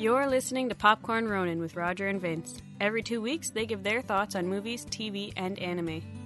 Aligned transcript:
You're 0.00 0.26
listening 0.26 0.70
to 0.70 0.74
Popcorn 0.74 1.28
Ronin 1.28 1.60
with 1.60 1.76
Roger 1.76 2.08
and 2.08 2.18
Vince. 2.18 2.62
Every 2.80 3.02
two 3.02 3.20
weeks, 3.20 3.50
they 3.50 3.66
give 3.66 3.82
their 3.82 4.00
thoughts 4.00 4.34
on 4.34 4.46
movies, 4.46 4.86
TV, 4.86 5.30
and 5.36 5.58
anime. 5.58 6.19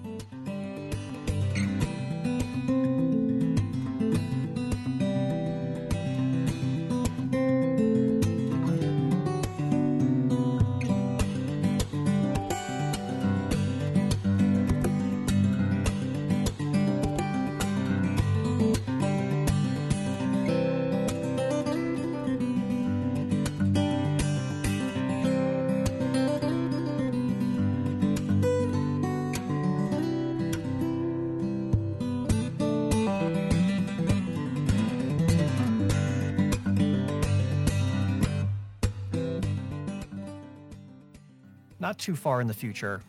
Not 41.95 42.01
too 42.01 42.17
far 42.17 42.41
in 42.41 42.49
the 42.49 42.55
future, 42.55 43.03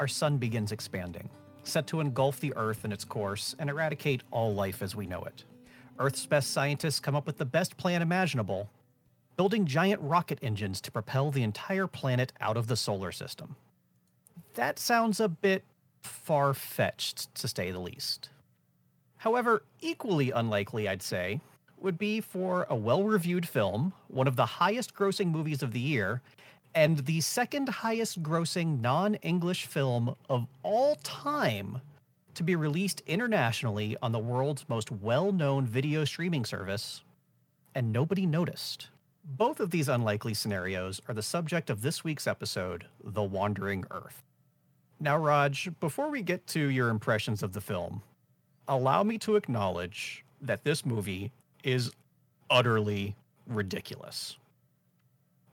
our 0.00 0.08
sun 0.08 0.36
begins 0.36 0.72
expanding, 0.72 1.30
set 1.62 1.86
to 1.86 2.00
engulf 2.00 2.40
the 2.40 2.52
Earth 2.56 2.84
in 2.84 2.90
its 2.90 3.04
course 3.04 3.54
and 3.60 3.70
eradicate 3.70 4.24
all 4.32 4.52
life 4.52 4.82
as 4.82 4.96
we 4.96 5.06
know 5.06 5.22
it. 5.22 5.44
Earth's 6.00 6.26
best 6.26 6.50
scientists 6.50 6.98
come 6.98 7.14
up 7.14 7.24
with 7.24 7.38
the 7.38 7.44
best 7.44 7.76
plan 7.76 8.02
imaginable, 8.02 8.68
building 9.36 9.64
giant 9.64 10.00
rocket 10.02 10.40
engines 10.42 10.80
to 10.80 10.90
propel 10.90 11.30
the 11.30 11.44
entire 11.44 11.86
planet 11.86 12.32
out 12.40 12.56
of 12.56 12.66
the 12.66 12.74
solar 12.74 13.12
system. 13.12 13.54
That 14.54 14.76
sounds 14.80 15.20
a 15.20 15.28
bit 15.28 15.62
far 16.00 16.52
fetched, 16.52 17.32
to 17.36 17.46
say 17.46 17.70
the 17.70 17.78
least. 17.78 18.28
However, 19.18 19.62
equally 19.80 20.32
unlikely, 20.32 20.88
I'd 20.88 21.00
say, 21.00 21.40
would 21.78 21.96
be 21.96 22.20
for 22.20 22.66
a 22.68 22.74
well 22.74 23.04
reviewed 23.04 23.46
film, 23.46 23.92
one 24.08 24.26
of 24.26 24.34
the 24.34 24.46
highest 24.46 24.96
grossing 24.96 25.30
movies 25.30 25.62
of 25.62 25.72
the 25.72 25.78
year, 25.78 26.22
and 26.74 26.98
the 26.98 27.20
second 27.20 27.68
highest 27.68 28.22
grossing 28.22 28.80
non 28.80 29.14
English 29.16 29.66
film 29.66 30.14
of 30.28 30.46
all 30.62 30.96
time 30.96 31.80
to 32.34 32.42
be 32.42 32.56
released 32.56 33.02
internationally 33.06 33.96
on 34.02 34.12
the 34.12 34.18
world's 34.18 34.68
most 34.68 34.90
well 34.90 35.32
known 35.32 35.66
video 35.66 36.04
streaming 36.04 36.44
service, 36.44 37.02
and 37.74 37.92
nobody 37.92 38.26
noticed. 38.26 38.88
Both 39.24 39.60
of 39.60 39.70
these 39.70 39.88
unlikely 39.88 40.34
scenarios 40.34 41.00
are 41.08 41.14
the 41.14 41.22
subject 41.22 41.70
of 41.70 41.82
this 41.82 42.02
week's 42.02 42.26
episode, 42.26 42.86
The 43.04 43.22
Wandering 43.22 43.84
Earth. 43.90 44.24
Now, 44.98 45.16
Raj, 45.16 45.68
before 45.78 46.10
we 46.10 46.22
get 46.22 46.46
to 46.48 46.60
your 46.70 46.88
impressions 46.88 47.42
of 47.42 47.52
the 47.52 47.60
film, 47.60 48.02
allow 48.66 49.02
me 49.02 49.18
to 49.18 49.36
acknowledge 49.36 50.24
that 50.40 50.64
this 50.64 50.84
movie 50.84 51.30
is 51.62 51.92
utterly 52.50 53.14
ridiculous. 53.46 54.36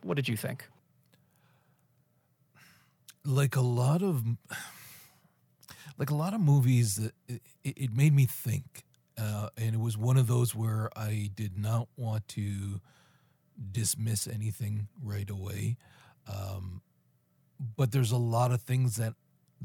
What 0.01 0.15
did 0.15 0.27
you 0.27 0.37
think? 0.37 0.65
Like 3.25 3.55
a 3.55 3.61
lot 3.61 4.01
of 4.01 4.23
like 5.97 6.09
a 6.09 6.15
lot 6.15 6.33
of 6.33 6.41
movies 6.41 6.95
that 6.95 7.13
it, 7.27 7.41
it 7.63 7.93
made 7.93 8.13
me 8.13 8.25
think 8.25 8.83
uh, 9.17 9.49
and 9.57 9.75
it 9.75 9.79
was 9.79 9.97
one 9.97 10.17
of 10.17 10.27
those 10.27 10.55
where 10.55 10.89
i 10.95 11.29
did 11.35 11.57
not 11.57 11.87
want 11.97 12.27
to 12.27 12.79
dismiss 13.71 14.27
anything 14.27 14.87
right 15.03 15.29
away. 15.29 15.77
Um, 16.27 16.81
but 17.75 17.91
there's 17.91 18.11
a 18.11 18.17
lot 18.17 18.51
of 18.51 18.61
things 18.61 18.95
that 18.95 19.13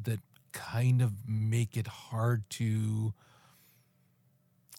that 0.03 0.21
kind 0.53 1.01
of 1.01 1.29
make 1.29 1.77
it 1.77 1.87
hard 1.87 2.49
to 2.49 3.13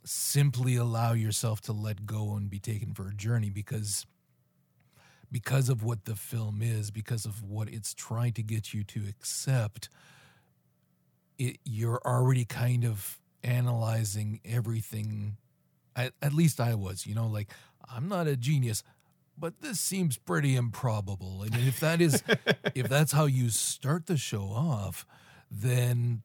simply 0.04 0.76
allow 0.76 1.14
yourself 1.14 1.62
to 1.62 1.74
let 1.74 2.06
go 2.06 2.36
and 2.36 2.50
be 2.50 2.60
taken 2.60 2.94
for 2.94 3.08
a 3.08 3.14
journey 3.14 3.50
because 3.50 4.06
because 5.32 5.70
of 5.70 5.84
what 5.84 6.06
the 6.06 6.16
film 6.16 6.62
is, 6.62 6.92
because 6.92 7.26
of 7.26 7.44
what 7.44 7.70
it's 7.70 7.94
trying 7.94 8.34
to 8.34 8.44
get 8.44 8.74
you 8.74 8.84
to 8.84 9.04
accept, 9.10 9.90
it, 11.38 11.58
you're 11.64 12.02
already 12.06 12.46
kind 12.46 12.86
of 12.86 13.20
analyzing 13.44 14.40
everything. 14.46 15.38
At, 15.96 16.14
at 16.22 16.34
least 16.34 16.60
I 16.60 16.76
was, 16.76 17.06
you 17.06 17.16
know, 17.16 17.28
like 17.28 17.52
I'm 17.94 18.08
not 18.08 18.28
a 18.28 18.36
genius, 18.36 18.84
but 19.38 19.62
this 19.62 19.80
seems 19.80 20.18
pretty 20.18 20.56
improbable. 20.56 21.42
And 21.44 21.56
if 21.56 21.80
that 21.80 22.02
is, 22.02 22.24
if 22.76 22.88
that's 22.90 23.12
how 23.12 23.26
you 23.26 23.50
start 23.50 24.08
the 24.08 24.18
show 24.18 24.44
off, 24.44 25.06
then 25.50 26.22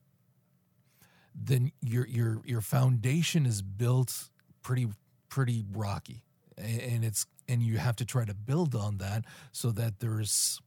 then 1.35 1.73
your 1.81 2.07
your 2.07 2.41
your 2.45 2.61
foundation 2.61 3.47
is 3.47 3.63
built 3.63 4.31
pretty 4.63 4.89
pretty 5.29 5.65
rocky 5.73 6.25
and 6.61 7.05
it's 7.05 7.27
and 7.51 7.63
you 7.63 7.79
have 7.79 7.97
to 7.97 8.05
try 8.05 8.25
to 8.25 8.35
build 8.35 8.75
on 8.75 8.99
that 8.99 9.25
so 9.51 9.71
that 9.73 9.99
there's 9.99 10.61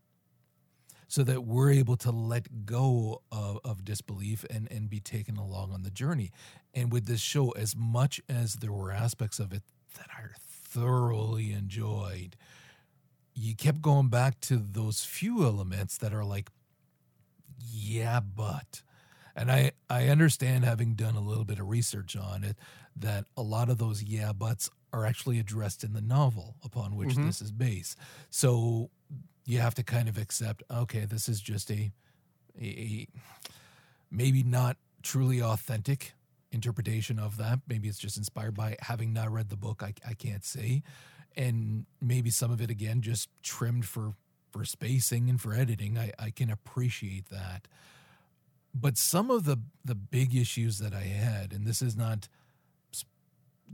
so 1.08 1.24
that 1.24 1.44
we're 1.44 1.72
able 1.72 1.96
to 1.96 2.10
let 2.10 2.66
go 2.66 3.22
of, 3.32 3.60
of, 3.64 3.86
disbelief 3.86 4.44
and, 4.50 4.68
and 4.72 4.90
be 4.90 5.00
taken 5.00 5.38
along 5.38 5.72
on 5.72 5.84
the 5.84 5.92
journey. 5.92 6.32
And 6.74 6.92
with 6.92 7.06
this 7.06 7.22
show, 7.22 7.52
as 7.52 7.76
much 7.76 8.20
as 8.28 8.56
there 8.56 8.72
were 8.72 8.92
aspects 8.92 9.38
of 9.38 9.54
it 9.54 9.62
that 9.96 10.08
I 10.10 10.24
thoroughly 10.40 11.54
enjoyed, 11.54 12.36
you 13.36 13.56
kept 13.56 13.80
going 13.80 14.08
back 14.08 14.40
to 14.42 14.58
those 14.58 15.06
few 15.06 15.44
elements 15.44 16.00
that 16.00 16.16
are 16.16 16.26
like, 16.26 16.50
yeah, 17.60 18.20
but. 18.20 18.82
And 19.36 19.52
I, 19.52 19.74
I 19.92 20.08
understand 20.08 20.66
having 20.66 20.96
done 20.96 21.16
a 21.16 21.22
little 21.22 21.46
bit 21.46 21.60
of 21.60 21.70
research 21.70 22.18
on 22.18 22.44
it 22.44 22.58
that 22.96 23.26
a 23.38 23.44
lot 23.44 23.70
of 23.70 23.78
those 23.78 24.02
yeah 24.02 24.34
buts 24.34 24.72
are 24.94 25.06
actually 25.06 25.40
addressed 25.40 25.84
in 25.84 25.94
the 25.94 26.02
novel 26.02 26.56
upon 26.64 26.96
which 26.96 27.10
mm-hmm. 27.10 27.26
this 27.26 27.42
is 27.42 27.52
based. 27.52 27.98
So 28.30 28.92
you 29.46 29.60
have 29.60 29.76
to 29.76 29.84
kind 29.84 30.08
of 30.08 30.18
accept, 30.18 30.64
okay, 30.72 31.06
this 31.06 31.28
is 31.28 31.42
just 31.42 31.70
a, 31.72 31.92
a, 32.62 32.66
a 32.66 33.08
maybe 34.12 34.44
not 34.44 34.78
truly 35.02 35.42
authentic 35.42 36.14
interpretation 36.52 37.20
of 37.20 37.38
that. 37.38 37.60
Maybe 37.68 37.88
it's 37.90 37.98
just 37.98 38.16
inspired 38.16 38.54
by 38.56 38.78
having 38.80 39.12
not 39.12 39.32
read 39.32 39.50
the 39.50 39.58
book. 39.58 39.82
I, 39.84 39.94
I 40.08 40.14
can't 40.14 40.46
say. 40.46 40.84
And 41.36 41.88
maybe 42.00 42.30
some 42.30 42.52
of 42.52 42.62
it 42.62 42.70
again 42.70 43.02
just 43.02 43.28
trimmed 43.42 43.86
for 43.86 44.14
for 44.52 44.64
spacing 44.66 45.32
and 45.32 45.42
for 45.42 45.56
editing. 45.56 45.98
I, 45.98 46.12
I 46.20 46.30
can 46.30 46.52
appreciate 46.52 47.30
that. 47.30 47.68
But 48.74 48.98
some 48.98 49.32
of 49.32 49.46
the 49.46 49.58
the 49.84 49.96
big 49.96 50.36
issues 50.36 50.78
that 50.78 50.94
I 50.94 51.02
had, 51.06 51.52
and 51.52 51.66
this 51.66 51.82
is 51.82 51.96
not 51.96 52.30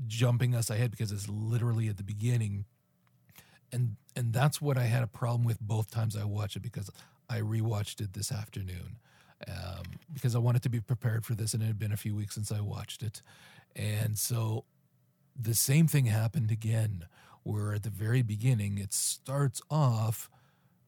jumping 0.07 0.55
us 0.55 0.69
ahead 0.69 0.91
because 0.91 1.11
it's 1.11 1.27
literally 1.29 1.87
at 1.87 1.97
the 1.97 2.03
beginning. 2.03 2.65
And 3.71 3.97
and 4.15 4.33
that's 4.33 4.61
what 4.61 4.77
I 4.77 4.83
had 4.83 5.03
a 5.03 5.07
problem 5.07 5.43
with 5.43 5.59
both 5.59 5.91
times 5.91 6.15
I 6.15 6.23
watched 6.23 6.55
it 6.55 6.61
because 6.63 6.89
I 7.29 7.39
rewatched 7.39 8.01
it 8.01 8.13
this 8.13 8.31
afternoon 8.31 8.97
um, 9.47 9.83
because 10.11 10.35
I 10.35 10.39
wanted 10.39 10.63
to 10.63 10.69
be 10.69 10.79
prepared 10.79 11.25
for 11.25 11.35
this, 11.35 11.53
and 11.53 11.63
it 11.63 11.67
had 11.67 11.79
been 11.79 11.91
a 11.91 11.97
few 11.97 12.15
weeks 12.15 12.35
since 12.35 12.51
I 12.51 12.61
watched 12.61 13.03
it, 13.03 13.21
and 13.75 14.17
so 14.17 14.65
the 15.39 15.53
same 15.53 15.87
thing 15.87 16.05
happened 16.05 16.51
again, 16.51 17.05
where 17.43 17.73
at 17.73 17.83
the 17.83 17.89
very 17.89 18.21
beginning 18.21 18.77
it 18.77 18.91
starts 18.93 19.61
off 19.69 20.29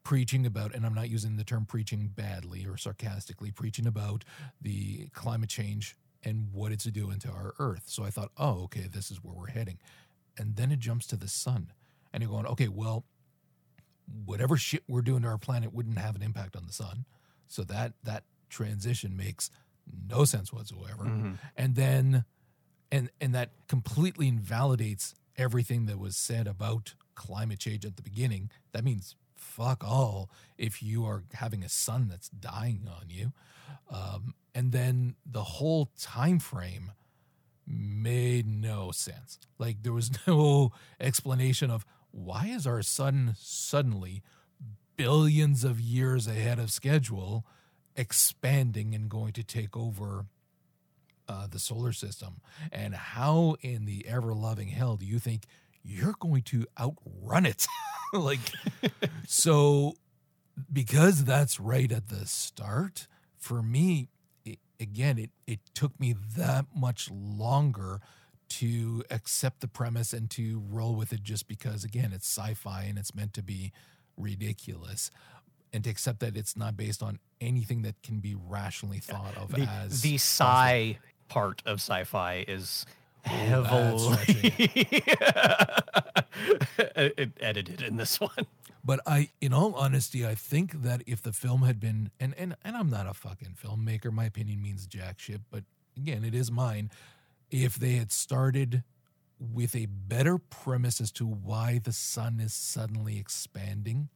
preaching 0.04 0.46
about, 0.46 0.74
and 0.74 0.86
I'm 0.86 0.96
not 0.96 1.10
using 1.10 1.38
the 1.38 1.44
term 1.44 1.66
preaching 1.66 2.12
badly 2.14 2.66
or 2.66 2.76
sarcastically, 2.76 3.52
preaching 3.52 3.88
about 3.88 4.26
the 4.60 5.08
climate 5.14 5.50
change 5.50 5.96
and 6.24 6.50
what 6.52 6.72
it's 6.72 6.86
doing 6.86 7.20
to 7.20 7.30
our 7.30 7.54
Earth. 7.60 7.84
So 7.86 8.04
I 8.04 8.10
thought, 8.10 8.32
oh, 8.38 8.64
okay, 8.64 8.88
this 8.92 9.12
is 9.12 9.24
where 9.24 9.34
we're 9.34 9.48
heading. 9.48 9.80
And 10.38 10.56
then 10.56 10.72
it 10.72 10.80
jumps 10.80 11.08
to 11.08 11.16
the 11.16 11.28
sun. 11.28 11.72
And 12.14 12.22
you're 12.22 12.32
going, 12.32 12.46
okay, 12.46 12.68
well, 12.68 13.06
whatever 14.26 14.58
shit 14.58 14.84
we're 14.88 15.02
doing 15.02 15.22
to 15.24 15.30
our 15.30 15.38
planet 15.38 15.74
wouldn't 15.74 15.98
have 15.98 16.16
an 16.16 16.22
impact 16.22 16.56
on 16.56 16.66
the 16.66 16.74
sun. 16.74 17.06
So 17.48 17.64
that 17.64 17.94
that 18.04 18.24
transition 18.50 19.16
makes 19.16 19.50
no 20.10 20.26
sense 20.26 20.54
whatsoever. 20.54 21.04
Mm-hmm. 21.04 21.34
And 21.58 21.76
then 21.76 22.26
and 22.92 23.10
and 23.20 23.34
that 23.36 23.52
completely 23.68 24.28
invalidates 24.28 25.16
everything 25.38 25.86
that 25.86 26.00
was 26.00 26.18
said 26.18 26.48
about 26.48 26.96
climate 27.16 27.60
change 27.60 27.86
at 27.86 27.96
the 27.96 28.02
beginning. 28.02 28.50
That 28.74 28.84
means 28.84 29.16
fuck 29.42 29.84
all 29.84 30.30
if 30.58 30.82
you 30.82 31.06
are 31.06 31.24
having 31.34 31.64
a 31.64 31.70
sun 31.70 32.08
that's 32.08 32.30
dying 32.30 32.88
on 32.88 33.10
you. 33.10 33.34
Um, 33.90 34.36
and 34.54 34.72
then 34.72 35.16
the 35.26 35.44
whole 35.44 35.90
time 36.00 36.40
frame 36.40 36.92
made 37.68 38.48
no 38.48 38.92
sense. 38.92 39.40
Like 39.58 39.84
there 39.84 39.94
was 39.94 40.12
no 40.28 40.72
explanation 41.00 41.70
of 41.70 41.86
why 42.12 42.48
is 42.48 42.68
our 42.68 42.82
sun 42.82 43.36
suddenly 43.38 44.22
billions 44.98 45.64
of 45.64 45.80
years 45.80 46.28
ahead 46.28 46.60
of 46.60 46.72
schedule 46.72 47.46
expanding 47.96 48.94
and 48.94 49.10
going 49.10 49.34
to 49.34 49.44
take 49.44 49.76
over 49.76 50.26
uh, 51.28 51.48
the 51.48 51.60
solar 51.60 51.94
system 51.94 52.42
and 52.72 52.94
how 52.94 53.56
in 53.62 53.86
the 53.86 54.06
ever 54.08 54.34
loving 54.34 54.68
hell 54.68 54.98
do 54.98 55.06
you 55.06 55.18
think 55.18 55.46
you're 55.84 56.16
going 56.20 56.44
to 56.44 56.66
outrun 56.80 57.46
it 57.46 57.68
like, 58.14 58.40
so 59.28 59.94
because 60.72 61.24
that's 61.24 61.60
right 61.60 61.92
at 61.92 62.10
the 62.10 62.26
start, 62.26 63.08
for 63.38 63.62
me, 63.62 64.10
it, 64.46 64.60
again, 64.80 65.18
it, 65.18 65.32
it 65.48 65.60
took 65.74 66.00
me 66.00 66.16
that 66.38 66.66
much 66.76 67.10
longer 67.12 68.00
to 68.50 69.04
accept 69.10 69.62
the 69.62 69.68
premise 69.68 70.12
and 70.12 70.30
to 70.30 70.62
roll 70.70 70.96
with 70.96 71.14
it 71.14 71.24
just 71.24 71.48
because, 71.48 71.84
again, 71.84 72.12
it's 72.14 72.28
sci 72.28 72.54
fi 72.54 72.84
and 72.84 72.98
it's 72.98 73.16
meant 73.16 73.34
to 73.34 73.42
be 73.42 73.72
ridiculous. 74.18 75.10
And 75.74 75.86
to 75.86 75.90
accept 75.90 76.20
that 76.20 76.36
it's 76.36 76.58
not 76.58 76.76
based 76.76 77.02
on 77.02 77.20
anything 77.40 77.84
that 77.84 77.96
can 78.04 78.20
be 78.20 78.36
rationally 78.36 79.00
thought 79.00 79.38
of 79.38 79.54
the, 79.54 79.62
as 79.62 80.02
the 80.02 80.16
sci 80.16 80.98
part 81.32 81.62
of 81.66 81.78
sci-fi 81.80 82.44
is 82.46 82.86
heavily 83.24 84.86
edited 87.40 87.82
in 87.82 87.98
this 87.98 88.20
one. 88.20 88.48
But 88.84 89.00
I, 89.06 89.30
in 89.40 89.54
all 89.54 89.76
honesty, 89.76 90.26
I 90.26 90.36
think 90.36 90.82
that 90.82 91.04
if 91.06 91.22
the 91.22 91.32
film 91.34 91.64
had 91.64 91.80
been, 91.80 92.10
and 92.20 92.34
and 92.38 92.56
and 92.64 92.76
I'm 92.76 92.90
not 92.90 93.08
a 93.08 93.14
fucking 93.14 93.56
filmmaker, 93.64 94.12
my 94.12 94.26
opinion 94.26 94.62
means 94.62 94.88
jack 94.88 95.20
shit. 95.20 95.42
But 95.52 95.64
again, 95.96 96.24
it 96.24 96.34
is 96.34 96.52
mine. 96.52 96.90
If 97.52 97.76
they 97.76 97.94
had 97.94 98.12
started 98.12 98.84
with 99.40 99.76
a 99.76 99.86
better 99.88 100.38
premise 100.38 101.02
as 101.02 101.12
to 101.12 101.26
why 101.26 101.80
the 101.84 101.92
sun 101.92 102.40
is 102.40 102.54
suddenly 102.54 103.18
expanding, 103.20 104.10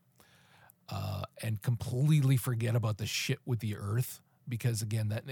uh, 0.89 1.23
and 1.41 1.61
completely 1.61 2.37
forget 2.37 2.75
about 2.75 2.97
the 2.97 3.05
shit 3.05 3.39
with 3.45 3.59
the 3.59 3.75
Earth, 3.75 4.21
because 4.47 4.81
again, 4.81 5.09
that 5.09 5.23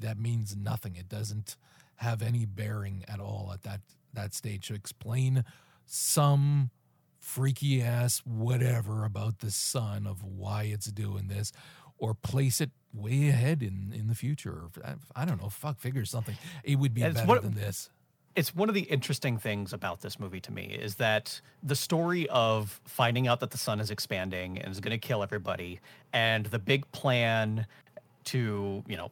that 0.00 0.18
means 0.18 0.56
nothing. 0.56 0.96
It 0.96 1.08
doesn't 1.08 1.56
have 1.98 2.22
any 2.22 2.44
bearing 2.46 3.04
at 3.08 3.20
all 3.20 3.50
at 3.52 3.62
that 3.62 3.80
that 4.14 4.34
stage 4.34 4.66
to 4.68 4.74
explain 4.74 5.44
some 5.84 6.70
freaky 7.18 7.82
ass 7.82 8.22
whatever 8.24 9.04
about 9.04 9.40
the 9.40 9.50
sun 9.50 10.06
of 10.06 10.22
why 10.22 10.64
it's 10.64 10.86
doing 10.86 11.28
this 11.28 11.52
or 11.98 12.14
place 12.14 12.60
it 12.60 12.70
way 12.94 13.28
ahead 13.28 13.62
in 13.62 13.92
in 13.94 14.06
the 14.06 14.14
future 14.14 14.64
I, 14.84 14.94
I 15.14 15.24
don't 15.24 15.40
know 15.42 15.48
fuck 15.50 15.78
figure 15.78 16.04
something. 16.04 16.36
It 16.64 16.78
would 16.78 16.94
be 16.94 17.02
better 17.02 17.26
what- 17.26 17.42
than 17.42 17.54
this. 17.54 17.90
It's 18.36 18.54
one 18.54 18.68
of 18.68 18.74
the 18.76 18.82
interesting 18.82 19.36
things 19.36 19.72
about 19.72 20.00
this 20.00 20.20
movie 20.20 20.38
to 20.42 20.52
me 20.52 20.66
is 20.80 20.94
that 20.96 21.40
the 21.60 21.74
story 21.74 22.28
of 22.28 22.80
finding 22.84 23.26
out 23.26 23.40
that 23.40 23.50
the 23.50 23.58
sun 23.58 23.80
is 23.80 23.90
expanding 23.90 24.58
and 24.58 24.70
is 24.70 24.78
going 24.78 24.92
to 24.92 25.08
kill 25.08 25.24
everybody, 25.24 25.80
and 26.12 26.46
the 26.46 26.60
big 26.60 26.88
plan 26.92 27.66
to 28.28 28.82
you 28.86 28.96
know 28.96 29.10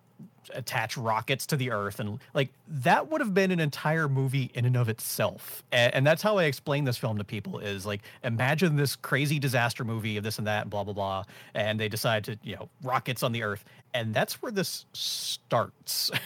attach 0.54 0.96
rockets 0.96 1.44
to 1.46 1.56
the 1.56 1.72
earth 1.72 1.98
and 1.98 2.20
like 2.32 2.50
that 2.68 3.10
would 3.10 3.20
have 3.20 3.34
been 3.34 3.50
an 3.50 3.58
entire 3.58 4.08
movie 4.08 4.50
in 4.54 4.64
and 4.64 4.76
of 4.76 4.88
itself. 4.88 5.64
And, 5.72 5.94
and 5.94 6.06
that's 6.06 6.22
how 6.22 6.38
i 6.38 6.44
explain 6.44 6.84
this 6.84 6.96
film 6.96 7.18
to 7.18 7.24
people 7.24 7.58
is 7.58 7.84
like 7.84 8.02
imagine 8.22 8.76
this 8.76 8.96
crazy 8.96 9.38
disaster 9.38 9.84
movie 9.84 10.16
of 10.16 10.24
this 10.24 10.38
and 10.38 10.46
that 10.46 10.62
and 10.62 10.70
blah 10.70 10.84
blah 10.84 10.94
blah 10.94 11.24
and 11.54 11.80
they 11.80 11.88
decide 11.88 12.24
to 12.24 12.38
you 12.42 12.54
know 12.54 12.68
rockets 12.82 13.22
on 13.22 13.32
the 13.32 13.42
earth 13.42 13.64
and 13.94 14.14
that's 14.14 14.40
where 14.42 14.52
this 14.52 14.86
starts. 14.92 16.10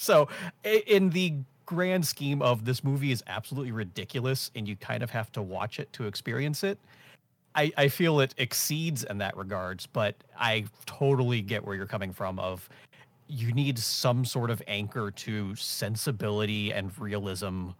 So 0.00 0.28
in 0.62 1.10
the 1.10 1.34
grand 1.66 2.06
scheme 2.06 2.40
of 2.40 2.64
this 2.64 2.82
movie 2.82 3.12
is 3.12 3.22
absolutely 3.26 3.70
ridiculous 3.70 4.50
and 4.56 4.66
you 4.66 4.74
kind 4.74 5.02
of 5.02 5.10
have 5.10 5.30
to 5.32 5.42
watch 5.42 5.78
it 5.78 5.92
to 5.92 6.06
experience 6.06 6.64
it 6.64 6.78
I, 7.54 7.72
I 7.76 7.88
feel 7.88 8.20
it 8.20 8.34
exceeds 8.38 9.04
in 9.04 9.18
that 9.18 9.36
regards, 9.36 9.86
but 9.86 10.14
I 10.38 10.64
totally 10.86 11.42
get 11.42 11.64
where 11.64 11.74
you're 11.74 11.86
coming 11.86 12.12
from 12.12 12.38
of 12.38 12.68
you 13.28 13.52
need 13.52 13.78
some 13.78 14.24
sort 14.24 14.50
of 14.50 14.62
anchor 14.66 15.10
to 15.12 15.54
sensibility 15.56 16.72
and 16.72 16.96
realism 16.98 17.70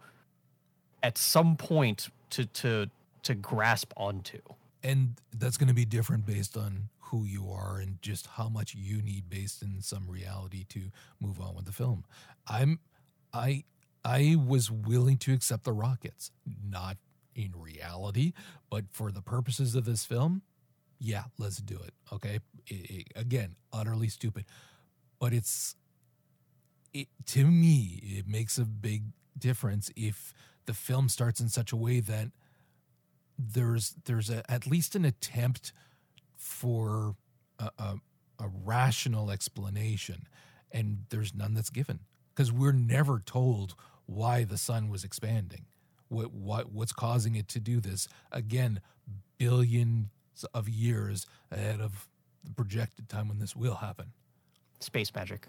at 1.03 1.17
some 1.17 1.55
point 1.57 2.09
to 2.31 2.45
to 2.45 2.89
to 3.23 3.35
grasp 3.35 3.91
onto. 3.97 4.39
and 4.83 5.15
that's 5.37 5.57
going 5.57 5.67
to 5.67 5.73
be 5.75 5.85
different 5.85 6.25
based 6.25 6.57
on 6.57 6.89
who 6.99 7.25
you 7.25 7.49
are 7.51 7.77
and 7.79 8.01
just 8.01 8.25
how 8.27 8.47
much 8.49 8.73
you 8.73 9.01
need 9.01 9.29
based 9.29 9.61
in 9.61 9.81
some 9.81 10.07
reality 10.09 10.63
to 10.69 10.79
move 11.19 11.39
on 11.41 11.53
with 11.55 11.65
the 11.65 11.71
film 11.71 12.03
i'm 12.47 12.79
i 13.33 13.63
i 14.05 14.35
was 14.47 14.71
willing 14.71 15.17
to 15.17 15.33
accept 15.33 15.63
the 15.65 15.73
rockets 15.73 16.31
not 16.69 16.97
in 17.35 17.51
reality 17.55 18.33
but 18.69 18.85
for 18.91 19.11
the 19.11 19.21
purposes 19.21 19.75
of 19.75 19.85
this 19.85 20.05
film 20.05 20.41
yeah 20.99 21.23
let's 21.37 21.57
do 21.57 21.75
it 21.77 21.93
okay? 22.13 22.39
I- 22.71 23.05
I- 23.15 23.19
again 23.19 23.55
utterly 23.73 24.09
stupid 24.09 24.45
but 25.19 25.33
it's 25.33 25.75
it 26.93 27.07
to 27.27 27.45
me 27.47 28.01
it 28.03 28.27
makes 28.27 28.57
a 28.57 28.65
big 28.65 29.03
difference 29.37 29.91
if 29.95 30.33
the 30.65 30.73
film 30.73 31.09
starts 31.09 31.39
in 31.39 31.49
such 31.49 31.71
a 31.71 31.75
way 31.75 31.99
that 31.99 32.29
there's 33.37 33.95
there's 34.05 34.29
a, 34.29 34.49
at 34.51 34.67
least 34.67 34.95
an 34.95 35.05
attempt 35.05 35.73
for 36.37 37.15
a, 37.59 37.71
a, 37.79 37.95
a 38.39 38.49
rational 38.65 39.31
explanation 39.31 40.27
and 40.71 41.05
there's 41.09 41.33
none 41.33 41.53
that's 41.53 41.69
given 41.69 41.99
because 42.33 42.51
we're 42.51 42.71
never 42.71 43.19
told 43.19 43.75
why 44.05 44.43
the 44.43 44.57
sun 44.57 44.89
was 44.89 45.03
expanding 45.03 45.65
what 46.11 46.31
what 46.33 46.71
what's 46.71 46.91
causing 46.93 47.35
it 47.35 47.47
to 47.47 47.59
do 47.59 47.79
this 47.79 48.07
again 48.31 48.81
billions 49.37 50.07
of 50.53 50.69
years 50.69 51.25
ahead 51.51 51.79
of 51.81 52.07
the 52.43 52.51
projected 52.51 53.09
time 53.09 53.27
when 53.27 53.39
this 53.39 53.55
will 53.55 53.75
happen 53.75 54.07
Space 54.79 55.13
magic. 55.13 55.47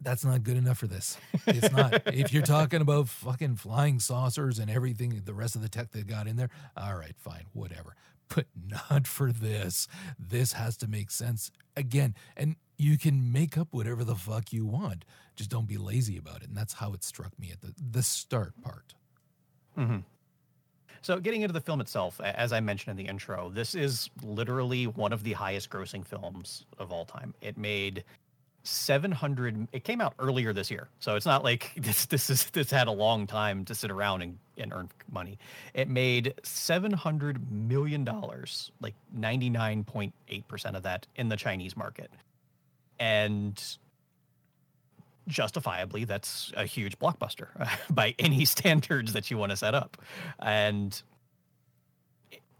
that's 0.00 0.24
not 0.24 0.42
good 0.42 0.56
enough 0.56 0.78
for 0.78 0.86
this. 0.86 1.18
It's 1.46 1.72
not. 1.72 2.02
if 2.06 2.32
you're 2.32 2.42
talking 2.42 2.80
about 2.80 3.08
fucking 3.08 3.56
flying 3.56 3.98
saucers 4.00 4.58
and 4.58 4.70
everything, 4.70 5.20
the 5.24 5.34
rest 5.34 5.56
of 5.56 5.62
the 5.62 5.68
tech 5.68 5.90
they 5.90 6.02
got 6.02 6.26
in 6.28 6.36
there, 6.36 6.50
all 6.76 6.94
right, 6.96 7.14
fine, 7.18 7.46
whatever. 7.52 7.94
But 8.28 8.46
not 8.56 9.08
for 9.08 9.32
this. 9.32 9.88
This 10.16 10.52
has 10.52 10.76
to 10.78 10.86
make 10.88 11.10
sense 11.10 11.50
again. 11.76 12.14
And 12.36 12.54
you 12.78 12.96
can 12.96 13.32
make 13.32 13.58
up 13.58 13.68
whatever 13.72 14.04
the 14.04 14.14
fuck 14.14 14.52
you 14.52 14.64
want. 14.64 15.04
Just 15.34 15.50
don't 15.50 15.66
be 15.66 15.76
lazy 15.78 16.16
about 16.16 16.42
it. 16.42 16.48
And 16.48 16.56
that's 16.56 16.74
how 16.74 16.92
it 16.92 17.02
struck 17.02 17.36
me 17.38 17.50
at 17.50 17.60
the, 17.60 17.74
the 17.76 18.04
start 18.04 18.52
part. 18.62 18.94
Mm-hmm. 19.80 19.98
So, 21.02 21.18
getting 21.18 21.42
into 21.42 21.54
the 21.54 21.60
film 21.60 21.80
itself, 21.80 22.20
as 22.20 22.52
I 22.52 22.60
mentioned 22.60 22.98
in 22.98 23.04
the 23.04 23.10
intro, 23.10 23.50
this 23.50 23.74
is 23.74 24.10
literally 24.22 24.86
one 24.86 25.12
of 25.12 25.22
the 25.22 25.32
highest 25.32 25.70
grossing 25.70 26.04
films 26.04 26.66
of 26.78 26.92
all 26.92 27.06
time. 27.06 27.34
It 27.40 27.56
made 27.56 28.04
700 28.62 29.68
it 29.72 29.84
came 29.84 30.00
out 30.00 30.14
earlier 30.18 30.52
this 30.52 30.70
year. 30.70 30.88
So 30.98 31.16
it's 31.16 31.26
not 31.26 31.42
like 31.42 31.72
this 31.76 32.06
this 32.06 32.28
is 32.30 32.44
this 32.50 32.70
had 32.70 32.88
a 32.88 32.92
long 32.92 33.26
time 33.26 33.64
to 33.66 33.74
sit 33.74 33.90
around 33.90 34.22
and, 34.22 34.38
and 34.58 34.72
earn 34.72 34.90
money. 35.10 35.38
It 35.74 35.88
made 35.88 36.34
700 36.42 37.50
million 37.50 38.04
dollars, 38.04 38.70
like 38.80 38.94
99.8% 39.18 40.76
of 40.76 40.82
that 40.82 41.06
in 41.16 41.28
the 41.28 41.36
Chinese 41.36 41.76
market. 41.76 42.10
And 42.98 43.60
justifiably 45.30 46.04
that's 46.04 46.52
a 46.56 46.66
huge 46.66 46.98
blockbuster 46.98 47.48
by 47.90 48.14
any 48.18 48.44
standards 48.56 49.12
that 49.12 49.30
you 49.30 49.38
want 49.38 49.50
to 49.50 49.56
set 49.56 49.74
up. 49.74 49.96
And 50.40 51.00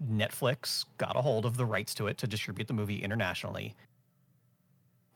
netflix 0.02 0.86
got 0.96 1.14
a 1.14 1.20
hold 1.20 1.44
of 1.44 1.58
the 1.58 1.66
rights 1.66 1.94
to 1.94 2.06
it 2.06 2.16
to 2.16 2.26
distribute 2.26 2.66
the 2.68 2.74
movie 2.74 3.02
internationally. 3.02 3.74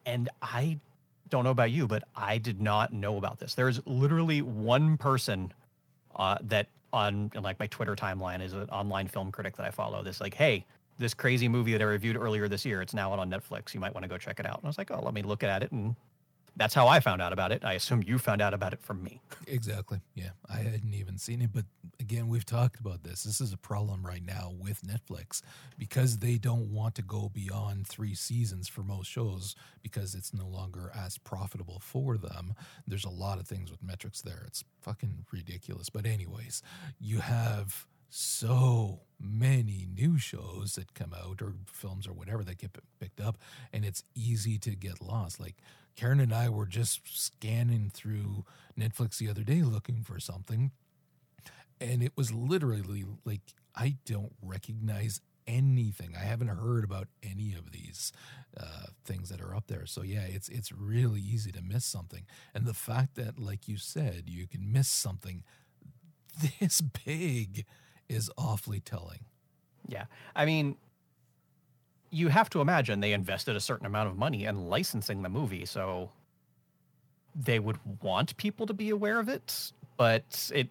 And 0.04 0.28
i 0.42 0.78
don't 1.30 1.44
know 1.44 1.50
about 1.50 1.70
you 1.70 1.86
but 1.86 2.04
i 2.14 2.36
did 2.36 2.60
not 2.60 2.92
know 2.92 3.16
about 3.16 3.38
this. 3.38 3.54
There's 3.54 3.80
literally 3.86 4.42
one 4.42 4.98
person 4.98 5.52
uh, 6.16 6.36
that 6.42 6.68
on 6.92 7.30
like 7.42 7.58
my 7.58 7.66
twitter 7.66 7.96
timeline 7.96 8.40
is 8.40 8.52
an 8.52 8.68
online 8.68 9.08
film 9.08 9.32
critic 9.32 9.56
that 9.56 9.66
i 9.66 9.70
follow 9.70 10.00
this 10.04 10.20
like 10.20 10.32
hey 10.32 10.64
this 10.96 11.12
crazy 11.12 11.48
movie 11.48 11.72
that 11.72 11.82
i 11.82 11.84
reviewed 11.84 12.16
earlier 12.16 12.46
this 12.46 12.64
year 12.64 12.80
it's 12.82 12.94
now 12.94 13.12
out 13.12 13.18
on 13.18 13.28
netflix. 13.28 13.74
You 13.74 13.80
might 13.80 13.92
want 13.92 14.04
to 14.04 14.08
go 14.08 14.16
check 14.16 14.38
it 14.38 14.46
out. 14.46 14.58
And 14.58 14.64
i 14.64 14.68
was 14.68 14.78
like 14.78 14.90
oh 14.92 15.00
let 15.02 15.14
me 15.14 15.22
look 15.22 15.42
at 15.42 15.62
it 15.62 15.72
and 15.72 15.96
that's 16.56 16.74
how 16.74 16.86
I 16.86 17.00
found 17.00 17.20
out 17.20 17.32
about 17.32 17.52
it. 17.52 17.64
I 17.64 17.72
assume 17.74 18.02
you 18.06 18.18
found 18.18 18.40
out 18.40 18.54
about 18.54 18.72
it 18.72 18.82
from 18.82 19.02
me. 19.02 19.20
Exactly. 19.46 20.00
Yeah. 20.14 20.30
I 20.48 20.56
hadn't 20.56 20.94
even 20.94 21.18
seen 21.18 21.42
it. 21.42 21.50
But 21.52 21.66
again, 22.00 22.28
we've 22.28 22.46
talked 22.46 22.80
about 22.80 23.04
this. 23.04 23.24
This 23.24 23.40
is 23.42 23.52
a 23.52 23.58
problem 23.58 24.04
right 24.04 24.24
now 24.24 24.52
with 24.58 24.80
Netflix 24.82 25.42
because 25.78 26.18
they 26.18 26.38
don't 26.38 26.72
want 26.72 26.94
to 26.94 27.02
go 27.02 27.28
beyond 27.32 27.86
three 27.86 28.14
seasons 28.14 28.68
for 28.68 28.82
most 28.82 29.10
shows 29.10 29.54
because 29.82 30.14
it's 30.14 30.32
no 30.32 30.46
longer 30.46 30.90
as 30.96 31.18
profitable 31.18 31.78
for 31.78 32.16
them. 32.16 32.54
There's 32.86 33.04
a 33.04 33.10
lot 33.10 33.38
of 33.38 33.46
things 33.46 33.70
with 33.70 33.82
metrics 33.82 34.22
there. 34.22 34.44
It's 34.46 34.64
fucking 34.80 35.26
ridiculous. 35.30 35.90
But, 35.90 36.06
anyways, 36.06 36.62
you 36.98 37.20
have 37.20 37.86
so 38.14 39.00
many 39.20 39.86
new 39.92 40.18
shows 40.18 40.74
that 40.76 40.94
come 40.94 41.14
out 41.14 41.42
or 41.42 41.54
films 41.66 42.06
or 42.06 42.12
whatever 42.12 42.44
that 42.44 42.58
get 42.58 42.76
picked 43.00 43.20
up 43.20 43.38
and 43.72 43.84
it's 43.84 44.04
easy 44.14 44.58
to 44.58 44.70
get 44.70 45.00
lost. 45.02 45.40
Like 45.40 45.56
karen 45.96 46.18
and 46.18 46.34
i 46.34 46.48
were 46.48 46.66
just 46.66 47.02
scanning 47.04 47.88
through 47.88 48.44
netflix 48.76 49.16
the 49.18 49.28
other 49.28 49.44
day 49.44 49.62
looking 49.62 50.02
for 50.02 50.18
something 50.18 50.72
and 51.80 52.02
it 52.02 52.10
was 52.16 52.32
literally 52.32 53.04
like 53.24 53.42
i 53.76 53.94
don't 54.04 54.32
recognize 54.42 55.20
anything. 55.46 56.14
I 56.16 56.24
haven't 56.24 56.48
heard 56.48 56.84
about 56.84 57.08
any 57.22 57.54
of 57.54 57.70
these 57.70 58.12
uh, 58.58 58.86
things 59.04 59.28
that 59.28 59.42
are 59.42 59.54
up 59.54 59.66
there. 59.66 59.84
So 59.84 60.02
yeah 60.02 60.22
it's 60.26 60.48
it's 60.48 60.72
really 60.72 61.20
easy 61.20 61.52
to 61.52 61.62
miss 61.62 61.84
something. 61.84 62.26
And 62.54 62.64
the 62.64 62.74
fact 62.74 63.14
that 63.16 63.38
like 63.38 63.68
you 63.68 63.76
said 63.76 64.24
you 64.26 64.46
can 64.46 64.72
miss 64.72 64.88
something 64.88 65.44
this 66.60 66.80
big 66.80 67.64
is 68.08 68.30
awfully 68.36 68.80
telling 68.80 69.20
Yeah. 69.88 70.04
I 70.34 70.44
mean, 70.44 70.76
you 72.10 72.28
have 72.28 72.48
to 72.50 72.60
imagine 72.60 73.00
they 73.00 73.12
invested 73.12 73.56
a 73.56 73.60
certain 73.60 73.86
amount 73.86 74.08
of 74.08 74.16
money 74.16 74.44
in 74.44 74.68
licensing 74.68 75.22
the 75.22 75.28
movie, 75.28 75.66
so 75.66 76.10
they 77.34 77.58
would 77.58 77.78
want 78.02 78.36
people 78.36 78.66
to 78.66 78.74
be 78.74 78.90
aware 78.90 79.18
of 79.18 79.28
it. 79.28 79.72
But 79.96 80.50
it, 80.54 80.68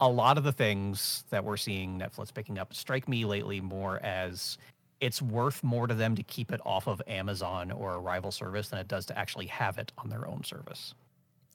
a 0.00 0.08
lot 0.08 0.38
of 0.38 0.44
the 0.44 0.52
things 0.52 1.24
that 1.30 1.44
we're 1.44 1.56
seeing 1.58 1.98
Netflix 1.98 2.32
picking 2.32 2.58
up 2.58 2.74
strike 2.74 3.08
me 3.08 3.24
lately 3.24 3.60
more 3.60 4.02
as 4.02 4.58
it's 5.00 5.20
worth 5.20 5.62
more 5.62 5.86
to 5.86 5.94
them 5.94 6.16
to 6.16 6.22
keep 6.22 6.50
it 6.52 6.60
off 6.64 6.86
of 6.88 7.02
Amazon 7.06 7.70
or 7.70 7.94
a 7.94 7.98
rival 7.98 8.32
service 8.32 8.68
than 8.68 8.78
it 8.78 8.88
does 8.88 9.04
to 9.06 9.18
actually 9.18 9.46
have 9.46 9.76
it 9.78 9.92
on 9.98 10.08
their 10.08 10.26
own 10.26 10.42
service. 10.44 10.94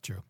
True. 0.03 0.21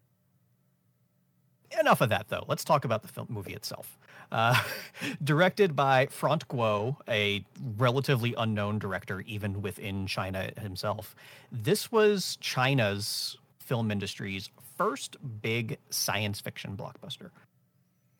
Enough 1.79 2.01
of 2.01 2.09
that, 2.09 2.27
though. 2.27 2.43
Let's 2.47 2.63
talk 2.63 2.85
about 2.85 3.01
the 3.01 3.07
film 3.07 3.27
movie 3.29 3.53
itself. 3.53 3.97
Uh, 4.31 4.61
directed 5.23 5.75
by 5.75 6.07
Frant 6.07 6.47
Gwo, 6.47 6.97
a 7.07 7.43
relatively 7.77 8.33
unknown 8.37 8.79
director, 8.79 9.21
even 9.21 9.61
within 9.61 10.07
China 10.07 10.51
himself. 10.59 11.15
This 11.51 11.91
was 11.91 12.37
China's 12.41 13.37
film 13.59 13.91
industry's 13.91 14.49
first 14.77 15.17
big 15.41 15.77
science 15.89 16.39
fiction 16.39 16.75
blockbuster. 16.75 17.29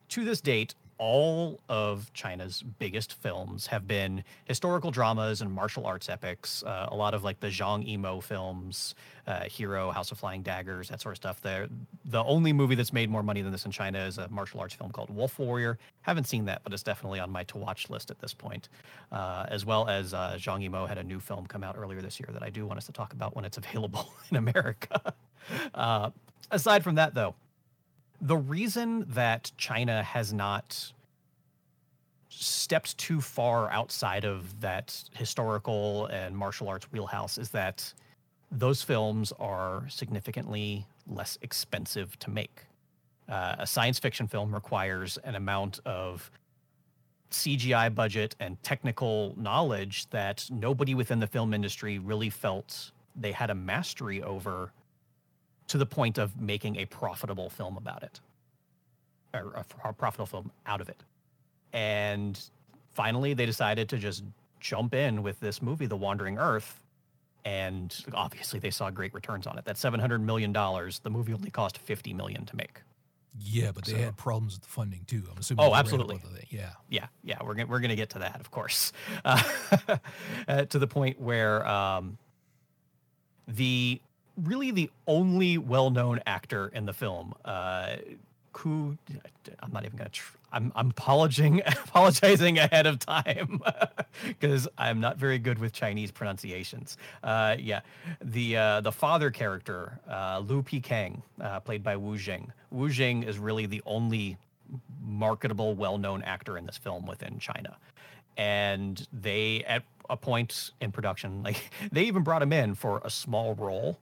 To 0.10 0.26
this 0.26 0.42
date, 0.42 0.76
all 1.02 1.60
of 1.68 2.14
China's 2.14 2.62
biggest 2.62 3.14
films 3.14 3.66
have 3.66 3.88
been 3.88 4.24
historical 4.46 4.92
dramas 4.92 5.42
and 5.42 5.52
martial 5.52 5.88
arts 5.88 6.08
epics. 6.10 6.62
Uh, 6.62 6.90
a 6.92 6.96
lot 6.96 7.16
of 7.16 7.24
like 7.24 7.40
the 7.40 7.48
Zhang 7.48 7.84
Yimou 7.90 8.22
films, 8.22 8.94
uh, 9.26 9.46
Hero, 9.46 9.90
House 9.90 10.12
of 10.12 10.20
Flying 10.20 10.44
Daggers, 10.44 10.90
that 10.90 11.02
sort 11.02 11.14
of 11.14 11.18
stuff. 11.18 11.42
There, 11.42 11.68
the 12.06 12.24
only 12.24 12.54
movie 12.54 12.76
that's 12.76 12.94
made 12.94 13.10
more 13.10 13.24
money 13.24 13.42
than 13.42 13.52
this 13.52 13.66
in 13.66 13.72
China 13.72 13.98
is 13.98 14.20
a 14.20 14.30
martial 14.30 14.60
arts 14.60 14.76
film 14.76 14.92
called 14.92 15.10
Wolf 15.10 15.40
Warrior. 15.40 15.80
Haven't 16.02 16.26
seen 16.26 16.46
that, 16.46 16.62
but 16.64 16.72
it's 16.72 16.84
definitely 16.84 17.20
on 17.20 17.32
my 17.32 17.46
to 17.46 17.58
watch 17.58 17.90
list 17.90 18.12
at 18.12 18.20
this 18.20 18.36
point. 18.36 18.70
Uh, 19.12 19.48
as 19.50 19.66
well 19.66 19.90
as 19.90 20.14
uh, 20.14 20.36
Zhang 20.38 20.70
Yimou 20.70 20.88
had 20.88 21.00
a 21.00 21.04
new 21.04 21.20
film 21.20 21.48
come 21.48 21.64
out 21.64 21.76
earlier 21.80 22.04
this 22.04 22.20
year 22.20 22.30
that 22.32 22.44
I 22.44 22.52
do 22.52 22.68
want 22.68 22.78
us 22.78 22.86
to 22.86 22.92
talk 22.92 23.14
about 23.14 23.36
when 23.36 23.44
it's 23.44 23.58
available 23.64 24.14
in 24.30 24.38
America. 24.38 25.14
Uh, 25.74 26.12
aside 26.52 26.84
from 26.84 26.94
that, 26.96 27.16
though, 27.16 27.34
the 28.22 28.38
reason 28.38 29.06
that 29.10 29.52
China 29.58 30.04
has 30.04 30.32
not 30.32 30.94
stepped 32.30 32.98
too 32.98 33.20
far 33.20 33.70
outside 33.72 34.24
of 34.26 34.62
that 34.62 35.04
historical 35.14 36.06
and 36.08 36.38
martial 36.38 36.70
arts 36.70 36.90
wheelhouse 36.92 37.38
is 37.38 37.50
that 37.50 37.94
those 38.52 38.82
films 38.82 39.34
are 39.40 39.86
significantly 39.90 40.86
less 41.08 41.38
expensive 41.42 42.18
to 42.20 42.30
make. 42.30 42.66
Uh, 43.28 43.56
a 43.60 43.68
science 43.68 43.98
fiction 43.98 44.28
film 44.28 44.54
requires 44.54 45.18
an 45.24 45.36
amount 45.36 45.80
of 45.86 46.30
CGI 47.32 47.94
budget 47.94 48.36
and 48.40 48.62
technical 48.62 49.34
knowledge 49.38 50.10
that 50.10 50.46
nobody 50.52 50.94
within 50.94 51.20
the 51.20 51.28
film 51.28 51.54
industry 51.54 51.98
really 51.98 52.30
felt 52.30 52.92
they 53.16 53.32
had 53.32 53.50
a 53.50 53.56
mastery 53.56 54.22
over 54.22 54.72
to 55.72 55.78
the 55.78 55.86
point 55.86 56.18
of 56.18 56.38
making 56.38 56.76
a 56.76 56.86
profitable 56.86 57.50
film 57.50 57.78
about 57.78 58.04
it 58.04 58.20
or 59.34 59.66
a 59.86 59.94
profitable 59.94 60.26
film 60.26 60.52
out 60.66 60.82
of 60.82 60.90
it. 60.90 61.02
And 61.72 62.38
finally, 62.92 63.34
they 63.34 63.46
decided 63.46 63.88
to 63.88 63.98
just 63.98 64.26
jump 64.60 64.94
in 64.94 65.24
with 65.24 65.40
this 65.40 65.62
movie, 65.62 65.86
The 65.86 65.96
Wandering 65.96 66.38
Earth. 66.38 66.84
And 67.46 67.96
obviously, 68.14 68.60
they 68.60 68.70
saw 68.70 68.90
great 68.90 69.14
returns 69.14 69.48
on 69.48 69.58
it. 69.58 69.64
That 69.64 69.78
$700 69.78 70.20
million, 70.20 70.52
the 70.52 71.10
movie 71.10 71.34
only 71.34 71.50
cost 71.50 71.78
50 71.78 72.14
million 72.16 72.46
to 72.48 72.56
make. 72.58 72.82
Yeah, 73.40 73.72
but 73.74 73.86
they 73.86 73.94
so, 73.94 73.98
had 73.98 74.18
problems 74.18 74.56
with 74.56 74.64
the 74.64 74.70
funding 74.70 75.06
too. 75.08 75.24
I'm 75.32 75.38
assuming. 75.38 75.64
Oh, 75.64 75.74
absolutely. 75.74 76.20
Yeah, 76.50 76.72
yeah, 76.90 77.08
yeah. 77.24 77.38
We're 77.42 77.54
gonna 77.54 77.68
we're 77.68 77.80
gonna 77.80 77.96
get 77.96 78.10
to 78.10 78.20
that, 78.20 78.42
of 78.42 78.52
course, 78.52 78.92
uh, 79.24 79.42
uh, 80.50 80.66
to 80.66 80.78
the 80.78 80.86
point 80.86 81.18
where 81.18 81.66
um, 81.66 82.18
the 83.48 84.02
really 84.44 84.72
the 84.72 84.90
only 85.08 85.58
well-known 85.58 86.22
actor 86.26 86.68
in 86.74 86.86
the 86.86 86.94
film, 86.94 87.34
uh, 87.46 87.96
Ku, 88.54 88.98
I'm 89.62 89.72
not 89.72 89.86
even 89.86 89.98
gonna. 89.98 90.10
Tr- 90.10 90.36
I'm 90.52 90.74
I'm 90.76 90.90
apologizing 90.90 91.62
apologizing 91.66 92.58
ahead 92.60 92.86
of 92.86 93.00
time 93.00 93.62
because 94.28 94.68
I'm 94.78 95.00
not 95.00 95.18
very 95.18 95.40
good 95.40 95.58
with 95.58 95.72
Chinese 95.72 96.12
pronunciations. 96.12 96.98
Uh, 97.24 97.56
yeah, 97.58 97.80
the 98.22 98.58
uh, 98.58 98.82
the 98.82 98.92
father 98.92 99.32
character 99.32 100.00
uh, 100.10 100.42
Lu 100.46 100.62
Pekang, 100.64 101.22
uh, 101.40 101.62
played 101.62 101.82
by 101.84 101.96
Wu 101.96 102.18
Jing. 102.18 102.52
Wu 102.72 102.90
Jing 102.90 103.24
is 103.24 103.40
really 103.40 103.66
the 103.68 103.82
only 103.86 104.38
marketable, 105.02 105.74
well-known 105.76 106.22
actor 106.24 106.58
in 106.58 106.66
this 106.66 106.78
film 106.78 107.06
within 107.06 107.40
China, 107.40 107.78
and 108.36 109.08
they 109.14 109.64
at 109.66 109.84
a 110.10 110.18
point 110.18 110.72
in 110.82 110.92
production, 110.92 111.42
like 111.44 111.72
they 111.92 112.04
even 112.04 112.24
brought 112.24 112.42
him 112.42 112.52
in 112.52 112.76
for 112.76 113.02
a 113.06 113.10
small 113.10 113.56
role 113.56 113.98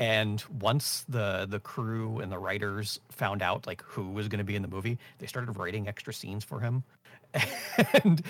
and 0.00 0.42
once 0.58 1.04
the 1.08 1.46
the 1.48 1.60
crew 1.60 2.20
and 2.20 2.32
the 2.32 2.38
writers 2.38 2.98
found 3.10 3.42
out 3.42 3.66
like 3.66 3.82
who 3.82 4.10
was 4.10 4.28
going 4.28 4.38
to 4.38 4.44
be 4.44 4.56
in 4.56 4.62
the 4.62 4.68
movie, 4.68 4.98
they 5.18 5.26
started 5.26 5.52
writing 5.52 5.86
extra 5.86 6.12
scenes 6.12 6.42
for 6.42 6.58
him. 6.60 6.82
and 8.02 8.22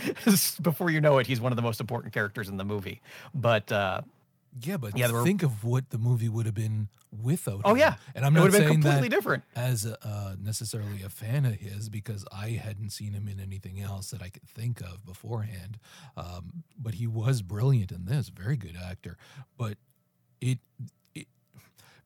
before 0.60 0.90
you 0.90 1.00
know 1.00 1.16
it, 1.18 1.26
he's 1.28 1.40
one 1.40 1.52
of 1.52 1.56
the 1.56 1.62
most 1.62 1.80
important 1.80 2.12
characters 2.12 2.48
in 2.48 2.56
the 2.56 2.64
movie. 2.64 3.00
But 3.32 3.70
uh, 3.70 4.02
yeah, 4.60 4.78
but 4.78 4.98
yeah, 4.98 5.12
were, 5.12 5.22
think 5.22 5.44
of 5.44 5.62
what 5.62 5.90
the 5.90 5.98
movie 5.98 6.28
would 6.28 6.44
have 6.44 6.56
been 6.56 6.88
without. 7.22 7.60
Oh 7.64 7.74
him. 7.74 7.78
yeah, 7.78 7.94
and 8.16 8.26
I'm 8.26 8.34
not 8.34 8.50
saying 8.50 8.82
completely 8.82 9.08
that 9.08 9.14
different 9.14 9.44
as 9.54 9.86
a, 9.86 9.96
uh, 10.04 10.34
necessarily 10.42 11.02
a 11.04 11.08
fan 11.08 11.46
of 11.46 11.54
his 11.54 11.88
because 11.88 12.26
I 12.32 12.50
hadn't 12.50 12.90
seen 12.90 13.12
him 13.12 13.28
in 13.28 13.38
anything 13.38 13.80
else 13.80 14.10
that 14.10 14.22
I 14.22 14.28
could 14.28 14.42
think 14.42 14.80
of 14.80 15.06
beforehand. 15.06 15.78
Um, 16.16 16.64
but 16.76 16.94
he 16.94 17.06
was 17.06 17.42
brilliant 17.42 17.92
in 17.92 18.06
this, 18.06 18.28
very 18.28 18.56
good 18.56 18.76
actor. 18.76 19.16
But 19.56 19.78
it 20.40 20.58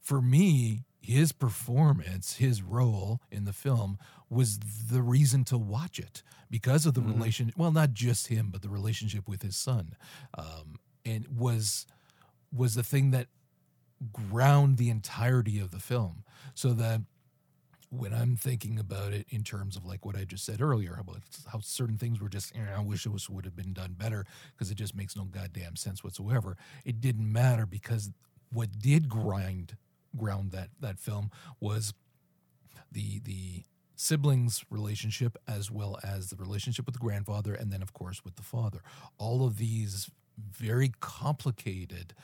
for 0.04 0.20
me, 0.20 0.84
his 1.00 1.32
performance, 1.32 2.36
his 2.36 2.62
role 2.62 3.20
in 3.30 3.44
the 3.44 3.52
film 3.52 3.98
was 4.28 4.58
the 4.58 5.02
reason 5.02 5.44
to 5.44 5.58
watch 5.58 5.98
it 5.98 6.22
because 6.50 6.86
of 6.86 6.94
the 6.94 7.00
mm-hmm. 7.00 7.14
relation. 7.14 7.52
Well, 7.56 7.72
not 7.72 7.94
just 7.94 8.28
him, 8.28 8.50
but 8.52 8.62
the 8.62 8.68
relationship 8.68 9.28
with 9.28 9.42
his 9.42 9.56
son, 9.56 9.96
um, 10.36 10.76
and 11.04 11.26
was 11.28 11.86
was 12.52 12.74
the 12.74 12.82
thing 12.82 13.10
that 13.10 13.28
ground 14.12 14.76
the 14.76 14.90
entirety 14.90 15.58
of 15.58 15.70
the 15.70 15.80
film. 15.80 16.22
So 16.54 16.72
that 16.74 17.00
when 17.90 18.12
I'm 18.12 18.36
thinking 18.36 18.78
about 18.78 19.12
it 19.12 19.26
in 19.30 19.42
terms 19.42 19.76
of 19.76 19.84
like 19.84 20.04
what 20.04 20.16
I 20.16 20.24
just 20.24 20.44
said 20.44 20.60
earlier 20.60 20.96
about 21.00 21.22
how 21.50 21.60
certain 21.60 21.96
things 21.96 22.20
were 22.20 22.28
just, 22.28 22.54
you 22.54 22.62
I 22.76 22.80
wish 22.80 23.06
it 23.06 23.10
was 23.10 23.30
would 23.30 23.44
have 23.44 23.56
been 23.56 23.72
done 23.72 23.94
better 23.96 24.26
because 24.52 24.70
it 24.70 24.76
just 24.76 24.94
makes 24.94 25.16
no 25.16 25.24
goddamn 25.24 25.76
sense 25.76 26.04
whatsoever. 26.04 26.56
It 26.84 27.00
didn't 27.00 27.30
matter 27.32 27.66
because 27.66 28.10
what 28.52 28.78
did 28.78 29.08
grind 29.08 29.76
ground 30.16 30.52
that 30.52 30.68
that 30.80 30.98
film 30.98 31.30
was 31.60 31.94
the 32.90 33.20
the 33.20 33.64
siblings 33.96 34.64
relationship 34.70 35.36
as 35.46 35.70
well 35.70 35.98
as 36.02 36.30
the 36.30 36.36
relationship 36.36 36.84
with 36.84 36.94
the 36.94 37.00
grandfather 37.00 37.54
and 37.54 37.72
then 37.72 37.82
of 37.82 37.92
course 37.92 38.24
with 38.24 38.36
the 38.36 38.42
father. 38.42 38.80
All 39.18 39.46
of 39.46 39.58
these 39.58 40.10
very 40.38 40.92
complicated 41.00 42.14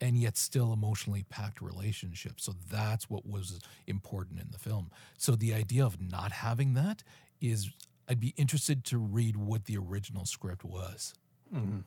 and 0.00 0.16
yet 0.16 0.36
still 0.36 0.72
emotionally 0.72 1.24
packed 1.28 1.60
relationships. 1.60 2.44
So 2.44 2.54
that's 2.70 3.10
what 3.10 3.26
was 3.26 3.60
important 3.86 4.40
in 4.40 4.48
the 4.50 4.58
film. 4.58 4.90
So 5.18 5.36
the 5.36 5.52
idea 5.54 5.84
of 5.84 6.00
not 6.00 6.32
having 6.32 6.74
that 6.74 7.02
is 7.40 7.70
i'd 8.08 8.20
be 8.20 8.34
interested 8.36 8.84
to 8.84 8.98
read 8.98 9.36
what 9.36 9.66
the 9.66 9.76
original 9.78 10.24
script 10.24 10.64
was. 10.64 11.14
Mm-hmm. 11.54 11.78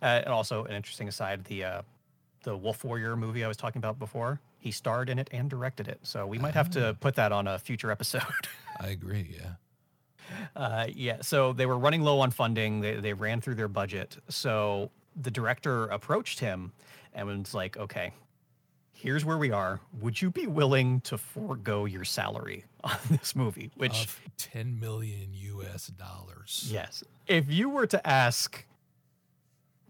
uh, 0.00 0.04
and 0.04 0.28
also 0.28 0.64
an 0.64 0.72
interesting 0.72 1.08
aside 1.08 1.44
the 1.44 1.64
uh, 1.64 1.82
the 2.42 2.56
wolf 2.56 2.84
warrior 2.84 3.16
movie 3.16 3.44
i 3.44 3.48
was 3.48 3.56
talking 3.56 3.78
about 3.78 3.98
before 3.98 4.40
he 4.62 4.70
starred 4.70 5.10
in 5.10 5.18
it 5.18 5.28
and 5.32 5.50
directed 5.50 5.88
it. 5.88 5.98
So 6.02 6.24
we 6.24 6.38
might 6.38 6.54
have 6.54 6.70
to 6.70 6.90
ah. 6.90 6.92
put 6.92 7.16
that 7.16 7.32
on 7.32 7.48
a 7.48 7.58
future 7.58 7.90
episode. 7.90 8.22
I 8.80 8.88
agree. 8.88 9.36
Yeah. 9.36 9.54
Uh, 10.54 10.86
yeah. 10.94 11.16
So 11.20 11.52
they 11.52 11.66
were 11.66 11.76
running 11.76 12.02
low 12.02 12.20
on 12.20 12.30
funding. 12.30 12.80
They, 12.80 12.94
they 12.94 13.12
ran 13.12 13.40
through 13.40 13.56
their 13.56 13.68
budget. 13.68 14.18
So 14.28 14.92
the 15.20 15.32
director 15.32 15.86
approached 15.86 16.38
him 16.38 16.72
and 17.12 17.26
was 17.26 17.54
like, 17.54 17.76
okay, 17.76 18.12
here's 18.92 19.24
where 19.24 19.36
we 19.36 19.50
are. 19.50 19.80
Would 20.00 20.22
you 20.22 20.30
be 20.30 20.46
willing 20.46 21.00
to 21.02 21.18
forego 21.18 21.84
your 21.84 22.04
salary 22.04 22.64
on 22.84 22.96
this 23.10 23.34
movie? 23.34 23.72
Which 23.76 24.04
of 24.04 24.20
10 24.38 24.78
million 24.78 25.30
US 25.32 25.88
dollars. 25.88 26.68
Yes. 26.72 27.02
If 27.26 27.50
you 27.50 27.68
were 27.68 27.88
to 27.88 28.06
ask 28.06 28.64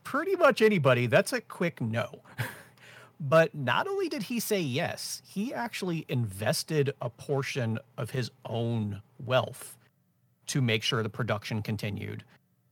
pretty 0.04 0.36
much 0.36 0.62
anybody, 0.62 1.06
that's 1.06 1.32
a 1.32 1.40
quick 1.40 1.80
no. 1.80 2.22
But 3.20 3.54
not 3.54 3.86
only 3.86 4.08
did 4.08 4.24
he 4.24 4.40
say 4.40 4.60
yes, 4.60 5.22
he 5.24 5.54
actually 5.54 6.04
invested 6.08 6.92
a 7.00 7.08
portion 7.08 7.78
of 7.96 8.10
his 8.10 8.30
own 8.44 9.00
wealth 9.24 9.76
to 10.48 10.60
make 10.60 10.82
sure 10.82 11.02
the 11.02 11.08
production 11.08 11.62
continued. 11.62 12.24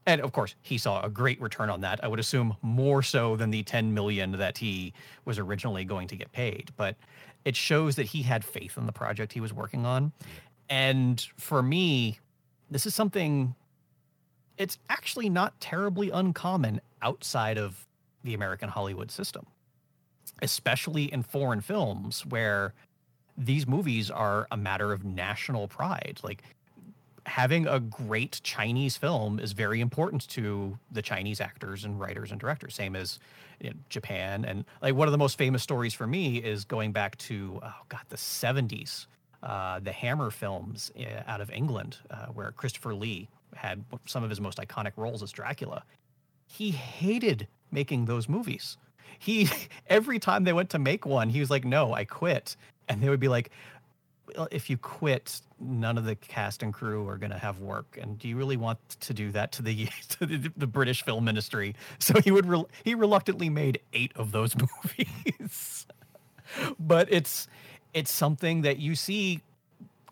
And 0.06 0.20
of 0.20 0.32
course, 0.32 0.56
he 0.60 0.76
saw 0.76 1.04
a 1.04 1.08
great 1.08 1.40
return 1.40 1.70
on 1.70 1.82
that. 1.82 2.02
I 2.02 2.08
would 2.08 2.18
assume 2.18 2.56
more 2.62 3.00
so 3.00 3.37
than 3.37 3.50
the 3.50 3.62
10 3.62 3.94
million 3.94 4.32
that 4.32 4.58
he 4.58 4.92
was 5.25 5.38
originally 5.38 5.84
going 5.84 6.08
to 6.08 6.16
get 6.16 6.32
paid. 6.32 6.72
But 6.76 6.96
it 7.44 7.54
shows 7.54 7.94
that 7.96 8.06
he 8.06 8.22
had 8.22 8.44
faith 8.44 8.76
in 8.76 8.87
the 8.87 8.92
project 8.92 9.32
he 9.32 9.40
was 9.40 9.52
working 9.52 9.87
on. 9.87 10.12
And 10.68 11.25
for 11.37 11.62
me, 11.62 12.18
this 12.70 12.87
is 12.87 12.94
something 12.94 13.54
it's 14.61 14.79
actually 14.90 15.31
not 15.31 15.59
terribly 15.59 16.11
uncommon 16.11 16.83
outside 17.00 17.57
of 17.57 17.88
the 18.23 18.35
American 18.35 18.69
Hollywood 18.69 19.11
system, 19.11 19.47
especially 20.43 21.11
in 21.11 21.23
foreign 21.23 21.62
films 21.62 22.26
where 22.26 22.75
these 23.38 23.67
movies 23.67 24.11
are 24.11 24.47
a 24.50 24.59
matter 24.59 24.93
of 24.93 25.02
national 25.02 25.67
pride. 25.67 26.21
Like 26.23 26.43
having 27.25 27.67
a 27.67 27.81
great 27.81 28.43
Chinese 28.45 28.99
film 28.99 29.40
is 29.40 29.52
very 29.52 29.81
important 29.81 30.29
to 30.29 30.79
the 30.93 31.00
Chinese 31.00 31.40
actors 31.40 31.87
and 31.87 31.99
writers 31.99 32.31
and 32.31 32.38
directors, 32.38 32.75
same 32.75 32.95
as 32.95 33.19
Japan. 33.88 34.45
And 34.45 34.67
like 34.83 34.95
one 34.95 35.09
of 35.09 35.12
the 35.12 35.19
most 35.19 35.38
famous 35.38 35.62
stories 35.62 35.95
for 35.95 36.07
me 36.07 36.37
is 36.37 36.67
going 36.67 36.93
back 36.93 37.17
to, 37.17 37.61
oh 37.62 37.83
God, 37.88 38.02
the 38.11 38.17
70s, 38.17 39.07
uh, 39.43 39.81
the 39.81 39.93
Hammer 39.93 40.31
films 40.31 40.93
uh, 41.00 41.23
out 41.26 41.40
of 41.40 41.50
England, 41.50 41.97
uh, 42.11 42.26
where 42.26 42.52
Christopher 42.52 42.95
Lee 42.95 43.31
had 43.54 43.85
some 44.07 44.23
of 44.25 44.30
his 44.30 44.40
most 44.40 44.59
iconic 44.59 44.92
roles 44.97 45.23
as 45.23 45.33
Dracula. 45.33 45.85
He 46.47 46.71
hated 46.71 47.47
making 47.71 48.07
those 48.07 48.28
movies. 48.28 48.76
He 49.19 49.49
every 49.87 50.19
time 50.19 50.45
they 50.45 50.52
went 50.52 50.71
to 50.71 50.78
make 50.78 51.07
one, 51.07 51.28
he 51.28 51.40
was 51.40 51.50
like, 51.50 51.64
"No, 51.64 51.95
I 51.95 52.04
quit." 52.04 52.57
And 52.88 53.00
they 53.00 53.09
would 53.09 53.21
be 53.21 53.28
like, 53.28 53.52
well, 54.37 54.49
if 54.50 54.71
you 54.71 54.76
quit, 54.76 55.40
none 55.59 55.99
of 55.99 56.04
the 56.04 56.14
cast 56.14 56.62
and 56.62 56.73
crew 56.73 57.09
are 57.09 57.16
going 57.16 57.30
to 57.30 57.38
have 57.38 57.61
work. 57.61 57.99
And 58.00 58.19
do 58.19 58.28
you 58.28 58.37
really 58.37 58.57
want 58.57 58.78
to 59.00 59.14
do 59.14 59.30
that 59.33 59.52
to 59.52 59.62
the 59.62 59.88
to 60.11 60.26
the, 60.26 60.52
the 60.57 60.66
British 60.66 61.02
film 61.02 61.25
ministry? 61.25 61.75
So 61.99 62.21
he 62.21 62.30
would 62.30 62.47
re- 62.47 62.64
he 62.85 62.95
reluctantly 62.95 63.49
made 63.49 63.80
eight 63.92 64.12
of 64.16 64.33
those 64.33 64.54
movies. 64.85 65.87
but 66.78 67.12
it's 67.12 67.49
it's 67.95 68.12
something 68.12 68.62
that 68.62 68.78
you 68.78 68.95
see 68.95 69.40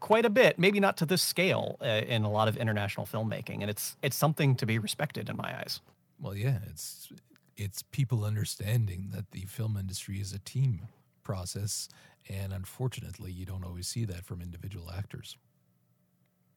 quite 0.01 0.25
a 0.25 0.31
bit, 0.31 0.59
maybe 0.59 0.81
not 0.81 0.97
to 0.99 1.07
this 1.07 1.23
scale 1.23 1.77
uh, 1.81 2.03
in 2.07 2.25
a 2.25 2.31
lot 2.31 2.49
of 2.49 2.57
international 2.57 3.07
filmmaking, 3.07 3.61
and 3.61 3.71
it's 3.71 3.97
it's 4.03 4.17
something 4.17 4.55
to 4.57 4.67
be 4.67 4.79
respected 4.79 5.29
in 5.29 5.37
my 5.37 5.59
eyes. 5.59 5.81
Well, 6.21 6.37
yeah, 6.37 6.59
it's 6.71 7.13
it's 7.57 7.83
people 7.83 8.25
understanding 8.25 9.09
that 9.13 9.31
the 9.33 9.43
film 9.43 9.77
industry 9.77 10.21
is 10.21 10.33
a 10.33 10.39
team 10.39 10.89
process 11.25 11.89
and 12.29 12.53
unfortunately, 12.53 13.33
you 13.33 13.47
don't 13.47 13.65
always 13.65 13.89
see 13.89 14.05
that 14.05 14.25
from 14.25 14.43
individual 14.43 14.91
actors. 14.91 15.37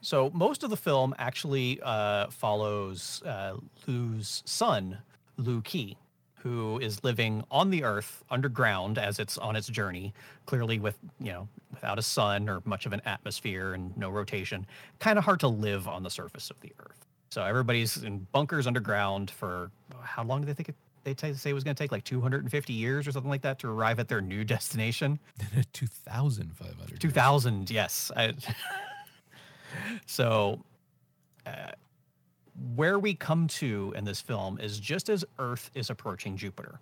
So 0.02 0.32
most 0.34 0.64
of 0.64 0.70
the 0.70 0.78
film 0.78 1.16
actually 1.18 1.80
uh, 1.82 2.30
follows 2.30 3.22
uh, 3.26 3.58
Lu's 3.88 4.44
son, 4.46 4.98
Lu 5.38 5.62
Qi, 5.62 5.96
who 6.44 6.80
is 6.80 7.04
living 7.04 7.44
on 7.52 7.70
the 7.70 7.84
Earth 7.84 8.24
underground 8.30 8.98
as 8.98 9.20
it's 9.20 9.38
on 9.38 9.56
its 9.56 9.68
journey, 9.68 10.14
clearly 10.46 10.80
with 10.80 10.98
you 11.20 11.32
know 11.32 11.48
without 11.72 12.00
a 12.00 12.02
sun 12.02 12.50
or 12.50 12.62
much 12.66 12.86
of 12.86 12.94
an 12.94 13.02
atmosphere 13.06 13.74
and 13.74 13.96
no 13.98 14.10
rotation. 14.10 14.66
Kind 15.00 15.18
of 15.18 15.26
hard 15.26 15.40
to 15.42 15.48
live 15.48 15.88
on 15.88 16.04
the 16.04 16.10
surface 16.10 16.50
of 16.50 16.60
the 16.62 16.72
Earth. 16.80 17.06
So 17.30 17.44
everybody's 17.44 18.04
in 18.04 18.28
bunkers 18.32 18.68
underground 18.68 19.32
for 19.32 19.72
how 20.02 20.24
long 20.24 20.42
do 20.42 20.48
they 20.48 20.54
think 20.54 20.70
it 20.70 20.76
they 21.04 21.14
t- 21.14 21.34
say 21.34 21.50
it 21.50 21.54
was 21.54 21.64
going 21.64 21.76
to 21.76 21.84
take 21.84 21.92
like 21.92 22.04
250 22.04 22.74
years 22.74 23.08
or 23.08 23.12
something 23.12 23.30
like 23.30 23.42
that 23.42 23.60
to 23.60 23.68
arrive 23.68 24.00
at 24.00 24.08
their 24.08 24.22
new 24.22 24.44
destination. 24.56 25.20
2,500. 25.74 27.00
2,000, 27.00 27.72
yes. 27.72 28.12
I, 28.16 28.34
so, 30.06 30.64
uh, 31.46 31.72
where 32.76 33.00
we 33.00 33.14
come 33.14 33.48
to 33.48 33.94
in 33.96 34.06
this 34.06 34.22
film 34.22 34.60
is 34.60 34.80
just 34.80 35.10
as 35.10 35.26
Earth 35.40 35.72
is 35.74 35.90
approaching 35.90 36.38
Jupiter. 36.38 36.80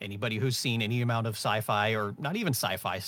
Anybody 0.00 0.36
who's 0.36 0.56
seen 0.56 0.82
any 0.82 1.02
amount 1.02 1.26
of 1.26 1.34
sci 1.34 1.60
fi 1.62 1.94
or 1.94 2.14
not 2.18 2.36
even 2.36 2.52
sci 2.52 2.76
fi, 2.76 3.00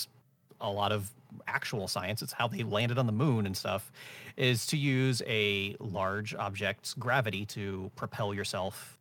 a 0.60 0.70
lot 0.70 0.90
of 0.90 1.10
actual 1.46 1.86
science, 1.86 2.22
it's 2.22 2.32
how 2.32 2.48
they 2.48 2.62
landed 2.62 2.98
on 2.98 3.06
the 3.06 3.12
moon 3.12 3.46
and 3.46 3.56
stuff, 3.56 3.92
is 4.36 4.66
to 4.66 4.76
use 4.76 5.22
a 5.26 5.76
large 5.78 6.34
object's 6.34 6.94
gravity 6.94 7.44
to 7.46 7.90
propel 7.94 8.34
yourself 8.34 8.98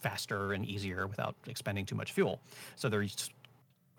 faster 0.00 0.52
and 0.52 0.66
easier 0.66 1.06
without 1.06 1.34
expending 1.46 1.86
too 1.86 1.94
much 1.94 2.12
fuel. 2.12 2.40
So 2.76 2.88
their 2.88 3.06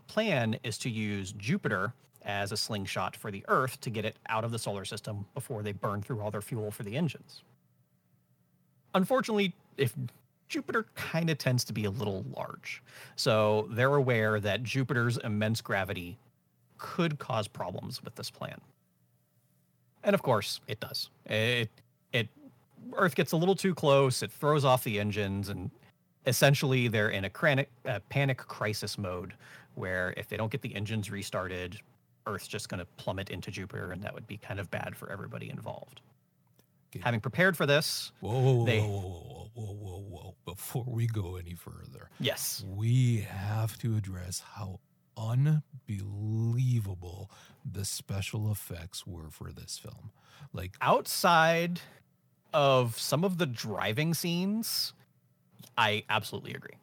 plan 0.07 0.59
is 0.63 0.77
to 0.79 0.89
use 0.89 1.31
Jupiter 1.31 1.93
as 2.21 2.51
a 2.51 2.57
slingshot 2.57 3.15
for 3.15 3.31
the 3.31 3.43
Earth 3.47 3.81
to 3.81 3.89
get 3.89 4.05
it 4.05 4.17
out 4.29 4.43
of 4.43 4.51
the 4.51 4.59
solar 4.59 4.85
system 4.85 5.25
before 5.33 5.63
they 5.63 5.71
burn 5.71 6.01
through 6.01 6.21
all 6.21 6.31
their 6.31 6.41
fuel 6.41 6.71
for 6.71 6.83
the 6.83 6.95
engines. 6.95 7.43
Unfortunately, 8.95 9.53
if 9.77 9.93
Jupiter 10.47 10.85
kind 10.95 11.29
of 11.29 11.37
tends 11.37 11.63
to 11.65 11.73
be 11.73 11.85
a 11.85 11.89
little 11.89 12.25
large. 12.35 12.81
So 13.15 13.67
they're 13.71 13.95
aware 13.95 14.39
that 14.39 14.63
Jupiter's 14.63 15.17
immense 15.17 15.61
gravity 15.61 16.17
could 16.77 17.19
cause 17.19 17.47
problems 17.47 18.03
with 18.03 18.15
this 18.15 18.29
plan. 18.29 18.59
And 20.03 20.13
of 20.13 20.21
course, 20.21 20.61
it 20.67 20.79
does. 20.79 21.09
It 21.25 21.69
it 22.13 22.29
Earth 22.93 23.15
gets 23.15 23.31
a 23.31 23.37
little 23.37 23.55
too 23.55 23.73
close, 23.73 24.21
it 24.23 24.31
throws 24.31 24.63
off 24.63 24.83
the 24.83 24.99
engines 24.99 25.49
and 25.49 25.71
essentially 26.25 26.87
they're 26.87 27.09
in 27.09 27.25
a 27.25 27.29
panic, 27.29 27.69
uh, 27.85 27.99
panic 28.09 28.37
crisis 28.37 28.97
mode 28.97 29.33
where 29.75 30.13
if 30.17 30.29
they 30.29 30.37
don't 30.37 30.51
get 30.51 30.61
the 30.61 30.73
engines 30.75 31.11
restarted, 31.11 31.79
Earth's 32.27 32.47
just 32.47 32.69
going 32.69 32.79
to 32.79 32.85
plummet 32.97 33.29
into 33.29 33.51
Jupiter, 33.51 33.91
and 33.91 34.01
that 34.01 34.13
would 34.13 34.25
be 34.25 34.37
kind 34.37 34.59
of 34.59 34.71
bad 34.71 34.95
for 34.95 35.11
everybody 35.11 35.49
involved. 35.49 36.01
Having 37.03 37.21
prepared 37.21 37.57
for 37.57 37.65
this, 37.65 38.11
whoa, 38.19 38.39
whoa, 38.39 38.65
they, 38.65 38.79
whoa, 38.79 39.49
whoa, 39.53 39.53
whoa, 39.53 39.73
whoa, 39.73 39.99
whoa! 39.99 40.35
Before 40.45 40.85
we 40.87 41.07
go 41.07 41.35
any 41.35 41.53
further, 41.53 42.09
yes, 42.19 42.63
we 42.67 43.27
have 43.29 43.77
to 43.79 43.97
address 43.97 44.41
how 44.53 44.79
unbelievable 45.17 47.29
the 47.69 47.83
special 47.85 48.51
effects 48.51 49.07
were 49.07 49.29
for 49.29 49.51
this 49.51 49.77
film. 49.77 50.11
Like 50.53 50.75
outside 50.81 51.81
of 52.53 52.99
some 52.99 53.23
of 53.23 53.37
the 53.37 53.45
driving 53.45 54.13
scenes, 54.13 54.93
I 55.77 56.03
absolutely 56.09 56.53
agree. 56.53 56.75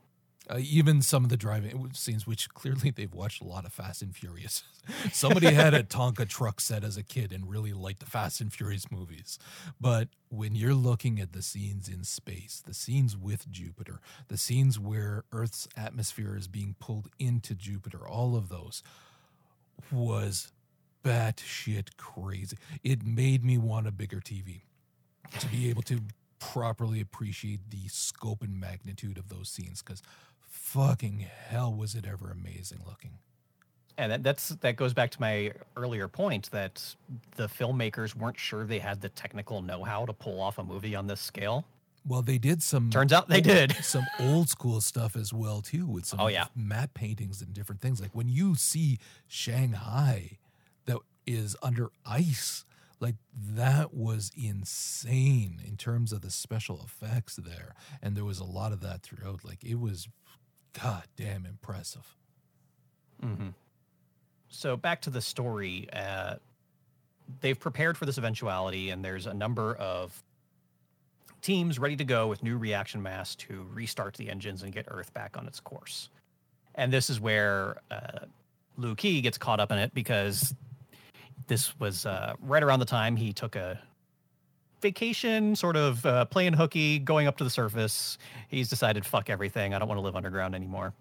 Uh, 0.51 0.59
even 0.59 1.01
some 1.01 1.23
of 1.23 1.31
the 1.31 1.37
driving 1.37 1.91
scenes, 1.93 2.27
which 2.27 2.49
clearly 2.49 2.91
they've 2.91 3.15
watched 3.15 3.41
a 3.41 3.45
lot 3.47 3.65
of 3.65 3.73
Fast 3.73 4.03
and 4.03 4.15
Furious. 4.15 4.65
Somebody 5.13 5.53
had 5.53 5.73
a 5.73 5.83
Tonka 5.85 6.29
truck 6.29 6.61
set 6.61 6.83
as 6.83 6.97
a 6.97 7.05
kid 7.05 7.33
and 7.33 7.49
really 7.49 7.73
liked 7.73 8.01
the 8.01 8.07
Fast 8.07 8.41
and 8.41 8.53
Furious 8.53 8.91
movies. 8.91 9.39
But 9.81 10.09
when 10.31 10.57
you're 10.57 10.75
looking 10.75 11.21
at 11.21 11.33
the 11.33 11.43
scenes 11.43 11.89
in 11.89 12.03
space, 12.03 12.61
the 12.65 12.75
scenes 12.75 13.17
with 13.17 13.49
Jupiter, 13.53 14.01
the 14.27 14.37
scenes 14.37 14.81
where 14.81 15.25
Earth's 15.31 15.69
atmosphere 15.77 16.37
is 16.37 16.49
being 16.49 16.75
pulled 16.81 17.09
into 17.21 17.55
Jupiter, 17.55 18.07
all 18.07 18.35
of 18.35 18.49
those 18.49 18.83
was 19.93 20.53
batshit 21.05 21.97
crazy. 21.97 22.57
It 22.83 23.05
made 23.05 23.45
me 23.45 23.59
want 23.59 23.87
a 23.87 23.93
bigger 23.93 24.21
TV 24.21 24.63
to 25.39 25.47
be 25.47 25.71
able 25.71 25.83
to 25.83 26.01
properly 26.39 27.01
appreciate 27.01 27.71
the 27.71 27.87
scope 27.89 28.43
and 28.43 28.59
magnitude 28.59 29.17
of 29.17 29.29
those 29.29 29.49
scenes 29.49 29.81
because 29.81 30.03
fucking 30.73 31.27
hell 31.49 31.75
was 31.75 31.95
it 31.95 32.07
ever 32.07 32.31
amazing 32.31 32.81
looking. 32.87 33.19
And 33.99 34.11
that, 34.11 34.23
that's 34.23 34.49
that 34.49 34.77
goes 34.77 34.95
back 34.95 35.11
to 35.11 35.21
my 35.21 35.53
earlier 35.77 36.09
point 36.09 36.51
that 36.51 36.95
the 37.37 37.47
filmmakers 37.47 38.17
weren't 38.17 38.39
sure 38.39 38.65
they 38.65 38.79
had 38.79 39.03
the 39.03 39.11
technical 39.11 39.61
know-how 39.61 40.07
to 40.07 40.15
pull 40.15 40.41
off 40.41 40.59
a 40.59 40.65
movie 40.65 40.95
on 40.95 41.07
this 41.07 41.21
scale. 41.21 41.67
Well 42.07 42.23
they 42.23 42.39
did 42.39 42.63
some 42.63 42.91
turns 42.91 43.13
out 43.13 43.29
they 43.29 43.43
did. 43.43 43.77
some 43.83 44.07
old 44.19 44.49
school 44.49 44.81
stuff 44.81 45.15
as 45.15 45.33
well 45.33 45.61
too 45.61 45.87
with 45.87 46.07
some 46.07 46.21
oh 46.21 46.29
yeah. 46.29 46.47
matte 46.57 46.95
paintings 46.95 47.43
and 47.43 47.53
different 47.53 47.83
things. 47.83 48.01
Like 48.01 48.15
when 48.15 48.29
you 48.29 48.55
see 48.55 48.99
shanghai 49.29 50.39
that 50.87 50.99
is 51.27 51.55
under 51.63 51.91
ice 52.07 52.65
like 53.03 53.17
that 53.35 53.93
was 53.93 54.31
insane 54.37 55.61
in 55.67 55.77
terms 55.77 56.13
of 56.13 56.23
the 56.23 56.31
special 56.31 56.81
effects 56.85 57.35
there. 57.35 57.75
And 58.01 58.17
there 58.17 58.25
was 58.25 58.39
a 58.39 58.45
lot 58.45 58.73
of 58.73 58.81
that 58.83 59.03
throughout. 59.03 59.45
Like 59.45 59.65
it 59.65 59.81
was 59.81 60.09
goddamn 60.81 61.47
impressive. 61.47 62.17
Mm-hmm. 63.23 63.49
So 64.49 64.77
back 64.77 65.03
to 65.03 65.11
the 65.11 65.21
story. 65.21 65.89
Uh, 65.93 66.37
they've 67.41 67.59
prepared 67.59 67.97
for 67.97 68.07
this 68.07 68.19
eventuality, 68.19 68.91
and 68.91 69.05
there's 69.05 69.27
a 69.27 69.35
number 69.35 69.75
of 69.77 70.23
teams 71.41 71.79
ready 71.79 71.97
to 71.97 72.05
go 72.05 72.29
with 72.29 72.43
new 72.43 72.57
reaction 72.57 73.03
mass 73.03 73.35
to 73.35 73.67
restart 73.73 74.15
the 74.15 74.31
engines 74.31 74.63
and 74.63 74.73
get 74.73 74.87
Earth 74.89 75.13
back 75.13 75.37
on 75.37 75.47
its 75.47 75.61
course. 75.61 76.09
And 76.75 76.93
this 76.93 77.11
is 77.11 77.21
where 77.21 77.81
uh, 77.91 78.27
Lu 78.77 78.95
Qi 78.95 79.23
gets 79.23 79.39
caught 79.39 79.61
up 79.61 79.73
in 79.73 79.79
it 79.79 79.93
because 79.93 80.55
this 81.49 81.79
was 81.79 82.07
uh, 82.07 82.35
right 82.41 82.63
around 82.63 82.79
the 82.79 82.87
time 82.87 83.17
he 83.17 83.33
took 83.33 83.57
a 83.57 83.79
vacation, 84.83 85.57
sort 85.57 85.77
of 85.77 86.05
uh, 86.05 86.25
playing 86.27 86.55
hooky, 86.55 86.99
going 86.99 87.27
up 87.27 87.37
to 87.39 87.45
the 87.45 87.51
surface. 87.51 88.19
He's 88.49 88.69
decided, 88.69 89.07
fuck 89.07 89.31
everything. 89.31 89.73
I 89.73 89.79
don't 89.79 89.89
want 89.89 89.99
to 89.99 90.03
live 90.03 90.17
underground 90.17 90.55
anymore. 90.55 90.93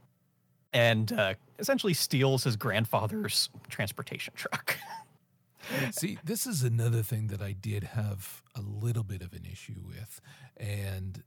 And 0.74 1.12
uh, 1.12 1.34
essentially 1.60 1.94
steals 1.94 2.46
his 2.46 2.56
grandfather's 2.56 3.50
transportation 3.70 4.34
truck. 4.38 4.78
See, 5.92 6.18
this 6.24 6.48
is 6.48 6.64
another 6.64 7.04
thing 7.04 7.28
that 7.28 7.42
I 7.42 7.52
did 7.52 7.84
have 7.84 8.42
a 8.56 8.62
little 8.62 9.04
bit 9.04 9.22
of 9.22 9.34
an 9.34 9.46
issue 9.52 9.82
with. 9.86 10.22
And 10.58 11.24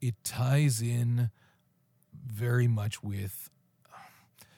it 0.00 0.14
ties 0.24 0.80
in 0.80 1.30
very 2.26 2.66
much 2.68 3.02
with 3.02 3.50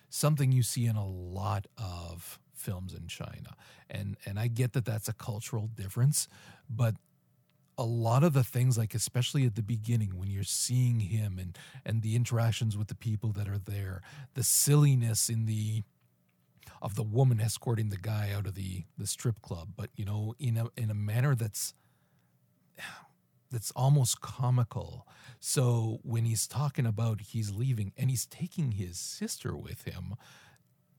something 0.09 0.53
you 0.53 0.63
see 0.63 0.87
in 0.87 0.97
a 0.97 1.07
lot 1.07 1.67
of 1.77 2.39
films 2.55 2.95
in 2.95 3.07
China. 3.07 3.57
And 3.89 4.17
and 4.27 4.39
I 4.39 4.49
get 4.49 4.73
that 4.73 4.85
that's 4.85 5.09
a 5.09 5.13
cultural 5.13 5.69
difference, 5.75 6.29
but 6.69 6.95
a 7.79 7.85
lot 7.85 8.25
of 8.25 8.33
the 8.33 8.43
things 8.45 8.77
like 8.77 8.95
especially 8.95 9.47
at 9.47 9.55
the 9.55 9.63
beginning 9.63 10.19
when 10.19 10.29
you're 10.29 10.43
seeing 10.43 11.01
him 11.01 11.39
and 11.39 11.57
and 11.87 12.03
the 12.03 12.17
interactions 12.17 12.77
with 12.77 12.89
the 12.89 12.95
people 12.95 13.31
that 13.33 13.49
are 13.49 13.59
there 13.59 14.03
the 14.35 14.43
silliness 14.43 15.31
in 15.31 15.47
the 15.47 15.85
of 16.83 16.97
the 16.97 17.03
woman 17.03 17.41
escorting 17.41 17.89
the 17.89 17.97
guy 17.97 18.31
out 18.37 18.47
of 18.47 18.55
the 18.55 18.85
the 18.99 19.07
strip 19.07 19.41
club 19.41 19.69
but 19.77 19.91
you 19.97 20.05
know 20.05 20.35
in 20.39 20.57
a 20.57 20.67
in 20.77 20.91
a 20.91 20.95
manner 20.95 21.35
that's 21.35 21.73
that's 23.51 23.71
almost 23.75 24.21
comical. 24.21 25.07
So 25.41 26.01
when 26.03 26.25
he's 26.25 26.47
talking 26.47 26.87
about 26.87 27.21
he's 27.21 27.51
leaving 27.53 27.93
and 27.97 28.11
he's 28.11 28.27
taking 28.27 28.73
his 28.73 28.99
sister 28.99 29.57
with 29.57 29.85
him 29.85 30.15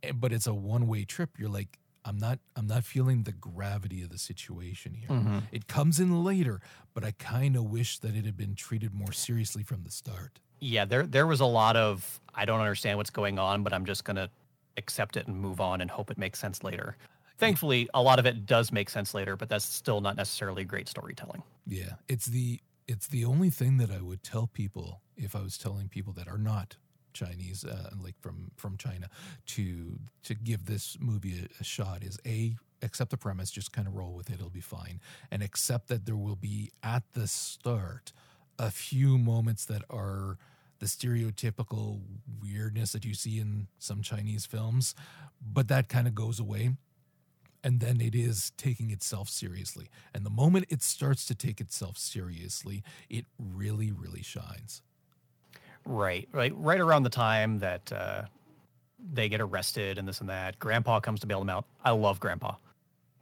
eh, 0.04 0.12
but 0.14 0.32
it's 0.32 0.48
a 0.48 0.54
one-way 0.54 1.06
trip 1.06 1.32
you're 1.38 1.50
like 1.50 1.78
I'm 2.06 2.18
not 2.18 2.40
I'm 2.56 2.68
not 2.68 2.84
feeling 2.84 3.24
the 3.24 3.32
gravity 3.32 4.02
of 4.02 4.10
the 4.10 4.18
situation 4.18 4.94
here. 4.94 5.10
Mm-hmm. 5.10 5.40
It 5.52 5.68
comes 5.68 6.00
in 6.00 6.24
later, 6.24 6.62
but 6.94 7.04
I 7.04 7.12
kind 7.12 7.56
of 7.56 7.66
wish 7.66 8.00
that 8.00 8.16
it 8.16 8.26
had 8.26 8.38
been 8.38 8.56
treated 8.56 8.94
more 8.94 9.12
seriously 9.12 9.64
from 9.64 9.84
the 9.84 9.92
start. 9.92 10.40
Yeah, 10.60 10.86
there 10.86 11.06
there 11.06 11.28
was 11.28 11.40
a 11.40 11.46
lot 11.46 11.76
of 11.76 12.20
I 12.34 12.46
don't 12.46 12.60
understand 12.60 12.98
what's 12.98 13.10
going 13.10 13.38
on, 13.40 13.64
but 13.64 13.74
I'm 13.74 13.86
just 13.86 14.06
gonna 14.06 14.30
accept 14.78 15.18
it 15.18 15.28
and 15.28 15.38
move 15.38 15.60
on 15.60 15.82
and 15.82 15.92
hope 15.92 16.10
it 16.10 16.18
makes 16.18 16.40
sense 16.40 16.64
later. 16.64 16.96
Thankfully, 17.38 17.88
a 17.94 18.02
lot 18.02 18.20
of 18.20 18.26
it 18.26 18.46
does 18.46 18.72
make 18.72 18.90
sense 18.90 19.14
later, 19.14 19.38
but 19.38 19.48
that's 19.48 19.64
still 19.64 20.02
not 20.02 20.18
necessarily 20.18 20.66
great 20.66 20.90
storytelling. 20.90 21.42
Yeah, 21.66 21.94
it's 22.08 22.26
the 22.26 22.60
it's 22.88 23.08
the 23.08 23.24
only 23.24 23.50
thing 23.50 23.78
that 23.78 23.92
I 23.92 24.02
would 24.02 24.24
tell 24.24 24.48
people 24.48 25.02
if 25.16 25.36
I 25.36 25.42
was 25.42 25.58
telling 25.58 25.90
people 25.90 26.12
that 26.14 26.28
are 26.28 26.38
not 26.38 26.78
Chinese, 27.14 27.64
uh, 27.66 27.92
like 28.02 28.16
from 28.22 28.52
from 28.56 28.78
China, 28.78 29.10
to 29.48 30.00
to 30.24 30.36
give 30.36 30.66
this 30.66 30.98
movie 31.00 31.40
a, 31.40 31.62
a 31.62 31.64
shot 31.64 32.04
is 32.04 32.20
a 32.26 32.56
accept 32.82 33.12
the 33.12 33.18
premise, 33.18 33.52
just 33.52 33.74
kind 33.74 33.88
of 33.88 33.96
roll 33.96 34.14
with 34.14 34.30
it, 34.30 34.36
it'll 34.36 34.50
be 34.50 34.62
fine, 34.62 35.02
and 35.32 35.44
accept 35.44 35.88
that 35.90 36.06
there 36.06 36.16
will 36.16 36.36
be 36.38 36.72
at 36.82 37.04
the 37.14 37.28
start 37.28 38.14
a 38.58 38.72
few 38.72 39.18
moments 39.18 39.66
that 39.66 39.84
are 39.90 40.38
the 40.80 40.86
stereotypical 40.86 42.02
weirdness 42.42 42.94
that 42.94 43.06
you 43.06 43.14
see 43.14 43.40
in 43.40 43.68
some 43.80 44.02
Chinese 44.02 44.46
films, 44.46 44.96
but 45.42 45.68
that 45.68 45.90
kind 45.90 46.08
of 46.08 46.16
goes 46.16 46.40
away. 46.40 46.72
And 47.62 47.82
then 47.82 48.00
it 48.00 48.16
is 48.16 48.54
taking 48.56 48.90
itself 48.90 49.28
seriously. 49.28 49.90
And 50.14 50.26
the 50.26 50.30
moment 50.30 50.68
it 50.70 50.82
starts 50.82 51.26
to 51.26 51.36
take 51.36 51.60
itself 51.60 51.98
seriously, 51.98 52.84
it 53.10 53.26
really, 53.38 53.92
really 53.92 54.24
shines. 54.24 54.82
Right, 55.86 56.28
right, 56.32 56.56
right 56.56 56.80
around 56.80 57.04
the 57.04 57.10
time 57.10 57.60
that 57.60 57.92
uh, 57.92 58.24
they 59.12 59.30
get 59.30 59.42
arrested 59.42 59.98
and 59.98 60.08
this 60.08 60.20
and 60.20 60.30
that. 60.30 60.60
Grandpa 60.60 61.00
comes 61.00 61.22
to 61.22 61.28
bail 61.28 61.40
them 61.40 61.50
out. 61.50 61.66
I 61.84 61.92
love 61.92 62.20
Grandpa. 62.20 62.56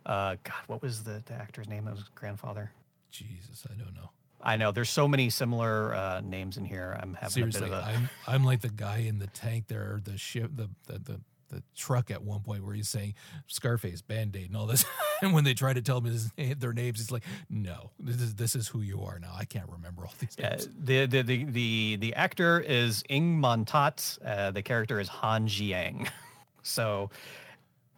Uh, 0.05 0.35
God, 0.43 0.55
what 0.67 0.81
was 0.81 1.03
the, 1.03 1.21
the 1.25 1.33
actor's 1.33 1.67
name? 1.67 1.85
That 1.85 1.95
was 1.95 2.03
grandfather. 2.15 2.71
Jesus, 3.11 3.65
I 3.69 3.73
don't 3.73 3.93
know. 3.93 4.09
I 4.41 4.55
know 4.55 4.71
there's 4.71 4.89
so 4.89 5.07
many 5.07 5.29
similar 5.29 5.93
uh, 5.93 6.21
names 6.21 6.57
in 6.57 6.65
here. 6.65 6.97
I'm 7.01 7.15
having 7.15 7.31
Seriously, 7.31 7.67
a 7.67 7.69
bit 7.69 7.73
of 7.73 7.83
a. 7.83 7.87
I'm 7.87 8.09
I'm 8.27 8.43
like 8.45 8.61
the 8.61 8.69
guy 8.69 8.99
in 8.99 9.19
the 9.19 9.27
tank 9.27 9.65
there, 9.67 9.99
the 10.03 10.17
ship, 10.17 10.51
the 10.55 10.69
the 10.85 10.99
the, 10.99 11.21
the 11.49 11.63
truck 11.75 12.11
at 12.11 12.23
one 12.23 12.41
point 12.41 12.63
where 12.65 12.73
he's 12.73 12.89
saying 12.89 13.13
Scarface, 13.47 14.01
Band 14.01 14.35
Aid, 14.35 14.47
and 14.47 14.57
all 14.57 14.65
this. 14.65 14.85
and 15.21 15.33
when 15.33 15.43
they 15.43 15.53
try 15.53 15.73
to 15.73 15.81
tell 15.81 15.97
him 15.97 16.05
his, 16.05 16.31
their 16.57 16.73
names, 16.73 16.99
it's 17.01 17.11
like, 17.11 17.23
no, 17.49 17.91
this 17.99 18.21
is 18.21 18.35
this 18.35 18.55
is 18.55 18.67
who 18.67 18.81
you 18.81 19.03
are 19.03 19.19
now. 19.19 19.33
I 19.37 19.45
can't 19.45 19.69
remember 19.69 20.03
all 20.03 20.13
these 20.19 20.37
names. 20.37 20.69
the, 20.79 21.05
the 21.05 21.21
the 21.21 21.43
the 21.45 21.97
the 21.97 22.13
actor 22.15 22.59
is 22.59 23.03
Ng 23.09 23.39
Man-tat. 23.39 24.17
Uh, 24.25 24.51
the 24.51 24.61
character 24.61 24.99
is 24.99 25.07
Han 25.07 25.47
Jiang. 25.47 26.09
so, 26.63 27.09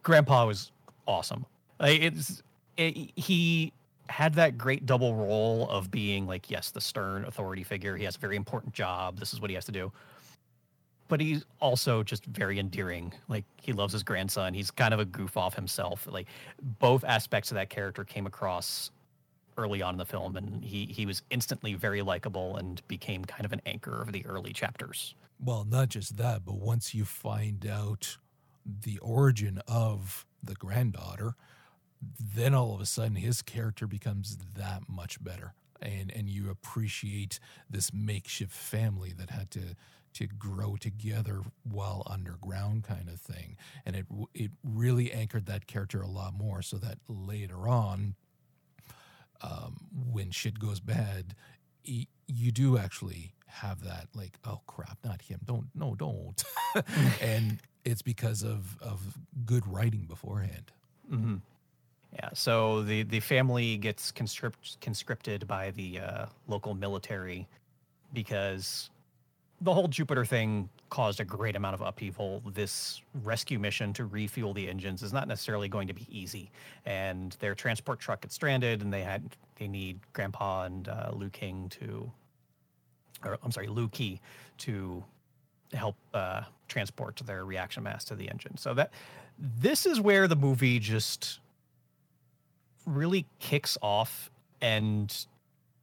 Grandpa 0.02 0.46
was 0.46 0.70
awesome. 1.06 1.46
Like 1.78 2.00
it's 2.00 2.42
it, 2.76 3.10
he 3.16 3.72
had 4.08 4.34
that 4.34 4.58
great 4.58 4.86
double 4.86 5.14
role 5.14 5.68
of 5.70 5.90
being 5.90 6.26
like 6.26 6.50
yes 6.50 6.70
the 6.70 6.80
stern 6.80 7.24
authority 7.24 7.62
figure. 7.64 7.96
He 7.96 8.04
has 8.04 8.16
a 8.16 8.18
very 8.18 8.36
important 8.36 8.74
job. 8.74 9.18
This 9.18 9.32
is 9.32 9.40
what 9.40 9.50
he 9.50 9.54
has 9.54 9.64
to 9.66 9.72
do. 9.72 9.92
But 11.10 11.20
he's 11.20 11.44
also 11.60 12.02
just 12.02 12.24
very 12.24 12.58
endearing. 12.58 13.12
Like 13.28 13.44
he 13.60 13.72
loves 13.72 13.92
his 13.92 14.02
grandson. 14.02 14.54
He's 14.54 14.70
kind 14.70 14.94
of 14.94 15.00
a 15.00 15.04
goof 15.04 15.36
off 15.36 15.54
himself. 15.54 16.08
Like 16.10 16.28
both 16.78 17.04
aspects 17.04 17.50
of 17.50 17.56
that 17.56 17.68
character 17.68 18.04
came 18.04 18.26
across 18.26 18.90
early 19.58 19.82
on 19.82 19.94
in 19.94 19.98
the 19.98 20.06
film, 20.06 20.36
and 20.36 20.64
he 20.64 20.86
he 20.86 21.04
was 21.06 21.22
instantly 21.30 21.74
very 21.74 22.00
likable 22.02 22.56
and 22.56 22.80
became 22.88 23.24
kind 23.24 23.44
of 23.44 23.52
an 23.52 23.60
anchor 23.66 24.00
of 24.00 24.12
the 24.12 24.24
early 24.24 24.52
chapters. 24.52 25.14
Well, 25.42 25.64
not 25.68 25.88
just 25.88 26.16
that, 26.16 26.44
but 26.44 26.56
once 26.56 26.94
you 26.94 27.04
find 27.04 27.66
out 27.66 28.16
the 28.64 28.98
origin 28.98 29.60
of 29.66 30.26
the 30.42 30.54
granddaughter, 30.54 31.34
then 32.02 32.54
all 32.54 32.74
of 32.74 32.80
a 32.80 32.86
sudden 32.86 33.16
his 33.16 33.42
character 33.42 33.86
becomes 33.86 34.38
that 34.56 34.82
much 34.88 35.22
better. 35.22 35.54
And 35.82 36.12
and 36.14 36.28
you 36.28 36.50
appreciate 36.50 37.40
this 37.68 37.92
makeshift 37.92 38.52
family 38.52 39.12
that 39.18 39.30
had 39.30 39.50
to 39.52 39.76
to 40.14 40.26
grow 40.26 40.76
together 40.76 41.40
while 41.62 42.02
underground 42.06 42.84
kind 42.84 43.08
of 43.08 43.20
thing. 43.20 43.56
And 43.86 43.96
it 43.96 44.06
it 44.34 44.50
really 44.64 45.12
anchored 45.12 45.46
that 45.46 45.66
character 45.66 46.00
a 46.00 46.08
lot 46.08 46.34
more 46.34 46.62
so 46.62 46.76
that 46.78 46.98
later 47.08 47.68
on 47.68 48.14
um, 49.42 49.76
when 50.12 50.30
shit 50.30 50.58
goes 50.58 50.80
bad, 50.80 51.34
you 51.84 52.52
do 52.52 52.78
actually 52.78 53.32
have 53.46 53.82
that 53.84 54.06
like, 54.14 54.38
oh 54.44 54.60
crap, 54.66 54.98
not 55.04 55.22
him. 55.22 55.40
Don't 55.44 55.66
no, 55.74 55.94
don't. 55.94 56.42
and 57.20 57.60
it's 57.84 58.02
because 58.02 58.42
of 58.42 58.76
of 58.80 59.00
good 59.44 59.66
writing 59.66 60.06
beforehand. 60.06 60.72
Mm-hmm. 61.10 61.36
Yeah. 62.14 62.30
So 62.34 62.82
the 62.82 63.02
the 63.04 63.20
family 63.20 63.76
gets 63.76 64.10
conscript, 64.10 64.80
conscripted 64.80 65.46
by 65.46 65.70
the 65.72 66.00
uh, 66.00 66.26
local 66.48 66.74
military 66.74 67.48
because 68.12 68.90
the 69.60 69.74
whole 69.74 69.88
Jupiter 69.88 70.24
thing 70.24 70.68
caused 70.88 71.20
a 71.20 71.24
great 71.24 71.54
amount 71.54 71.74
of 71.74 71.80
upheaval. 71.80 72.42
This 72.52 73.02
rescue 73.22 73.58
mission 73.58 73.92
to 73.94 74.06
refuel 74.06 74.54
the 74.54 74.68
engines 74.68 75.02
is 75.02 75.12
not 75.12 75.28
necessarily 75.28 75.68
going 75.68 75.86
to 75.88 75.94
be 75.94 76.06
easy, 76.10 76.50
and 76.86 77.32
their 77.40 77.54
transport 77.54 78.00
truck 78.00 78.22
gets 78.22 78.34
stranded, 78.34 78.82
and 78.82 78.92
they 78.92 79.02
had 79.02 79.36
they 79.56 79.68
need 79.68 80.00
Grandpa 80.12 80.64
and 80.64 80.88
uh, 80.88 81.10
Liu 81.12 81.28
King 81.28 81.68
to, 81.80 82.10
or 83.24 83.38
I'm 83.42 83.52
sorry, 83.52 83.68
Liu 83.68 83.88
Key 83.88 84.20
to 84.58 85.04
help 85.72 85.96
uh, 86.14 86.42
transport 86.68 87.20
their 87.24 87.44
reaction 87.44 87.82
mass 87.82 88.04
to 88.04 88.14
the 88.14 88.30
engine. 88.30 88.56
So 88.56 88.74
that 88.74 88.90
this 89.38 89.86
is 89.86 90.00
where 90.00 90.26
the 90.26 90.36
movie 90.36 90.78
just 90.78 91.38
really 92.86 93.26
kicks 93.38 93.76
off 93.82 94.30
and 94.60 95.26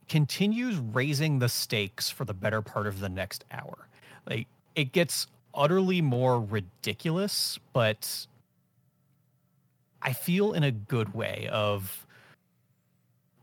continues 0.08 0.78
raising 0.78 1.40
the 1.40 1.50
stakes 1.50 2.10
for 2.10 2.26
the 2.26 2.34
better 2.34 2.62
part 2.62 2.88
of 2.88 3.00
the 3.00 3.10
next 3.10 3.46
hour. 3.52 3.88
Like 4.30 4.48
it 4.76 4.92
gets 4.92 5.28
utterly 5.54 6.02
more 6.02 6.40
ridiculous, 6.40 7.60
but 7.74 8.28
I 10.02 10.14
feel 10.14 10.54
in 10.54 10.64
a 10.64 10.72
good 10.72 11.14
way 11.14 11.50
of 11.52 12.06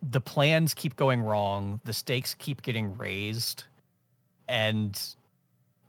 the 0.02 0.20
plans 0.20 0.74
keep 0.74 0.96
going 0.96 1.22
wrong, 1.22 1.80
the 1.84 1.92
stakes 1.92 2.34
keep 2.34 2.62
getting 2.62 2.96
raised, 2.96 3.64
and 4.48 5.00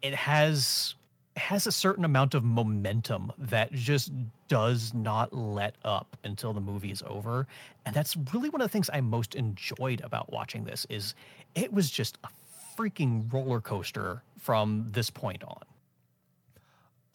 it 0.02 0.14
has 0.14 0.96
has 1.36 1.68
a 1.68 1.72
certain 1.72 2.06
amount 2.06 2.34
of 2.34 2.44
momentum 2.44 3.32
that 3.38 3.72
just 3.74 4.12
does 4.48 4.94
not 4.94 5.34
let 5.34 5.76
up 5.84 6.16
until 6.24 6.54
the 6.54 6.62
movie 6.62 6.92
is 6.92 7.04
over 7.08 7.46
and 7.86 7.94
that's 7.94 8.16
really 8.34 8.50
one 8.50 8.62
of 8.62 8.68
the 8.68 8.72
things 8.72 8.90
i 8.94 9.02
most 9.02 9.36
enjoyed 9.36 10.00
about 10.02 10.32
watching 10.32 10.64
this 10.64 10.86
is 10.90 11.14
it 11.54 11.74
was 11.74 11.90
just 11.92 12.18
a 12.24 12.30
freaking 12.78 13.32
roller 13.34 13.60
coaster 13.60 14.24
from 14.38 14.88
this 14.92 15.10
point 15.10 15.44
on 15.44 15.62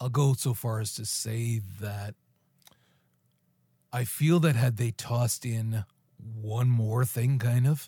I'll 0.01 0.09
go 0.09 0.33
so 0.33 0.55
far 0.55 0.79
as 0.79 0.95
to 0.95 1.05
say 1.05 1.61
that 1.79 2.15
I 3.93 4.03
feel 4.03 4.39
that 4.39 4.55
had 4.55 4.77
they 4.77 4.89
tossed 4.89 5.45
in 5.45 5.85
one 6.41 6.69
more 6.69 7.05
thing, 7.05 7.37
kind 7.37 7.67
of, 7.67 7.87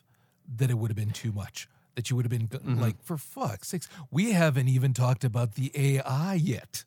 that 0.55 0.69
it 0.69 0.75
would 0.75 0.91
have 0.91 0.95
been 0.95 1.09
too 1.09 1.31
much. 1.31 1.67
That 1.95 2.09
you 2.09 2.15
would 2.15 2.25
have 2.25 2.31
been 2.31 2.47
Mhm. 2.47 2.79
like, 2.81 3.01
for 3.03 3.17
fuck's 3.17 3.67
sakes, 3.69 3.87
we 4.09 4.31
haven't 4.31 4.67
even 4.67 4.93
talked 4.93 5.23
about 5.23 5.53
the 5.55 5.71
AI 5.75 6.33
yet. 6.35 6.83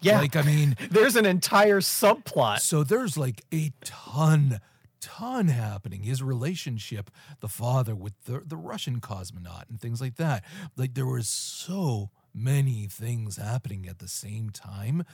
yeah 0.00 0.18
Like, 0.20 0.34
I 0.36 0.42
mean, 0.42 0.76
there's 0.90 1.16
an 1.16 1.26
entire 1.26 1.80
subplot 1.80 2.60
so 2.60 2.82
there's 2.84 3.16
like 3.16 3.44
a 3.52 3.72
ton, 3.80 4.60
ton 5.00 5.48
happening. 5.48 6.02
His 6.02 6.22
relationship, 6.22 7.10
the 7.40 7.48
father 7.48 7.94
with 7.94 8.14
the, 8.24 8.40
the 8.44 8.56
Russian 8.56 9.00
cosmonaut 9.00 9.68
and 9.68 9.80
things 9.80 10.00
like 10.00 10.16
that. 10.16 10.44
Like 10.76 10.94
there 10.94 11.06
was 11.06 11.28
so 11.28 12.10
many 12.34 12.86
things 12.86 13.36
happening 13.36 13.88
at 13.88 13.98
the 14.00 14.08
same 14.08 14.50
time, 14.50 15.04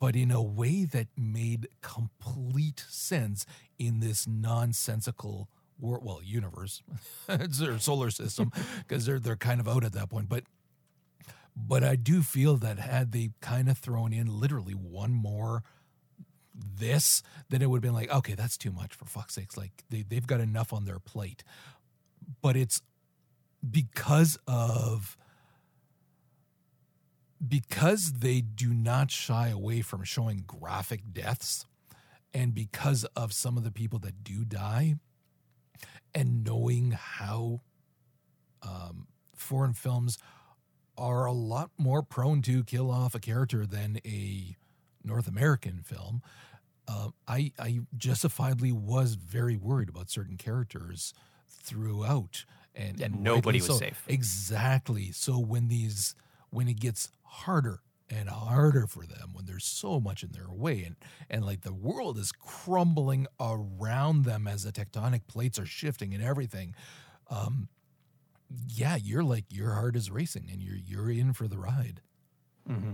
but 0.00 0.14
in 0.16 0.30
a 0.30 0.42
way 0.42 0.84
that 0.84 1.08
made 1.16 1.68
complete 1.82 2.84
sense 2.88 3.44
in 3.78 3.98
this 4.00 4.26
nonsensical 4.26 5.48
world, 5.80 6.04
well, 6.04 6.20
universe, 6.22 6.82
it's 7.28 7.58
their 7.58 7.78
solar 7.78 8.10
system, 8.10 8.52
because 8.88 9.06
they're 9.06 9.20
they're 9.20 9.36
kind 9.36 9.60
of 9.60 9.68
out 9.68 9.84
at 9.84 9.92
that 9.92 10.10
point. 10.10 10.28
But 10.28 10.44
but 11.56 11.82
I 11.84 11.96
do 11.96 12.22
feel 12.22 12.56
that 12.58 12.78
had 12.78 13.12
they 13.12 13.30
kind 13.40 13.68
of 13.68 13.78
thrown 13.78 14.12
in 14.12 14.26
literally 14.26 14.74
one 14.74 15.12
more 15.12 15.62
this, 16.54 17.22
then 17.50 17.62
it 17.62 17.70
would 17.70 17.78
have 17.78 17.82
been 17.82 17.94
like, 17.94 18.12
okay, 18.12 18.34
that's 18.34 18.56
too 18.58 18.72
much 18.72 18.94
for 18.94 19.04
fuck's 19.04 19.34
sakes. 19.34 19.56
Like 19.56 19.84
they, 19.90 20.02
they've 20.02 20.26
got 20.26 20.40
enough 20.40 20.72
on 20.72 20.84
their 20.84 20.98
plate. 20.98 21.44
but 22.42 22.56
it's 22.56 22.82
because 23.68 24.38
of 24.46 25.16
because 27.46 28.14
they 28.14 28.40
do 28.40 28.72
not 28.72 29.10
shy 29.10 29.48
away 29.48 29.80
from 29.80 30.02
showing 30.04 30.44
graphic 30.46 31.02
deaths 31.12 31.66
and 32.34 32.54
because 32.54 33.04
of 33.16 33.32
some 33.32 33.56
of 33.56 33.64
the 33.64 33.70
people 33.70 33.98
that 34.00 34.24
do 34.24 34.44
die 34.44 34.96
and 36.14 36.44
knowing 36.44 36.92
how 36.92 37.60
um, 38.62 39.08
foreign 39.34 39.72
films 39.72 40.18
are 40.96 41.26
a 41.26 41.32
lot 41.32 41.70
more 41.78 42.02
prone 42.02 42.42
to 42.42 42.64
kill 42.64 42.90
off 42.90 43.14
a 43.14 43.20
character 43.20 43.64
than 43.66 44.00
a 44.04 44.56
North 45.04 45.28
American 45.28 45.80
film, 45.82 46.22
uh, 46.88 47.10
I, 47.26 47.52
I 47.58 47.80
justifiably 47.96 48.72
was 48.72 49.14
very 49.14 49.56
worried 49.56 49.88
about 49.88 50.10
certain 50.10 50.36
characters 50.36 51.14
throughout, 51.48 52.44
and, 52.74 53.00
and 53.00 53.22
nobody 53.22 53.58
was 53.58 53.66
so. 53.66 53.76
safe. 53.76 54.02
Exactly. 54.08 55.12
So 55.12 55.38
when 55.38 55.68
these 55.68 56.14
when 56.50 56.66
it 56.66 56.80
gets 56.80 57.10
harder 57.22 57.80
and 58.10 58.28
harder 58.28 58.86
for 58.86 59.04
them 59.04 59.30
when 59.32 59.46
there's 59.46 59.64
so 59.64 60.00
much 60.00 60.22
in 60.22 60.32
their 60.32 60.50
way 60.50 60.82
and 60.84 60.96
and 61.28 61.44
like 61.44 61.62
the 61.62 61.72
world 61.72 62.18
is 62.18 62.32
crumbling 62.32 63.26
around 63.40 64.24
them 64.24 64.46
as 64.46 64.64
the 64.64 64.72
tectonic 64.72 65.22
plates 65.26 65.58
are 65.58 65.66
shifting 65.66 66.14
and 66.14 66.22
everything 66.22 66.74
um 67.30 67.68
yeah 68.68 68.96
you're 68.96 69.24
like 69.24 69.44
your 69.50 69.72
heart 69.72 69.96
is 69.96 70.10
racing 70.10 70.48
and 70.50 70.62
you're 70.62 70.76
you're 70.76 71.10
in 71.10 71.32
for 71.32 71.46
the 71.46 71.58
ride 71.58 72.00
mm-hmm. 72.68 72.92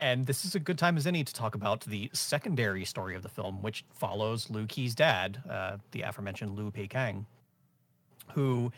and 0.00 0.26
this 0.26 0.44
is 0.44 0.54
a 0.54 0.60
good 0.60 0.78
time 0.78 0.96
as 0.96 1.06
any 1.06 1.22
to 1.22 1.32
talk 1.32 1.54
about 1.54 1.80
the 1.82 2.10
secondary 2.12 2.84
story 2.84 3.14
of 3.14 3.22
the 3.22 3.28
film 3.28 3.62
which 3.62 3.84
follows 3.92 4.50
Liu 4.50 4.66
Ke's 4.66 4.94
dad 4.94 5.42
uh, 5.48 5.76
the 5.92 6.02
aforementioned 6.02 6.56
Liu 6.56 6.70
Peikang 6.70 7.24
who 8.32 8.72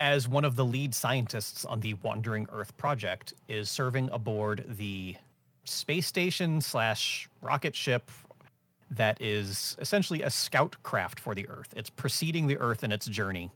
as 0.00 0.28
one 0.28 0.44
of 0.44 0.56
the 0.56 0.64
lead 0.64 0.94
scientists 0.94 1.64
on 1.64 1.80
the 1.80 1.94
Wandering 1.94 2.46
Earth 2.52 2.76
project, 2.76 3.34
is 3.48 3.68
serving 3.68 4.08
aboard 4.12 4.64
the 4.68 5.16
space 5.64 6.06
station 6.06 6.60
slash 6.60 7.28
rocket 7.42 7.74
ship 7.74 8.10
that 8.90 9.20
is 9.20 9.76
essentially 9.80 10.22
a 10.22 10.30
scout 10.30 10.76
craft 10.82 11.20
for 11.20 11.34
the 11.34 11.48
Earth. 11.48 11.74
It's 11.76 11.90
preceding 11.90 12.46
the 12.46 12.56
Earth 12.58 12.84
in 12.84 12.92
its 12.92 13.06
journey. 13.06 13.50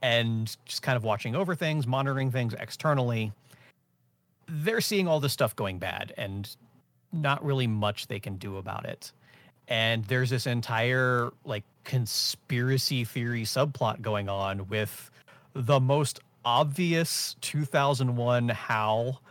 And 0.00 0.56
just 0.64 0.82
kind 0.82 0.96
of 0.96 1.02
watching 1.02 1.34
over 1.34 1.54
things, 1.54 1.86
monitoring 1.86 2.30
things 2.30 2.54
externally. 2.54 3.32
They're 4.46 4.80
seeing 4.80 5.08
all 5.08 5.20
this 5.20 5.32
stuff 5.32 5.56
going 5.56 5.78
bad 5.78 6.14
and 6.16 6.48
not 7.12 7.44
really 7.44 7.66
much 7.66 8.06
they 8.06 8.20
can 8.20 8.36
do 8.36 8.58
about 8.58 8.86
it 8.86 9.12
and 9.68 10.04
there's 10.06 10.30
this 10.30 10.46
entire 10.46 11.30
like 11.44 11.62
conspiracy 11.88 13.02
theory 13.02 13.44
subplot 13.44 14.02
going 14.02 14.28
on 14.28 14.68
with 14.68 15.10
the 15.54 15.80
most 15.80 16.20
obvious 16.44 17.34
2001 17.40 18.50
HAL 18.50 19.22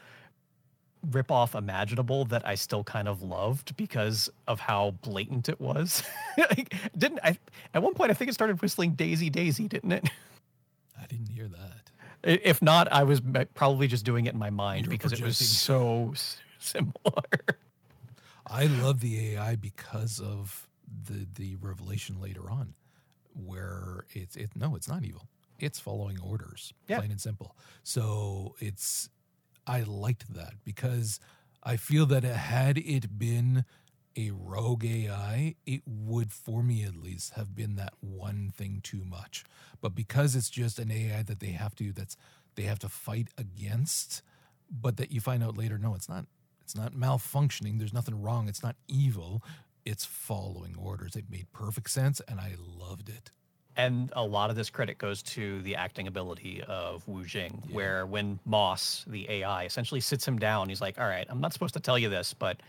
ripoff 1.08 1.54
imaginable 1.54 2.26
that 2.26 2.46
I 2.48 2.56
still 2.56 2.84
kind 2.84 3.08
of 3.08 3.22
loved 3.22 3.78
because 3.78 4.30
of 4.48 4.60
how 4.60 4.96
blatant 5.04 5.50
it 5.50 5.62
was. 5.62 6.02
like, 6.38 6.74
didn't 6.98 7.20
I? 7.24 7.38
At 7.76 7.84
one 7.84 7.94
point, 7.94 8.10
I 8.10 8.16
think 8.16 8.30
it 8.30 8.34
started 8.34 8.60
whistling 8.60 8.94
"Daisy 8.94 9.30
Daisy," 9.30 9.68
didn't 9.68 9.92
it? 9.92 10.10
I 11.00 11.06
didn't 11.06 11.30
hear 11.30 11.48
that. 11.48 11.92
If 12.44 12.64
not, 12.64 12.92
I 12.92 13.04
was 13.04 13.22
probably 13.54 13.88
just 13.88 14.04
doing 14.04 14.26
it 14.26 14.34
in 14.34 14.40
my 14.40 14.50
mind 14.50 14.90
because 14.90 15.12
projecting. 15.12 15.26
it 15.26 15.28
was 15.28 15.38
so 15.38 16.16
similar. 16.60 17.24
I 18.48 18.66
love 18.66 19.02
the 19.02 19.36
AI 19.36 19.56
because 19.56 20.20
of 20.20 20.68
the 21.06 21.28
the 21.36 21.56
revelation 21.58 22.20
later 22.22 22.50
on, 22.50 22.74
where 23.34 24.06
it's 24.12 24.36
it 24.36 24.52
no, 24.56 24.76
it's 24.76 24.88
not 24.88 25.04
evil. 25.04 25.28
It's 25.60 25.80
following 25.80 26.20
orders, 26.22 26.74
yeah. 26.88 27.00
plain 27.00 27.12
and 27.12 27.22
simple. 27.22 27.56
So 27.84 28.56
it's 28.60 29.10
I 29.66 29.82
liked 29.84 30.34
that 30.34 30.54
because 30.64 31.20
I 31.64 31.78
feel 31.78 32.06
that 32.08 32.24
had 32.24 32.78
it 32.78 33.18
been 33.20 33.66
a 34.16 34.32
rogue 34.32 34.84
AI, 34.84 35.56
it 35.66 35.82
would, 35.86 36.34
for 36.34 36.64
me 36.64 36.84
at 36.84 36.96
least, 36.96 37.34
have 37.36 37.56
been 37.56 37.76
that 37.76 37.94
one 38.02 38.52
thing 38.56 38.80
too 38.84 39.04
much. 39.06 39.44
But 39.80 39.94
because 39.94 40.36
it's 40.36 40.50
just 40.50 40.80
an 40.80 40.92
AI 40.92 41.22
that 41.24 41.40
they 41.40 41.52
have 41.52 41.76
to 41.76 41.92
that's 41.94 42.18
they 42.56 42.64
have 42.64 42.80
to 42.80 42.90
fight 42.90 43.28
against, 43.38 44.24
but 44.72 44.98
that 44.98 45.12
you 45.12 45.22
find 45.22 45.44
out 45.44 45.58
later, 45.58 45.78
no, 45.78 45.94
it's 45.94 46.10
not 46.10 46.26
it's 46.64 46.76
not 46.76 46.94
malfunctioning. 46.94 47.78
There's 47.78 47.94
nothing 47.94 48.22
wrong. 48.22 48.50
It's 48.50 48.64
not 48.64 48.76
evil. 48.88 49.44
It's 49.88 50.04
following 50.04 50.76
orders. 50.78 51.16
It 51.16 51.24
made 51.30 51.50
perfect 51.54 51.90
sense, 51.90 52.22
and 52.28 52.42
I 52.42 52.56
loved 52.78 53.08
it. 53.08 53.32
And 53.78 54.12
a 54.18 54.26
lot 54.26 54.50
of 54.50 54.58
this 54.58 54.70
credit 54.70 54.98
goes 54.98 55.24
to 55.24 55.62
the 55.62 55.78
acting 55.78 56.08
ability 56.08 56.62
of 56.68 57.08
Wu 57.08 57.24
Jing, 57.24 57.64
yeah. 57.66 57.74
where 57.74 58.06
when 58.06 58.38
Moss, 58.44 59.06
the 59.08 59.30
AI, 59.30 59.64
essentially 59.64 60.02
sits 60.02 60.28
him 60.28 60.38
down, 60.40 60.68
he's 60.68 60.82
like, 60.82 61.00
All 61.00 61.08
right, 61.08 61.26
I'm 61.30 61.40
not 61.40 61.54
supposed 61.54 61.74
to 61.76 61.80
tell 61.80 61.98
you 61.98 62.10
this, 62.10 62.34
but 62.34 62.60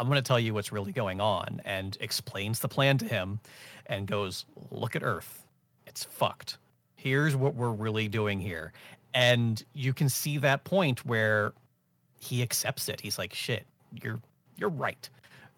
I'm 0.00 0.08
going 0.08 0.16
to 0.16 0.26
tell 0.26 0.40
you 0.40 0.52
what's 0.52 0.72
really 0.72 0.90
going 0.90 1.20
on, 1.20 1.62
and 1.64 1.96
explains 2.00 2.58
the 2.58 2.68
plan 2.68 2.98
to 2.98 3.04
him 3.04 3.38
and 3.86 4.08
goes, 4.08 4.44
Look 4.72 4.96
at 4.96 5.04
Earth. 5.04 5.46
It's 5.86 6.02
fucked. 6.02 6.58
Here's 6.96 7.36
what 7.36 7.54
we're 7.54 7.70
really 7.70 8.08
doing 8.08 8.40
here. 8.40 8.72
And 9.14 9.62
you 9.74 9.92
can 9.92 10.08
see 10.08 10.38
that 10.38 10.64
point 10.64 11.06
where 11.06 11.52
he 12.18 12.42
accepts 12.42 12.88
it. 12.88 13.00
He's 13.00 13.16
like, 13.16 13.32
shit, 13.32 13.64
you're 14.02 14.18
you're 14.56 14.70
right. 14.70 15.08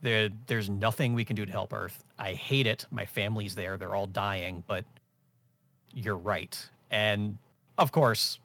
There 0.03 0.29
there's 0.47 0.69
nothing 0.69 1.15
we 1.15 1.25
can 1.25 1.37
do 1.37 1.47
to 1.47 1.53
help 1.53 1.73
Earth. 1.73 2.05
I 2.19 2.33
hate 2.33 2.67
it. 2.67 2.87
My 2.91 3.07
family's 3.07 3.55
there. 3.55 3.77
They're 3.77 3.95
all 3.95 4.07
dying, 4.07 4.63
but 4.67 4.85
you're 5.95 6.17
right. 6.17 6.59
And 6.91 7.39
of 7.79 7.93
course, 7.93 8.39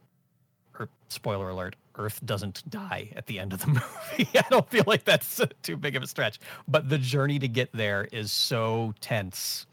er, 0.79 0.89
spoiler 1.09 1.49
alert, 1.49 1.75
Earth 1.95 2.19
doesn't 2.25 2.69
die 2.69 3.09
at 3.15 3.27
the 3.27 3.39
end 3.39 3.53
of 3.53 3.59
the 3.59 3.67
movie. 3.67 4.29
I 4.35 4.45
don't 4.49 4.69
feel 4.69 4.83
like 4.87 5.03
that's 5.03 5.41
too 5.63 5.77
big 5.77 5.95
of 5.95 6.03
a 6.03 6.07
stretch, 6.07 6.39
but 6.67 6.89
the 6.89 6.97
journey 6.97 7.39
to 7.39 7.47
get 7.47 7.71
there 7.73 8.07
is 8.11 8.31
so 8.31 8.93
tense. 9.01 9.67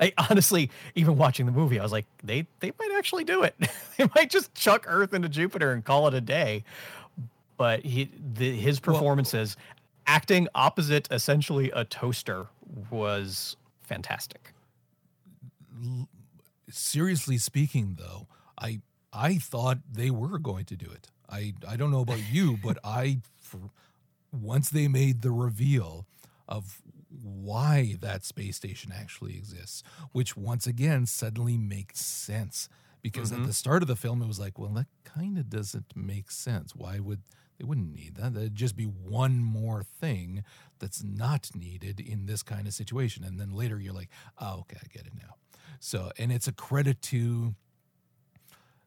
I 0.00 0.12
honestly, 0.30 0.70
even 0.94 1.16
watching 1.16 1.46
the 1.46 1.52
movie, 1.52 1.78
I 1.78 1.82
was 1.82 1.92
like, 1.92 2.06
they 2.24 2.46
they 2.58 2.72
might 2.78 2.90
actually 2.96 3.24
do 3.24 3.42
it. 3.44 3.54
they 3.96 4.08
might 4.14 4.30
just 4.30 4.52
chuck 4.54 4.86
Earth 4.88 5.14
into 5.14 5.28
Jupiter 5.28 5.72
and 5.72 5.84
call 5.84 6.08
it 6.08 6.14
a 6.14 6.20
day 6.20 6.64
but 7.60 7.84
he 7.84 8.10
the, 8.36 8.56
his 8.56 8.80
performances 8.80 9.54
acting 10.06 10.48
opposite 10.54 11.08
essentially 11.10 11.70
a 11.74 11.84
toaster 11.84 12.46
was 12.90 13.56
fantastic. 13.82 14.52
Seriously 16.68 17.38
speaking 17.38 17.96
though, 17.98 18.26
I 18.58 18.80
I 19.12 19.38
thought 19.38 19.78
they 19.90 20.10
were 20.10 20.38
going 20.38 20.64
to 20.66 20.76
do 20.76 20.90
it. 20.90 21.08
I 21.28 21.54
I 21.66 21.76
don't 21.76 21.90
know 21.90 22.00
about 22.00 22.22
you, 22.30 22.58
but 22.62 22.78
I 22.84 23.20
for, 23.40 23.70
once 24.32 24.70
they 24.70 24.88
made 24.88 25.22
the 25.22 25.32
reveal 25.32 26.06
of 26.48 26.80
why 27.22 27.96
that 28.00 28.24
space 28.24 28.56
station 28.56 28.92
actually 28.94 29.36
exists, 29.36 29.82
which 30.12 30.36
once 30.36 30.66
again 30.66 31.06
suddenly 31.06 31.58
makes 31.58 32.00
sense 32.00 32.68
because 33.02 33.32
mm-hmm. 33.32 33.42
at 33.42 33.46
the 33.46 33.52
start 33.52 33.82
of 33.82 33.88
the 33.88 33.96
film 33.96 34.22
it 34.22 34.28
was 34.28 34.38
like, 34.38 34.58
well, 34.58 34.70
that 34.70 34.86
kind 35.04 35.38
of 35.38 35.48
doesn't 35.48 35.96
make 35.96 36.30
sense. 36.30 36.74
Why 36.74 36.98
would 37.00 37.22
they 37.60 37.64
wouldn't 37.66 37.94
need 37.94 38.14
that. 38.14 38.32
That'd 38.32 38.54
just 38.54 38.74
be 38.74 38.84
one 38.84 39.38
more 39.38 39.82
thing 39.82 40.44
that's 40.78 41.04
not 41.04 41.50
needed 41.54 42.00
in 42.00 42.24
this 42.24 42.42
kind 42.42 42.66
of 42.66 42.72
situation. 42.72 43.22
And 43.22 43.38
then 43.38 43.52
later 43.52 43.78
you're 43.78 43.92
like, 43.92 44.08
oh, 44.40 44.60
okay, 44.60 44.78
I 44.82 44.86
get 44.90 45.06
it 45.06 45.12
now. 45.14 45.34
So, 45.78 46.10
and 46.16 46.32
it's 46.32 46.48
a 46.48 46.52
credit 46.52 47.02
to 47.02 47.54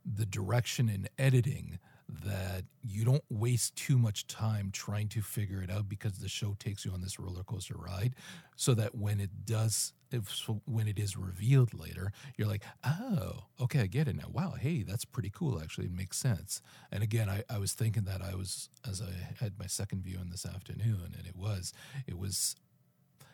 the 0.04 0.26
direction 0.26 0.90
and 0.90 1.08
editing 1.20 1.78
that 2.10 2.64
you 2.82 3.06
don't 3.06 3.24
waste 3.30 3.76
too 3.76 3.98
much 3.98 4.28
time 4.28 4.70
trying 4.72 5.08
to 5.10 5.22
figure 5.22 5.62
it 5.62 5.72
out 5.72 5.88
because 5.90 6.20
the 6.20 6.28
show 6.30 6.56
takes 6.60 6.86
you 6.86 6.92
on 6.92 7.02
this 7.02 7.20
roller 7.20 7.44
coaster 7.44 7.76
ride 7.78 8.14
so 8.56 8.74
that 8.74 8.96
when 8.96 9.20
it 9.20 9.46
does 9.46 9.94
if 10.12 10.48
when 10.66 10.88
it 10.88 11.00
is 11.00 11.18
revealed 11.18 11.74
later 11.74 12.12
you're 12.38 12.48
like 12.48 12.64
oh 12.86 13.46
okay 13.60 13.80
i 13.82 13.88
get 13.88 14.08
it 14.08 14.16
now. 14.16 14.28
Wow 14.32 14.54
hey 14.60 14.84
that's 14.84 15.06
pretty 15.06 15.32
cool 15.34 15.60
actually. 15.62 15.86
It 15.86 15.94
makes 15.94 16.18
sense. 16.18 16.62
And 16.92 17.04
again 17.04 17.30
i, 17.30 17.44
I 17.50 17.58
was 17.58 17.74
thinking 17.74 18.04
that 18.04 18.22
i 18.22 18.36
was 18.36 18.70
as 18.90 19.02
i 19.02 19.44
had 19.44 19.58
my 19.58 19.68
second 19.68 20.04
viewing 20.04 20.30
this 20.30 20.46
afternoon 20.46 21.14
and 21.18 21.26
it 21.26 21.36
was 21.36 21.74
it 22.08 22.18
was 22.18 22.56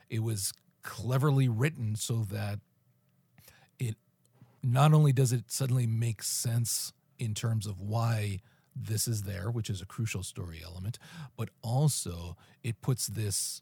it 0.10 0.23
was 0.23 0.53
cleverly 0.84 1.47
written 1.49 1.95
so 1.95 2.25
that 2.32 2.60
it 3.79 3.95
not 4.63 4.93
only 4.93 5.12
does 5.12 5.32
it 5.34 5.51
suddenly 5.51 5.88
make 5.88 6.23
sense 6.23 6.93
in 7.17 7.34
terms 7.34 7.67
of 7.67 7.79
why 7.79 8.39
this 8.79 9.07
is 9.07 9.23
there, 9.23 9.49
which 9.49 9.69
is 9.69 9.81
a 9.81 9.85
crucial 9.85 10.23
story 10.23 10.61
element, 10.63 10.97
but 11.37 11.49
also 11.61 12.37
it 12.63 12.81
puts 12.81 13.07
this 13.07 13.61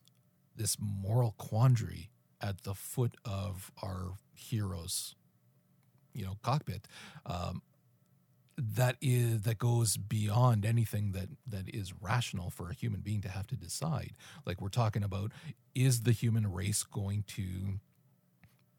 this 0.56 0.77
moral 0.80 1.36
quandary 1.38 2.10
at 2.41 2.63
the 2.63 2.73
foot 2.73 3.15
of 3.23 3.71
our 3.84 4.13
heroes, 4.34 5.15
you 6.13 6.25
know, 6.25 6.38
cockpit. 6.41 6.88
Um, 7.25 7.62
that 8.58 8.97
is 9.01 9.41
that 9.43 9.60
goes 9.60 9.97
beyond 9.97 10.65
anything 10.65 11.12
that 11.12 11.30
that 11.45 11.69
is 11.69 11.93
rational 12.01 12.49
for 12.49 12.69
a 12.69 12.73
human 12.73 13.01
being 13.01 13.21
to 13.21 13.30
have 13.30 13.45
to 13.45 13.56
decide 13.56 14.13
like 14.47 14.60
we're 14.60 14.67
talking 14.67 15.03
about 15.03 15.32
is 15.75 16.01
the 16.01 16.12
human 16.12 16.51
race 16.51 16.82
going 16.82 17.23
to 17.27 17.80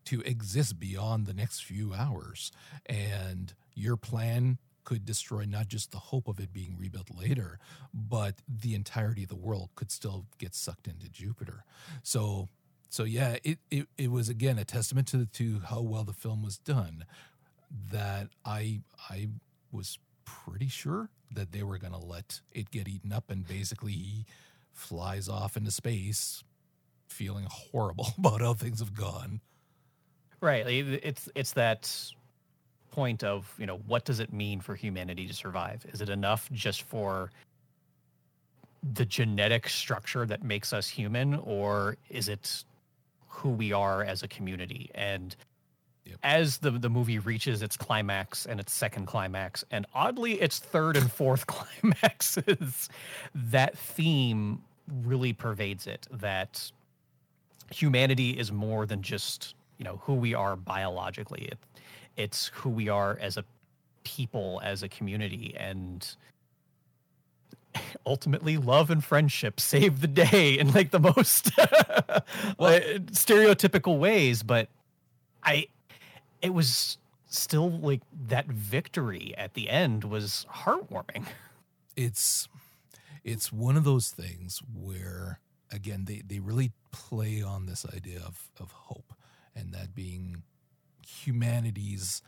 to 0.09 0.23
exist 0.23 0.81
beyond 0.81 1.27
the 1.27 1.35
next 1.35 1.63
few 1.63 1.93
hours. 1.93 2.51
And 2.87 3.53
your 3.75 3.99
plan 3.99 4.57
could 4.89 5.05
destroy 5.05 5.45
not 5.45 5.69
just 5.69 5.93
the 5.93 5.99
hope 5.99 6.29
of 6.29 6.41
it 6.41 6.51
being 6.51 6.75
rebuilt 6.79 7.11
later, 7.15 7.59
but 7.93 8.37
the 8.49 8.75
entirety 8.75 9.25
of 9.25 9.29
the 9.29 9.37
world 9.37 9.69
could 9.75 9.91
still 9.91 10.25
get 10.39 10.55
sucked 10.55 10.89
into 10.89 11.11
Jupiter. 11.11 11.63
So 12.03 12.49
so 12.89 13.05
yeah, 13.05 13.37
it, 13.45 13.59
it, 13.71 13.87
it 13.99 14.11
was 14.11 14.31
again 14.31 14.57
a 14.57 14.65
testament 14.65 15.07
to 15.09 15.19
the, 15.19 15.27
to 15.27 15.61
how 15.69 15.83
well 15.83 16.05
the 16.05 16.15
film 16.15 16.43
was 16.43 16.57
done 16.57 17.05
that 17.93 18.29
I 18.47 18.81
I 19.11 19.29
was 19.71 19.99
pretty 20.25 20.69
sure 20.69 21.11
that 21.35 21.53
they 21.53 21.63
were 21.63 21.77
going 21.77 21.93
to 21.93 21.99
let 21.99 22.41
it 22.53 22.71
get 22.71 22.89
eaten 22.89 23.13
up 23.13 23.31
and 23.31 23.47
basically 23.47 23.93
he 23.93 24.25
flies 24.73 25.29
off 25.29 25.59
into 25.59 25.71
space 25.71 26.43
feeling 27.09 27.47
horrible 27.51 28.09
about 28.19 28.41
how 28.41 28.55
things 28.55 28.79
have 28.79 28.95
gone. 28.95 29.43
Right. 30.41 30.67
It's 30.67 31.29
it's 31.35 31.53
that 31.53 31.93
point 32.99 33.23
of, 33.23 33.55
you 33.59 33.65
know, 33.65 33.77
what 33.87 34.05
does 34.05 34.19
it 34.19 34.33
mean 34.33 34.59
for 34.59 34.75
humanity 34.75 35.29
to 35.29 35.33
survive? 35.33 35.87
Is 35.93 36.01
it 36.01 36.09
enough 36.09 36.51
just 36.51 36.83
for 36.83 37.31
the 38.93 39.05
genetic 39.05 39.69
structure 39.69 40.27
that 40.27 40.43
makes 40.43 40.73
us 40.73 40.89
human 40.89 41.37
or 41.45 41.97
is 42.11 42.27
it 42.27 42.65
who 43.29 43.51
we 43.51 43.73
are 43.73 44.03
as 44.03 44.25
a 44.25 44.29
community? 44.29 44.91
And 44.97 45.37
yep. 46.05 46.17
as 46.25 46.59
the 46.59 46.73
the 46.73 46.91
movie 46.91 47.21
reaches 47.21 47.63
its 47.63 47.77
climax 47.77 48.47
and 48.47 48.59
its 48.59 48.73
second 48.73 49.07
climax 49.07 49.65
and 49.71 49.87
oddly 49.95 50.41
its 50.41 50.59
third 50.59 50.97
and 50.97 51.13
fourth 51.13 51.47
climaxes, 51.55 52.89
that 53.33 53.79
theme 53.79 54.61
really 55.05 55.33
pervades 55.33 55.87
it 55.87 56.09
that 56.11 56.73
humanity 57.71 58.31
is 58.31 58.51
more 58.51 58.87
than 58.87 59.03
just 59.03 59.55
you 59.79 59.85
know 59.85 60.01
who 60.03 60.15
we 60.15 60.35
are 60.35 60.57
biologically 60.57 61.45
it, 61.45 61.59
it's 62.19 62.49
who 62.55 62.69
we 62.69 62.89
are 62.89 63.19
as 63.21 63.37
a 63.37 63.45
people 64.05 64.61
as 64.63 64.83
a 64.83 64.89
community 64.89 65.55
and 65.59 66.17
ultimately 68.07 68.57
love 68.57 68.91
and 68.91 69.05
friendship 69.05 69.61
save 69.61 70.01
the 70.01 70.07
day 70.07 70.59
in 70.59 70.73
like 70.73 70.91
the 70.91 71.01
most 71.01 71.51
well, 72.59 72.75
uh, 72.75 72.81
stereotypical 73.13 73.99
ways 73.99 74.43
but 74.43 74.69
i 75.43 75.67
it 76.43 76.55
was 76.55 76.99
still 77.29 77.71
like 77.71 78.01
that 78.29 78.47
victory 78.47 79.35
at 79.37 79.55
the 79.55 79.69
end 79.69 80.05
was 80.05 80.47
heartwarming. 80.53 81.27
It's 82.01 82.49
it's 83.25 83.53
one 83.53 83.77
of 83.77 83.83
those 83.83 84.11
things 84.11 84.63
where 84.73 85.41
again 85.73 86.05
they, 86.05 86.23
they 86.25 86.39
really 86.39 86.71
play 86.93 87.43
on 87.43 87.67
this 87.67 87.85
idea 87.93 88.21
of, 88.25 88.49
of 88.61 88.71
hope 88.71 89.15
and 89.57 89.75
that 89.75 89.97
being 89.97 90.45
humanity's 91.07 92.23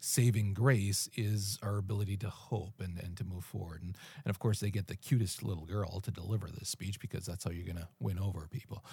saving 0.00 0.52
grace 0.52 1.08
is 1.16 1.58
our 1.62 1.78
ability 1.78 2.16
to 2.16 2.28
hope 2.28 2.80
and, 2.80 2.98
and 2.98 3.16
to 3.16 3.24
move 3.24 3.44
forward. 3.44 3.82
And, 3.82 3.96
and 4.24 4.30
of 4.30 4.40
course, 4.40 4.58
they 4.58 4.70
get 4.70 4.88
the 4.88 4.96
cutest 4.96 5.42
little 5.44 5.64
girl 5.64 6.00
to 6.00 6.10
deliver 6.10 6.48
this 6.48 6.68
speech 6.68 6.98
because 6.98 7.24
that's 7.24 7.44
how 7.44 7.50
you're 7.50 7.64
going 7.64 7.76
to 7.76 7.88
win 8.00 8.18
over 8.18 8.48
people. 8.50 8.84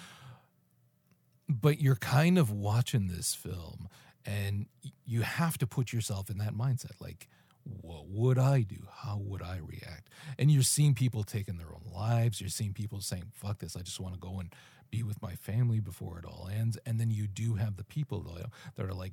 But 1.48 1.80
you're 1.80 1.96
kind 1.96 2.38
of 2.38 2.52
watching 2.52 3.08
this 3.08 3.34
film 3.34 3.88
and 4.24 4.66
you 5.04 5.22
have 5.22 5.58
to 5.58 5.66
put 5.66 5.92
yourself 5.92 6.30
in 6.30 6.38
that 6.38 6.54
mindset. 6.54 7.00
Like, 7.00 7.28
what 7.64 8.06
would 8.06 8.38
I 8.38 8.62
do? 8.62 8.86
How 8.90 9.18
would 9.18 9.42
I 9.42 9.58
react? 9.58 10.10
And 10.38 10.50
you're 10.50 10.62
seeing 10.62 10.94
people 10.94 11.24
taking 11.24 11.56
their 11.56 11.74
own 11.74 11.92
lives. 11.92 12.40
You're 12.40 12.50
seeing 12.50 12.72
people 12.72 13.00
saying, 13.00 13.24
fuck 13.32 13.58
this, 13.58 13.76
I 13.76 13.80
just 13.82 14.00
want 14.00 14.14
to 14.14 14.20
go 14.20 14.38
and 14.38 14.52
be 14.90 15.02
with 15.02 15.22
my 15.22 15.34
family 15.34 15.80
before 15.80 16.18
it 16.18 16.24
all 16.24 16.48
ends. 16.52 16.78
And 16.84 16.98
then 16.98 17.10
you 17.10 17.26
do 17.26 17.54
have 17.54 17.76
the 17.76 17.84
people 17.84 18.20
though 18.20 18.46
that 18.76 18.86
are 18.86 18.94
like, 18.94 19.12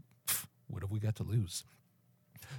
what 0.67 0.81
have 0.81 0.91
we 0.91 0.99
got 0.99 1.15
to 1.17 1.23
lose? 1.23 1.63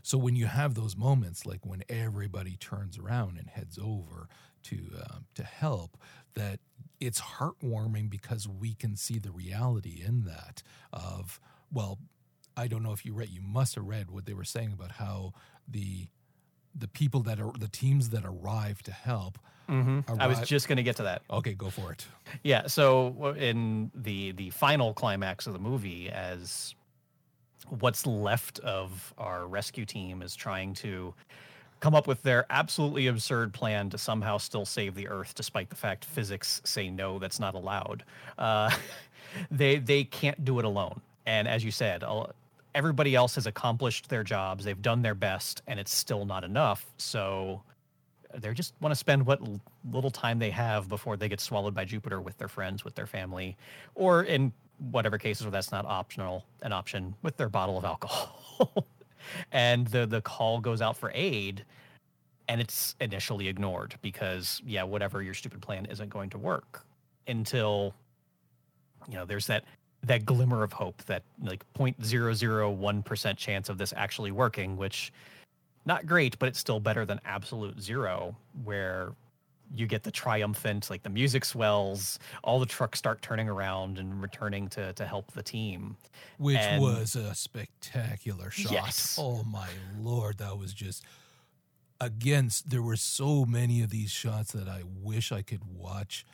So 0.03 0.19
when 0.19 0.37
you 0.37 0.47
have 0.47 0.75
those 0.75 0.97
moments, 0.97 1.47
like 1.47 1.65
when 1.65 1.83
everybody 1.89 2.57
turns 2.57 2.99
around 2.99 3.39
and 3.39 3.49
heads 3.49 3.79
over 3.79 4.29
to 4.65 4.79
uh, 4.99 5.19
to 5.35 5.43
help, 5.43 5.97
that 6.35 6.61
it's 7.01 7.21
heartwarming 7.21 8.11
because 8.11 8.49
we 8.49 8.75
can 8.75 8.97
see 8.97 9.19
the 9.19 9.31
reality 9.31 10.03
in 10.05 10.25
that 10.25 10.63
of 10.93 11.41
well, 11.73 11.99
I 12.57 12.67
don't 12.67 12.83
know 12.83 12.93
if 12.93 13.05
you 13.05 13.13
read, 13.13 13.31
you 13.31 13.43
must 13.43 13.75
have 13.77 13.85
read 13.85 14.11
what 14.11 14.27
they 14.27 14.35
were 14.35 14.45
saying 14.45 14.73
about 14.73 14.93
how 14.93 15.33
the 15.67 16.09
the 16.79 16.89
people 16.89 17.21
that 17.21 17.41
are 17.41 17.53
the 17.59 17.69
teams 17.69 18.11
that 18.11 18.25
arrive 18.25 18.83
to 18.83 18.93
help. 18.93 19.39
Mm-hmm. 19.69 20.11
Arrive. 20.11 20.21
I 20.21 20.27
was 20.27 20.41
just 20.41 20.69
going 20.69 20.77
to 20.77 20.83
get 20.83 20.97
to 20.97 21.03
that. 21.05 21.23
Okay, 21.31 21.53
go 21.53 21.71
for 21.71 21.93
it. 21.93 22.07
Yeah. 22.43 22.67
So 22.67 23.35
in 23.39 23.91
the 23.95 24.33
the 24.33 24.51
final 24.51 24.95
climax 24.95 25.47
of 25.47 25.53
the 25.53 25.59
movie, 25.59 26.09
as 26.09 26.75
what's 27.69 28.07
left 28.07 28.59
of 28.61 29.13
our 29.19 29.47
rescue 29.47 29.85
team 29.85 30.23
is 30.23 30.35
trying 30.35 30.73
to 30.75 31.15
come 31.81 31.95
up 31.95 32.07
with 32.07 32.23
their 32.23 32.47
absolutely 32.51 33.07
absurd 33.07 33.53
plan 33.53 33.91
to 33.91 33.99
somehow 33.99 34.39
still 34.39 34.65
save 34.65 34.95
the 34.95 35.09
Earth, 35.09 35.35
despite 35.35 35.71
the 35.71 35.77
fact 35.77 36.05
physics 36.05 36.61
say 36.65 36.91
no, 36.91 37.19
that's 37.19 37.39
not 37.39 37.55
allowed. 37.55 38.05
Uh, 38.37 38.71
they 39.51 39.77
they 39.77 40.05
can't 40.05 40.45
do 40.45 40.59
it 40.59 40.65
alone. 40.65 41.01
And 41.27 41.47
as 41.47 41.63
you 41.63 41.71
said, 41.71 42.03
everybody 42.75 43.15
else 43.15 43.35
has 43.35 43.47
accomplished 43.47 44.09
their 44.09 44.25
jobs, 44.25 44.65
they've 44.65 44.81
done 44.81 45.03
their 45.03 45.15
best, 45.15 45.63
and 45.67 45.81
it's 45.81 45.95
still 45.95 46.25
not 46.25 46.45
enough. 46.45 46.87
So 46.97 47.63
they 48.35 48.53
just 48.53 48.75
want 48.81 48.93
to 48.93 48.97
spend 48.97 49.27
what 49.27 49.41
little 49.91 50.11
time 50.11 50.39
they 50.39 50.51
have 50.51 50.89
before 50.89 51.17
they 51.17 51.29
get 51.29 51.41
swallowed 51.41 51.75
by 51.75 51.85
Jupiter 51.85 52.21
with 52.21 52.37
their 52.39 52.49
friends, 52.49 52.85
with 52.85 52.95
their 52.95 53.07
family, 53.07 53.57
or 53.95 54.23
in 54.23 54.53
whatever 54.91 55.19
cases 55.19 55.45
where 55.45 55.51
that's 55.51 55.73
not 55.73 55.85
optional, 55.87 56.45
an 56.63 56.73
option 56.73 57.15
with 57.23 57.37
their 57.37 57.49
bottle 57.49 57.79
of 57.79 57.85
alcohol. 57.85 58.87
and 59.53 59.87
the 59.89 60.07
the 60.07 60.21
call 60.21 60.61
goes 60.61 60.81
out 60.81 60.97
for 60.97 61.11
aid 61.15 61.65
and 62.49 62.61
it's 62.61 62.97
initially 63.01 63.49
ignored 63.49 63.95
because 64.01 64.63
yeah, 64.65 64.83
whatever 64.83 65.23
your 65.23 65.35
stupid 65.35 65.61
plan 65.61 65.87
isn't 65.87 66.09
going 66.09 66.31
to 66.31 66.39
work 66.39 66.85
until 67.27 67.95
you 69.09 69.15
know, 69.15 69.25
there's 69.25 69.47
that 69.47 69.65
that 70.05 70.25
glimmer 70.25 70.63
of 70.63 70.73
hope 70.73 71.03
that 71.05 71.23
like 71.43 71.65
0.001% 71.75 73.37
chance 73.37 73.69
of 73.69 73.79
this 73.79 73.93
actually 73.97 74.31
working, 74.31 74.77
which 74.77 75.13
not 75.87 76.07
great, 76.07 76.39
but 76.39 76.49
it's 76.49 76.59
still 76.59 76.81
better 76.81 77.05
than 77.05 77.21
absolute 77.25 77.81
zero, 77.81 78.37
where 78.65 79.13
you 79.75 79.87
get 79.87 80.03
the 80.03 80.11
triumphant, 80.11 80.89
like 80.89 81.03
the 81.03 81.11
music 81.11 81.45
swells, 81.45 82.19
all 82.43 82.59
the 82.59 82.67
trucks 82.67 82.99
start 82.99 83.21
turning 83.23 83.49
around 83.49 83.99
and 83.99 84.21
returning 84.23 84.69
to 84.69 84.93
to 84.95 85.07
help 85.07 85.33
the 85.33 85.43
team. 85.43 85.97
Which 86.39 86.57
and, 86.57 86.83
was 86.83 87.17
a 87.17 87.35
spectacular 87.35 88.51
shot. 88.51 88.73
Yes. 88.73 89.19
Oh 89.21 89.43
my 89.45 89.69
lord, 90.01 90.39
that 90.39 90.59
was 90.59 90.73
just 90.73 91.05
again, 92.01 92.51
there 92.67 92.83
were 92.83 92.97
so 92.97 93.45
many 93.45 93.83
of 93.83 93.91
these 93.91 94.11
shots 94.11 94.53
that 94.53 94.69
I 94.69 94.83
wish 95.03 95.33
I 95.33 95.43
could 95.43 95.63
watch 95.65 96.25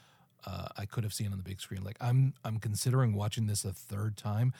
uh, 0.47 0.69
I 0.77 0.87
could 0.87 1.05
have 1.05 1.15
seen 1.15 1.33
on 1.33 1.39
the 1.39 1.45
big 1.45 1.61
screen. 1.61 1.83
Like 1.83 1.97
I'm 2.01 2.35
I'm 2.45 2.59
considering 2.59 3.15
watching 3.15 3.47
this 3.47 3.65
a 3.65 3.73
third 3.73 4.17
time, 4.17 4.53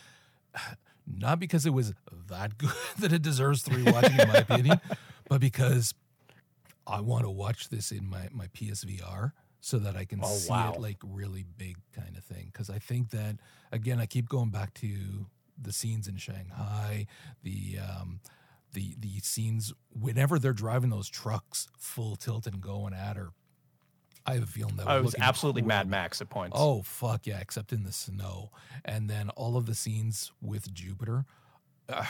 not 1.07 1.39
because 1.39 1.67
it 1.67 1.71
was 1.71 1.95
that 2.29 2.59
good 2.59 2.71
that 2.99 3.13
it 3.13 3.23
deserves 3.23 3.63
three 3.63 3.83
watching 3.83 4.19
in 4.19 4.29
my 4.29 4.35
opinion, 4.49 4.81
but 5.29 5.41
because 5.41 5.95
I 6.87 7.01
want 7.01 7.25
to 7.25 7.31
watch 7.31 7.69
this 7.69 7.91
in 7.91 8.09
my 8.09 8.29
my 8.33 8.47
PSVR 8.49 9.33
so 9.61 9.79
that 9.79 9.97
I 9.97 10.05
can 10.05 10.21
oh, 10.23 10.29
see 10.29 10.51
wow. 10.51 10.75
it 10.75 10.81
like 10.81 10.99
really 11.03 11.45
big 11.57 11.79
kind 11.95 12.17
of 12.17 12.25
thing. 12.25 12.51
Because 12.53 12.69
I 12.69 12.79
think 12.79 13.11
that 13.11 13.37
again, 13.73 13.99
I 13.99 14.07
keep 14.07 14.29
going 14.29 14.51
back 14.51 14.75
to 14.75 15.27
the 15.61 15.73
scenes 15.73 16.09
in 16.09 16.17
Shanghai, 16.17 17.07
the 17.43 17.79
um, 17.79 18.21
the 18.73 18.95
the 18.99 19.19
scenes 19.21 19.73
whenever 19.99 20.39
they're 20.39 20.53
driving 20.53 20.91
those 20.91 21.09
trucks 21.09 21.69
full 21.79 22.17
tilt 22.17 22.47
and 22.47 22.61
going 22.61 22.93
at 22.93 23.17
her 23.17 23.31
I 24.27 24.35
have 24.35 24.43
a 24.43 24.47
feeling 24.47 24.77
that 24.77 24.87
oh, 24.89 25.03
was 25.03 25.15
absolutely 25.19 25.63
cool. 25.63 25.69
Mad 25.69 25.89
Max 25.89 26.21
at 26.21 26.31
points. 26.31 26.57
Oh 26.59 26.83
fuck 26.83 27.27
yeah! 27.27 27.41
Except 27.41 27.73
in 27.73 27.85
the 27.85 27.93
snow, 27.93 28.51
and 28.85 29.09
then 29.09 29.31
all 29.31 29.57
of 29.57 29.67
the 29.67 29.75
scenes 29.75 30.33
with 30.41 30.73
Jupiter. 30.73 31.27
Uh, 31.89 32.05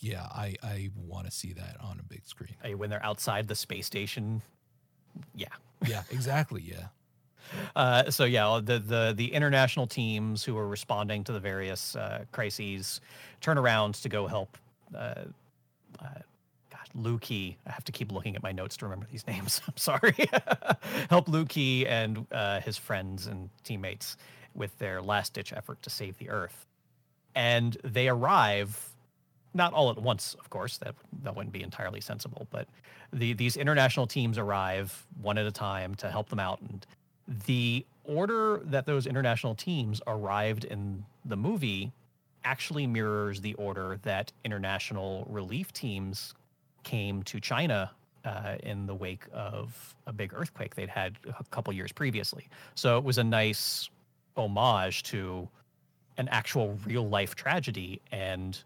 yeah, 0.00 0.22
I 0.24 0.56
I 0.62 0.90
want 0.96 1.26
to 1.26 1.32
see 1.32 1.52
that 1.52 1.76
on 1.80 2.00
a 2.00 2.02
big 2.02 2.26
screen. 2.26 2.56
Hey, 2.62 2.74
when 2.74 2.90
they're 2.90 3.04
outside 3.04 3.48
the 3.48 3.54
space 3.54 3.86
station. 3.86 4.42
Yeah. 5.34 5.48
Yeah. 5.86 6.02
Exactly. 6.10 6.62
Yeah. 6.62 6.86
Uh, 7.74 8.08
so 8.10 8.24
yeah, 8.24 8.60
the 8.62 8.78
the 8.78 9.12
the 9.16 9.32
international 9.32 9.86
teams 9.86 10.44
who 10.44 10.56
are 10.56 10.68
responding 10.68 11.24
to 11.24 11.32
the 11.32 11.40
various 11.40 11.96
uh, 11.96 12.24
crises 12.30 13.00
turn 13.40 13.58
around 13.58 13.94
to 13.94 14.08
go 14.08 14.28
help 14.28 14.56
uh, 14.96 15.24
uh 16.80 16.84
Liu 16.94 17.18
Qi. 17.18 17.56
I 17.66 17.70
have 17.72 17.84
to 17.84 17.92
keep 17.92 18.12
looking 18.12 18.36
at 18.36 18.42
my 18.42 18.52
notes 18.52 18.76
to 18.78 18.86
remember 18.86 19.06
these 19.10 19.26
names. 19.26 19.60
I'm 19.68 19.76
sorry. 19.76 20.14
Help 21.10 21.28
Liu 21.28 21.44
Qi 21.44 21.86
and 21.88 22.26
uh, 22.32 22.60
his 22.60 22.76
friends 22.76 23.26
and 23.26 23.50
teammates 23.64 24.16
with 24.54 24.76
their 24.78 25.00
last 25.00 25.34
ditch 25.34 25.52
effort 25.52 25.80
to 25.82 25.90
save 25.90 26.18
the 26.18 26.30
Earth. 26.30 26.66
And 27.34 27.76
they 27.84 28.08
arrive, 28.08 28.90
not 29.54 29.72
all 29.72 29.90
at 29.90 29.98
once, 29.98 30.34
of 30.34 30.50
course, 30.50 30.78
that, 30.78 30.94
that 31.22 31.36
wouldn't 31.36 31.52
be 31.52 31.62
entirely 31.62 32.00
sensible, 32.00 32.48
but 32.50 32.66
the, 33.12 33.32
these 33.34 33.56
international 33.56 34.06
teams 34.06 34.38
arrive 34.38 35.06
one 35.20 35.38
at 35.38 35.46
a 35.46 35.52
time 35.52 35.94
to 35.96 36.10
help 36.10 36.28
them 36.28 36.40
out. 36.40 36.60
And 36.60 36.86
the 37.46 37.86
order 38.04 38.60
that 38.64 38.86
those 38.86 39.06
international 39.06 39.54
teams 39.54 40.02
arrived 40.06 40.64
in 40.64 41.04
the 41.24 41.36
movie 41.36 41.92
actually 42.42 42.86
mirrors 42.86 43.40
the 43.40 43.54
order 43.54 43.98
that 44.02 44.32
international 44.44 45.26
relief 45.28 45.72
teams 45.72 46.34
came 46.82 47.22
to 47.24 47.40
China 47.40 47.90
uh, 48.24 48.56
in 48.62 48.86
the 48.86 48.94
wake 48.94 49.24
of 49.32 49.94
a 50.06 50.12
big 50.12 50.32
earthquake 50.34 50.74
they'd 50.74 50.88
had 50.88 51.16
a 51.38 51.44
couple 51.44 51.72
years 51.72 51.92
previously. 51.92 52.48
So 52.74 52.98
it 52.98 53.04
was 53.04 53.18
a 53.18 53.24
nice 53.24 53.88
homage 54.36 55.02
to 55.04 55.48
an 56.16 56.28
actual 56.28 56.78
real 56.84 57.08
life 57.08 57.34
tragedy 57.34 58.00
and 58.12 58.62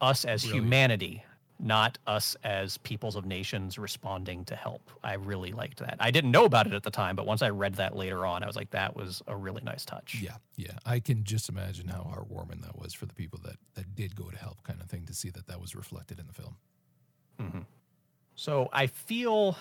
us 0.00 0.24
as 0.24 0.42
Brilliant. 0.42 0.64
humanity, 0.64 1.24
not 1.58 1.98
us 2.06 2.36
as 2.44 2.78
peoples 2.78 3.16
of 3.16 3.24
nations 3.24 3.78
responding 3.78 4.44
to 4.46 4.56
help. 4.56 4.90
I 5.02 5.14
really 5.14 5.52
liked 5.52 5.78
that. 5.78 5.96
I 6.00 6.10
didn't 6.10 6.30
know 6.30 6.44
about 6.44 6.66
it 6.66 6.72
at 6.72 6.82
the 6.82 6.90
time, 6.90 7.16
but 7.16 7.26
once 7.26 7.42
I 7.42 7.50
read 7.50 7.74
that 7.76 7.96
later 7.96 8.26
on, 8.26 8.42
I 8.42 8.46
was 8.46 8.56
like, 8.56 8.70
that 8.70 8.96
was 8.96 9.22
a 9.26 9.36
really 9.36 9.62
nice 9.62 9.84
touch. 9.84 10.18
Yeah, 10.20 10.36
yeah. 10.56 10.72
I 10.84 11.00
can 11.00 11.24
just 11.24 11.48
imagine 11.48 11.88
how 11.88 12.00
heartwarming 12.00 12.62
that 12.62 12.78
was 12.78 12.92
for 12.92 13.06
the 13.06 13.14
people 13.14 13.40
that 13.44 13.56
that 13.74 13.94
did 13.94 14.16
go 14.16 14.30
to 14.30 14.36
help, 14.36 14.62
kind 14.64 14.80
of 14.80 14.88
thing, 14.88 15.06
to 15.06 15.14
see 15.14 15.30
that 15.30 15.46
that 15.46 15.60
was 15.60 15.74
reflected 15.74 16.18
in 16.18 16.26
the 16.26 16.32
film. 16.32 16.56
hmm 17.38 17.60
So 18.34 18.68
I 18.72 18.86
feel 18.88 19.56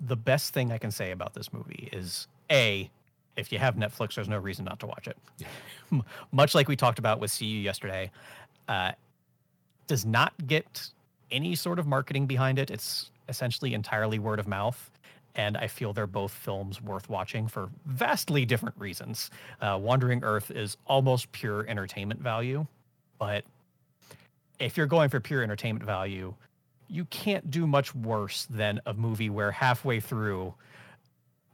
the 0.00 0.16
best 0.16 0.52
thing 0.54 0.72
I 0.72 0.78
can 0.78 0.90
say 0.90 1.10
about 1.10 1.34
this 1.34 1.52
movie 1.52 1.88
is 1.92 2.28
A, 2.50 2.90
if 3.36 3.52
you 3.52 3.58
have 3.58 3.76
Netflix, 3.76 4.14
there's 4.14 4.28
no 4.28 4.38
reason 4.38 4.64
not 4.64 4.80
to 4.80 4.86
watch 4.86 5.08
it. 5.08 5.16
Yeah. 5.38 6.00
Much 6.32 6.54
like 6.54 6.68
we 6.68 6.76
talked 6.76 6.98
about 6.98 7.20
with 7.20 7.30
See 7.30 7.46
You 7.46 7.60
yesterday, 7.60 8.10
uh, 8.68 8.92
does 9.86 10.04
not 10.04 10.32
get 10.46 10.88
any 11.30 11.54
sort 11.54 11.78
of 11.78 11.86
marketing 11.86 12.26
behind 12.26 12.58
it. 12.58 12.70
It's 12.70 13.10
essentially 13.28 13.74
entirely 13.74 14.18
word 14.18 14.38
of 14.38 14.46
mouth. 14.46 14.90
And 15.34 15.56
I 15.56 15.66
feel 15.66 15.92
they're 15.92 16.06
both 16.06 16.32
films 16.32 16.80
worth 16.80 17.10
watching 17.10 17.46
for 17.46 17.68
vastly 17.84 18.46
different 18.46 18.74
reasons. 18.78 19.30
Uh, 19.60 19.78
Wandering 19.80 20.24
Earth 20.24 20.50
is 20.50 20.78
almost 20.86 21.30
pure 21.32 21.66
entertainment 21.68 22.20
value, 22.22 22.66
but 23.18 23.44
if 24.58 24.78
you're 24.78 24.86
going 24.86 25.10
for 25.10 25.20
pure 25.20 25.42
entertainment 25.42 25.84
value, 25.84 26.32
you 26.88 27.04
can't 27.06 27.50
do 27.50 27.66
much 27.66 27.94
worse 27.94 28.46
than 28.48 28.80
a 28.86 28.94
movie 28.94 29.28
where 29.28 29.50
halfway 29.50 30.00
through 30.00 30.54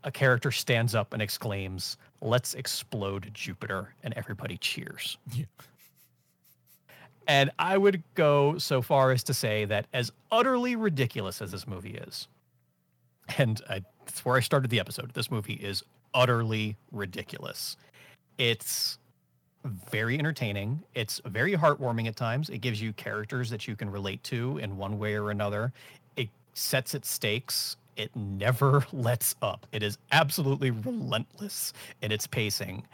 a 0.05 0.13
character 0.13 0.53
stands 0.53 0.95
up 0.95 1.13
and 1.13 1.23
exclaims, 1.23 1.97
"Let's 2.21 2.55
explode 2.55 3.31
Jupiter," 3.33 3.95
and 4.03 4.15
everybody 4.15 4.59
cheers. 4.59 5.19
Yeah. 5.35 5.45
And 7.27 7.51
I 7.59 7.79
would 7.79 8.03
go 8.15 8.59
so 8.59 8.83
far 8.83 9.13
as 9.13 9.23
to 9.25 9.35
say 9.35 9.65
that 9.67 9.87
as 9.93 10.13
utterly 10.31 10.77
ridiculous 10.77 11.41
as 11.41 11.53
this 11.53 11.67
movie 11.67 11.95
is, 11.95 12.29
and 13.39 13.61
I, 13.69 13.83
that's 14.05 14.25
where 14.25 14.37
I 14.37 14.41
started 14.41 14.71
the 14.71 14.81
episode, 14.81 15.13
this 15.15 15.31
movie 15.31 15.55
is 15.55 15.83
utterly 16.15 16.77
ridiculous. 16.91 17.77
It's 18.39 18.99
very 19.65 20.19
entertaining. 20.19 20.83
It's 20.95 21.21
very 21.27 21.53
heartwarming 21.55 22.09
at 22.09 22.17
times. 22.17 22.51
It 22.51 22.59
gives 22.59 22.83
you 22.83 22.93
characters 22.95 23.51
that 23.51 23.69
you 23.69 23.77
can 23.77 23.91
relate 23.91 24.23
to 24.25 24.59
in 24.59 24.77
one 24.77 24.99
way 24.99 25.15
or 25.15 25.31
another. 25.31 25.73
It 26.17 26.29
sets 26.55 26.95
its 26.95 27.09
stakes. 27.09 27.77
It 27.97 28.15
never 28.17 28.85
lets 28.93 29.37
up. 29.43 29.67
It 29.73 29.83
is 29.83 29.99
absolutely 30.11 30.71
relentless 30.73 31.73
in 32.03 32.11
its 32.11 32.27
pacing. 32.27 32.85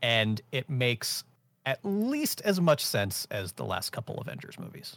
And 0.00 0.40
it 0.50 0.68
makes 0.68 1.24
at 1.64 1.78
least 1.84 2.40
as 2.42 2.60
much 2.60 2.84
sense 2.84 3.26
as 3.30 3.52
the 3.52 3.64
last 3.64 3.90
couple 3.90 4.16
Avengers 4.18 4.58
movies. 4.58 4.96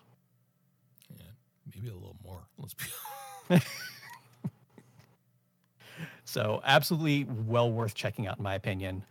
Yeah, 1.17 1.25
maybe 1.73 1.89
a 1.89 1.93
little 1.93 2.17
more. 2.23 2.41
Let's 2.57 2.73
be. 2.73 3.59
So 6.25 6.59
absolutely 6.65 7.23
well 7.23 7.71
worth 7.71 7.93
checking 7.93 8.27
out 8.27 8.37
in 8.39 8.43
my 8.43 8.55
opinion. 8.55 9.05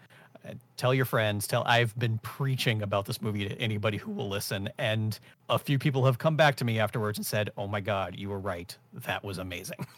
Uh, 0.47 0.55
Tell 0.77 0.93
your 0.93 1.05
friends, 1.05 1.47
tell 1.47 1.63
I've 1.65 1.97
been 1.99 2.19
preaching 2.19 2.83
about 2.83 3.07
this 3.07 3.23
movie 3.23 3.49
to 3.49 3.55
anybody 3.59 3.97
who 3.97 4.11
will 4.11 4.29
listen 4.29 4.69
and 4.79 5.19
a 5.49 5.59
few 5.59 5.79
people 5.79 6.05
have 6.05 6.19
come 6.19 6.37
back 6.37 6.57
to 6.57 6.65
me 6.65 6.79
afterwards 6.79 7.17
and 7.17 7.25
said, 7.25 7.51
"Oh 7.57 7.67
my 7.69 7.81
god, 7.81 8.17
you 8.19 8.29
were 8.29 8.39
right. 8.41 8.77
That 8.93 9.25
was 9.25 9.39
amazing." 9.39 9.87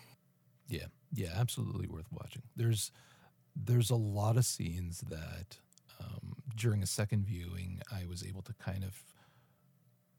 Yeah, 0.68 0.86
yeah, 1.14 1.28
absolutely 1.36 1.86
worth 1.86 2.07
watching. 2.11 2.42
There's 2.57 2.90
there's 3.54 3.88
a 3.90 3.94
lot 3.94 4.36
of 4.36 4.44
scenes 4.44 5.04
that 5.09 5.59
during 6.57 6.82
a 6.82 6.86
second 6.86 7.26
viewing 7.26 7.80
I 7.92 8.07
was 8.07 8.24
able 8.24 8.42
to 8.42 8.54
kind 8.54 8.84
of 8.84 9.02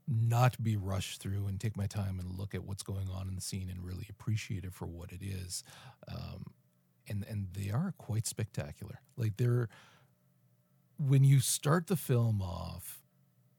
not 0.08 0.62
be 0.64 0.78
rushed 0.78 1.22
through 1.22 1.48
and 1.48 1.60
take 1.60 1.76
my 1.76 1.86
time 1.86 2.18
and 2.20 2.38
look 2.38 2.56
at 2.56 2.64
what's 2.64 2.84
going 2.84 3.10
on 3.10 3.28
in 3.28 3.36
the 3.36 3.42
scene 3.42 3.70
and 3.70 3.84
really 3.84 4.08
appreciate 4.10 4.64
it 4.64 4.74
for 4.74 4.86
what 4.86 5.12
it 5.12 5.22
is. 5.22 5.64
Um, 6.08 6.46
and 7.10 7.26
and 7.30 7.48
they 7.54 7.70
are 7.70 7.94
quite 7.98 8.26
spectacular. 8.26 9.02
Like 9.18 9.38
they're 9.38 9.68
when 10.98 11.24
you 11.24 11.40
start 11.40 11.88
the 11.88 11.96
film 11.96 12.42
off, 12.42 13.02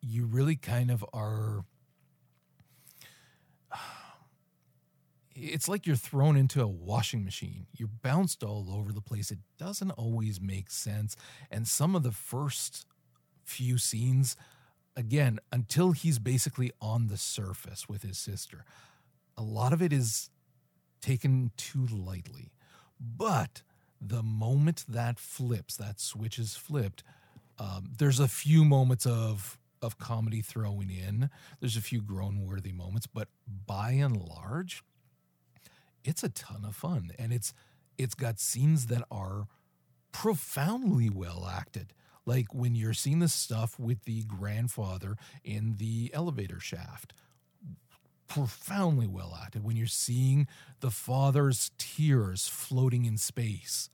you 0.01 0.27
really 0.27 0.57
kind 0.57 0.91
of 0.91 1.05
are 1.13 1.65
it's 5.41 5.69
like 5.69 5.87
you're 5.87 5.97
thrown 5.97 6.37
into 6.37 6.61
a 6.63 6.67
washing 6.67 7.25
machine. 7.25 7.67
You're 7.77 7.89
bounced 7.89 8.43
all 8.43 8.67
over 8.71 8.93
the 8.93 9.01
place. 9.01 9.31
It 9.31 9.39
doesn't 9.59 9.93
always 9.93 10.41
make 10.41 10.71
sense. 10.71 11.17
And 11.51 11.67
some 11.67 11.95
of 11.95 12.03
the 12.03 12.13
first 12.13 12.87
few 13.45 13.79
scenes, 13.79 14.37
again, 14.97 15.39
until 15.53 15.93
he's 15.93 16.19
basically 16.19 16.73
on 16.81 17.07
the 17.07 17.17
surface 17.17 17.89
with 17.89 18.03
his 18.03 18.19
sister, 18.19 18.65
a 19.37 19.43
lot 19.43 19.73
of 19.73 19.81
it 19.81 19.93
is 19.93 20.31
taken 21.01 21.53
too 21.57 21.87
lightly. 21.87 22.53
But 23.01 23.63
the 24.01 24.23
moment 24.23 24.85
that 24.89 25.19
flips, 25.19 25.77
that 25.77 26.01
switch 26.01 26.39
is 26.39 26.57
flipped, 26.57 27.05
um, 27.59 27.93
there's 27.99 28.21
a 28.21 28.29
few 28.29 28.65
moments 28.65 29.07
of 29.07 29.59
of 29.81 29.97
comedy 29.97 30.41
throwing 30.41 30.91
in. 30.91 31.31
There's 31.61 31.77
a 31.77 31.81
few 31.81 32.03
groan 32.03 32.45
worthy 32.45 32.73
moments, 32.73 33.07
but 33.07 33.29
by 33.47 33.93
and 33.93 34.17
large, 34.17 34.83
it's 36.05 36.23
a 36.23 36.29
ton 36.29 36.65
of 36.65 36.75
fun 36.75 37.11
and 37.19 37.33
it's 37.33 37.53
it's 37.97 38.15
got 38.15 38.39
scenes 38.39 38.87
that 38.87 39.03
are 39.11 39.47
profoundly 40.13 41.11
well 41.11 41.47
acted 41.51 41.93
like 42.25 42.53
when 42.55 42.75
you're 42.75 42.95
seeing 42.95 43.19
the 43.19 43.29
stuff 43.29 43.79
with 43.79 44.05
the 44.05 44.23
grandfather 44.25 45.17
in 45.45 45.77
the 45.77 46.11
elevator 46.15 46.61
shaft 46.61 47.13
profoundly 48.27 49.07
well 49.07 49.37
acted 49.43 49.65
when 49.65 49.77
you're 49.77 49.87
seeing 49.87 50.47
the 50.81 50.91
father's 50.91 51.71
tears 51.79 52.47
floating 52.49 53.05
in 53.07 53.17
space 53.17 53.89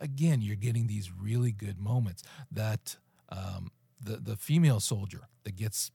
again 0.00 0.40
you're 0.40 0.56
getting 0.56 0.86
these 0.86 1.10
really 1.12 1.50
good 1.52 1.78
moments 1.78 2.22
that 2.50 2.96
um, 3.30 3.70
the 4.02 4.16
the 4.16 4.36
female 4.36 4.80
soldier 4.80 5.28
that 5.44 5.56
gets 5.56 5.90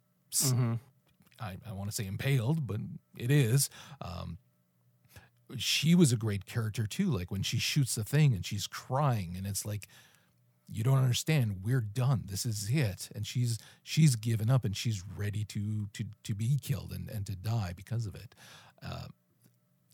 I 1.39 1.57
I 1.67 1.73
want 1.73 1.89
to 1.89 1.95
say 1.95 2.05
impaled, 2.07 2.65
but 2.67 2.79
it 3.17 3.31
is. 3.31 3.69
Um, 4.01 4.37
she 5.57 5.95
was 5.95 6.11
a 6.11 6.17
great 6.17 6.45
character 6.45 6.87
too. 6.87 7.09
Like 7.09 7.31
when 7.31 7.43
she 7.43 7.57
shoots 7.57 7.95
the 7.95 8.03
thing 8.03 8.33
and 8.33 8.45
she's 8.45 8.67
crying, 8.67 9.35
and 9.37 9.45
it's 9.45 9.65
like, 9.65 9.87
you 10.67 10.83
don't 10.83 10.97
understand. 10.97 11.57
We're 11.63 11.81
done. 11.81 12.23
This 12.25 12.45
is 12.45 12.69
it. 12.71 13.09
And 13.13 13.25
she's 13.25 13.59
she's 13.83 14.15
given 14.15 14.49
up 14.49 14.65
and 14.65 14.75
she's 14.75 15.03
ready 15.15 15.43
to 15.45 15.87
to 15.93 16.05
to 16.23 16.33
be 16.33 16.57
killed 16.61 16.91
and 16.91 17.09
and 17.09 17.25
to 17.27 17.35
die 17.35 17.73
because 17.75 18.05
of 18.05 18.15
it. 18.15 18.33
Uh, 18.83 19.07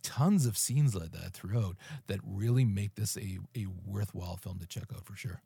tons 0.01 0.45
of 0.45 0.57
scenes 0.57 0.95
like 0.95 1.11
that 1.11 1.33
throughout 1.33 1.75
that 2.07 2.19
really 2.25 2.65
make 2.65 2.95
this 2.95 3.17
a 3.17 3.39
a 3.55 3.67
worthwhile 3.85 4.37
film 4.37 4.59
to 4.59 4.67
check 4.67 4.85
out 4.95 5.05
for 5.05 5.15
sure. 5.15 5.41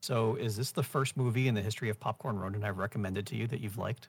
So, 0.00 0.34
is 0.34 0.56
this 0.56 0.72
the 0.72 0.82
first 0.82 1.16
movie 1.16 1.46
in 1.46 1.54
the 1.54 1.62
history 1.62 1.88
of 1.88 2.00
Popcorn 2.00 2.36
Ronin 2.36 2.64
I've 2.64 2.78
recommended 2.78 3.24
to 3.28 3.36
you 3.36 3.46
that 3.46 3.60
you've 3.60 3.78
liked? 3.78 4.08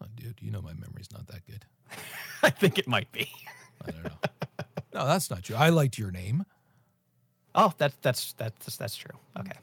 Oh, 0.00 0.06
dude, 0.14 0.38
you 0.40 0.52
know 0.52 0.62
my 0.62 0.72
memory's 0.72 1.10
not 1.12 1.26
that 1.26 1.44
good. 1.46 1.64
I 2.42 2.50
think 2.50 2.78
it 2.78 2.86
might 2.86 3.10
be. 3.10 3.28
I 3.86 3.90
don't 3.90 4.04
know. 4.04 4.10
no, 4.94 5.06
that's 5.06 5.30
not 5.30 5.42
true. 5.42 5.56
I 5.56 5.70
liked 5.70 5.98
your 5.98 6.10
name. 6.10 6.44
Oh, 7.54 7.72
that's 7.78 7.96
that's 8.02 8.32
that's 8.34 8.76
that's 8.76 8.96
true. 8.96 9.18
Okay. 9.38 9.58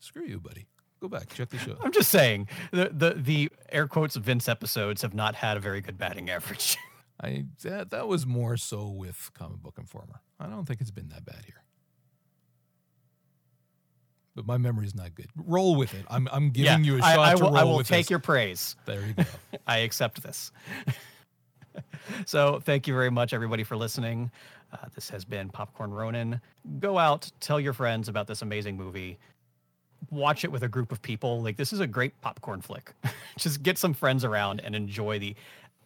Screw 0.00 0.24
you, 0.24 0.40
buddy. 0.40 0.66
Go 1.00 1.08
back, 1.08 1.32
check 1.32 1.48
the 1.48 1.58
show. 1.58 1.76
I'm 1.82 1.92
just 1.92 2.10
saying 2.10 2.48
the 2.72 2.90
the 2.92 3.14
the 3.16 3.50
air 3.70 3.88
quotes 3.88 4.16
of 4.16 4.24
Vince 4.24 4.48
episodes 4.48 5.00
have 5.02 5.14
not 5.14 5.34
had 5.34 5.56
a 5.56 5.60
very 5.60 5.80
good 5.80 5.96
batting 5.96 6.28
average. 6.28 6.76
I 7.22 7.46
that 7.62 7.90
that 7.90 8.06
was 8.06 8.26
more 8.26 8.56
so 8.56 8.88
with 8.88 9.30
Comic 9.34 9.62
Book 9.62 9.76
Informer. 9.78 10.20
I 10.38 10.46
don't 10.46 10.66
think 10.66 10.80
it's 10.80 10.90
been 10.90 11.08
that 11.08 11.24
bad 11.24 11.42
here. 11.46 11.62
But 14.34 14.46
my 14.46 14.58
memory's 14.58 14.94
not 14.94 15.14
good. 15.14 15.28
Roll 15.36 15.74
with 15.74 15.94
it. 15.94 16.04
I'm 16.08 16.28
I'm 16.30 16.50
giving 16.50 16.84
you 16.84 16.96
a 16.96 17.00
shot 17.00 17.18
I, 17.18 17.34
to 17.34 17.44
will, 17.44 17.50
roll 17.50 17.58
I 17.58 17.64
will 17.64 17.78
take 17.78 18.06
this. 18.06 18.10
your 18.10 18.20
praise. 18.20 18.76
There 18.84 19.04
you 19.06 19.14
go. 19.14 19.24
I 19.66 19.78
accept 19.78 20.22
this. 20.22 20.52
so, 22.26 22.60
thank 22.60 22.86
you 22.86 22.94
very 22.94 23.10
much, 23.10 23.32
everybody, 23.32 23.64
for 23.64 23.76
listening. 23.76 24.30
Uh, 24.72 24.76
this 24.94 25.10
has 25.10 25.24
been 25.24 25.48
Popcorn 25.48 25.90
Ronin. 25.90 26.40
Go 26.78 26.98
out, 26.98 27.30
tell 27.40 27.58
your 27.58 27.72
friends 27.72 28.08
about 28.08 28.26
this 28.26 28.42
amazing 28.42 28.76
movie. 28.76 29.18
Watch 30.10 30.44
it 30.44 30.52
with 30.52 30.62
a 30.62 30.68
group 30.68 30.92
of 30.92 31.02
people. 31.02 31.42
Like, 31.42 31.56
this 31.56 31.72
is 31.72 31.80
a 31.80 31.86
great 31.86 32.18
popcorn 32.20 32.60
flick. 32.60 32.92
Just 33.38 33.62
get 33.62 33.78
some 33.78 33.92
friends 33.92 34.24
around 34.24 34.60
and 34.60 34.74
enjoy 34.74 35.18
the 35.18 35.34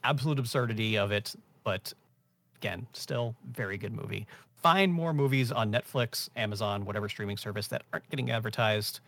absolute 0.05 0.39
absurdity 0.39 0.97
of 0.97 1.11
it. 1.13 1.35
But 1.65 1.93
again, 2.57 2.87
still 2.93 3.35
very 3.53 3.77
good 3.77 3.93
movie. 3.93 4.27
Find 4.63 4.93
more 4.93 5.13
movies 5.13 5.53
on 5.53 5.71
Netflix, 5.71 6.29
Amazon, 6.37 6.85
whatever 6.85 7.09
streaming 7.09 7.37
service 7.37 7.69
that 7.69 7.83
aren't 7.93 8.09
getting 8.11 8.31
advertised. 8.31 9.01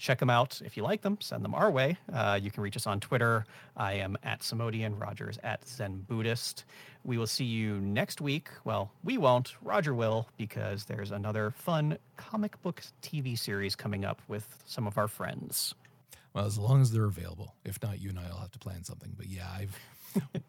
Check 0.00 0.18
them 0.18 0.30
out. 0.30 0.60
If 0.64 0.76
you 0.76 0.82
like 0.82 1.02
them, 1.02 1.18
send 1.20 1.44
them 1.44 1.54
our 1.54 1.70
way. 1.70 1.98
Uh, 2.12 2.38
you 2.42 2.50
can 2.50 2.62
reach 2.62 2.76
us 2.76 2.86
on 2.86 2.98
Twitter. 2.98 3.44
I 3.76 3.92
am 3.94 4.16
at 4.24 4.40
Samodian, 4.40 4.98
Roger's 4.98 5.38
at 5.44 5.68
Zen 5.68 6.04
Buddhist. 6.08 6.64
We 7.04 7.18
will 7.18 7.26
see 7.26 7.44
you 7.44 7.78
next 7.80 8.20
week. 8.20 8.48
Well, 8.64 8.90
we 9.04 9.18
won't. 9.18 9.54
Roger 9.62 9.94
will, 9.94 10.26
because 10.36 10.86
there's 10.86 11.10
another 11.10 11.50
fun 11.50 11.98
comic 12.16 12.60
book 12.62 12.82
TV 13.02 13.38
series 13.38 13.76
coming 13.76 14.04
up 14.04 14.20
with 14.26 14.58
some 14.64 14.86
of 14.86 14.98
our 14.98 15.06
friends. 15.06 15.74
Well, 16.32 16.46
as 16.46 16.58
long 16.58 16.80
as 16.80 16.90
they're 16.90 17.04
available. 17.04 17.54
If 17.64 17.82
not, 17.82 18.00
you 18.00 18.08
and 18.08 18.18
I 18.18 18.28
will 18.28 18.38
have 18.38 18.52
to 18.52 18.58
plan 18.58 18.84
something. 18.84 19.12
But 19.16 19.26
yeah, 19.26 19.48
I've 19.54 19.78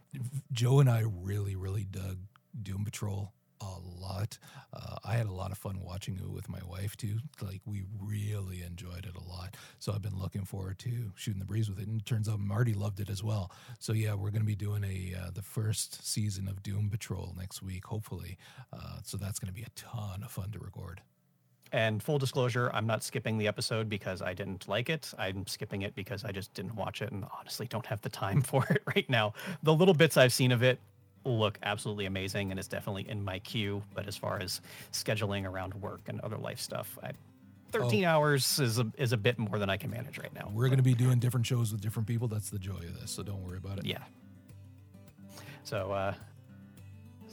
Joe 0.52 0.80
and 0.80 0.90
I 0.90 1.04
really, 1.22 1.56
really 1.56 1.84
dug 1.84 2.18
Doom 2.62 2.86
Patrol 2.86 3.32
a 3.62 3.80
lot. 4.02 4.38
Uh, 4.74 4.96
I 5.04 5.14
had 5.14 5.28
a 5.28 5.32
lot 5.32 5.52
of 5.52 5.58
fun 5.58 5.82
watching 5.82 6.18
it 6.18 6.30
with 6.30 6.50
my 6.50 6.60
wife 6.68 6.96
too. 6.98 7.20
Like 7.42 7.62
we 7.66 7.84
really 8.00 8.62
enjoyed 8.64 9.06
it 9.06 9.16
a 9.16 9.24
lot. 9.30 9.56
So 9.80 9.94
I've 9.94 10.02
been 10.02 10.18
looking 10.18 10.46
forward 10.46 10.80
to 10.80 11.12
shooting 11.16 11.40
the 11.40 11.46
breeze 11.46 11.70
with 11.70 11.80
it. 11.80 11.88
And 11.88 12.02
it 12.02 12.06
turns 12.06 12.28
out 12.30 12.40
Marty 12.40 12.74
loved 12.74 13.00
it 13.00 13.10
as 13.10 13.24
well. 13.24 13.52
So 13.80 13.94
yeah, 13.94 14.14
we're 14.14 14.32
going 14.32 14.42
to 14.42 14.48
be 14.48 14.56
doing 14.56 14.84
a 14.84 15.16
uh, 15.18 15.32
the 15.34 15.42
first 15.42 16.06
season 16.06 16.48
of 16.48 16.64
Doom 16.64 16.90
Patrol 16.90 17.36
next 17.38 17.62
week, 17.62 17.86
hopefully. 17.86 18.38
Uh, 18.74 18.98
so 19.04 19.18
that's 19.18 19.40
going 19.40 19.54
to 19.54 19.54
be 19.54 19.64
a 19.64 19.72
ton 19.76 20.24
of 20.24 20.32
fun 20.32 20.52
to 20.52 20.60
record. 20.60 21.02
And 21.74 22.04
full 22.04 22.20
disclosure, 22.20 22.70
I'm 22.74 22.86
not 22.86 23.02
skipping 23.02 23.38
the 23.38 23.48
episode 23.48 23.88
because 23.88 24.22
I 24.22 24.34
didn't 24.34 24.68
like 24.68 24.90
it. 24.90 25.14
I'm 25.18 25.48
skipping 25.48 25.84
it 25.84 25.96
because 25.96 26.26
I 26.26 26.32
just 26.34 26.54
didn't 26.54 26.76
watch 26.76 27.02
it 27.02 27.12
and 27.14 27.26
honestly 27.40 27.66
don't 27.68 27.86
have 27.86 28.02
the 28.02 28.10
time 28.10 28.42
for 28.42 28.66
it 28.70 28.84
right 28.94 29.10
now. 29.10 29.34
The 29.64 29.74
little 29.74 29.94
bits 29.94 30.18
I've 30.18 30.34
seen 30.34 30.52
of 30.52 30.64
it 30.64 30.80
look 31.24 31.60
absolutely 31.64 32.06
amazing 32.06 32.52
and 32.52 32.60
it's 32.60 32.68
definitely 32.68 33.08
in 33.10 33.24
my 33.24 33.40
queue. 33.40 33.84
But 33.94 34.08
as 34.08 34.18
far 34.18 34.40
as 34.40 34.62
scheduling 34.92 35.46
around 35.46 35.74
work 35.76 36.02
and 36.08 36.20
other 36.22 36.38
life 36.38 36.60
stuff, 36.60 36.98
I, 37.04 37.12
13 37.72 38.06
oh. 38.06 38.10
hours 38.10 38.60
is 38.60 38.80
a, 38.80 38.92
is 38.98 39.14
a 39.14 39.18
bit 39.18 39.38
more 39.40 39.58
than 39.60 39.70
I 39.70 39.78
can 39.78 39.90
manage 39.90 40.18
right 40.18 40.34
now. 40.34 40.52
We're 40.54 40.68
going 40.68 40.78
to 40.78 40.84
be 40.84 40.94
doing 40.94 41.20
different 41.20 41.46
shows 41.46 41.72
with 41.72 41.82
different 41.82 42.08
people. 42.08 42.28
That's 42.28 42.50
the 42.50 42.60
joy 42.60 42.78
of 42.78 43.00
this. 43.00 43.12
So 43.12 43.24
don't 43.24 43.44
worry 43.44 43.58
about 43.58 43.80
it. 43.80 43.86
Yeah. 43.86 44.04
So 45.64 45.92
uh, 45.92 46.14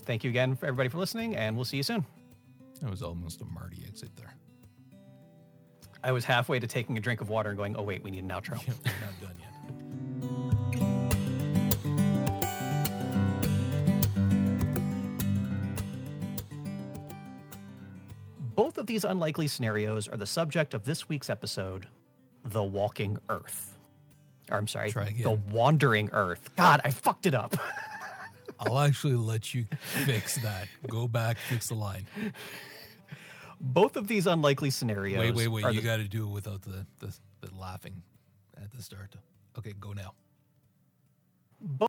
thank 0.05 0.24
you 0.24 0.30
again 0.30 0.55
for 0.55 0.66
everybody 0.66 0.89
for 0.89 0.99
listening 0.99 1.36
and 1.36 1.57
we'll 1.57 1.64
see 1.64 1.78
you 1.78 1.82
soon. 1.82 2.05
That 2.80 2.91
was 2.91 3.03
almost 3.03 3.41
a 3.41 3.45
Marty 3.45 3.82
exit 3.86 4.11
there. 4.16 4.34
I 6.03 6.12
was 6.12 6.24
halfway 6.24 6.61
to 6.61 6.66
taking 6.66 6.97
a 6.97 7.01
drink 7.01 7.20
of 7.20 7.28
water 7.28 7.51
and 7.51 7.59
going, 7.59 7.76
oh, 7.76 7.82
wait, 7.82 8.05
we 8.05 8.11
need 8.11 8.22
an 8.22 8.30
outro. 8.30 8.61
Yeah, 8.66 8.74
we're 8.84 9.07
not 9.07 9.20
done 9.20 9.34
yet. 9.41 9.49
These 18.89 19.05
unlikely 19.05 19.47
scenarios 19.47 20.09
are 20.09 20.16
the 20.16 20.26
subject 20.26 20.74
of 20.74 20.84
this 20.84 21.09
week's 21.09 21.30
episode, 21.30 21.86
The 22.45 22.62
Walking 22.62 23.18
Earth. 23.28 23.78
Or, 24.51 24.59
I'm 24.59 24.66
sorry, 24.66 24.91
The 24.91 25.39
Wandering 25.53 26.11
Earth. 26.12 26.51
God, 26.57 26.80
I 26.84 26.91
fucked 26.91 27.26
it 27.26 27.34
up. 27.34 27.55
I'll 28.61 28.80
actually 28.80 29.14
let 29.14 29.55
you 29.55 29.66
fix 30.05 30.34
that. 30.43 30.66
Go 30.89 31.07
back, 31.07 31.39
fix 31.39 31.68
the 31.68 31.76
line 31.76 32.07
both 33.61 33.97
of 33.97 34.07
these 34.07 34.26
unlikely 34.26 34.70
scenarios. 34.70 35.18
Wait, 35.18 35.34
wait, 35.34 35.49
wait! 35.49 35.74
You 35.74 35.80
the... 35.80 35.86
got 35.86 35.97
to 35.97 36.05
do 36.05 36.24
it 36.24 36.30
without 36.30 36.62
the, 36.62 36.86
the 36.99 37.12
the 37.41 37.55
laughing 37.59 38.03
at 38.57 38.72
the 38.72 38.82
start. 38.82 39.14
Okay, 39.59 39.74
go 39.78 39.93
now. 39.93 40.14
Both 41.61 41.88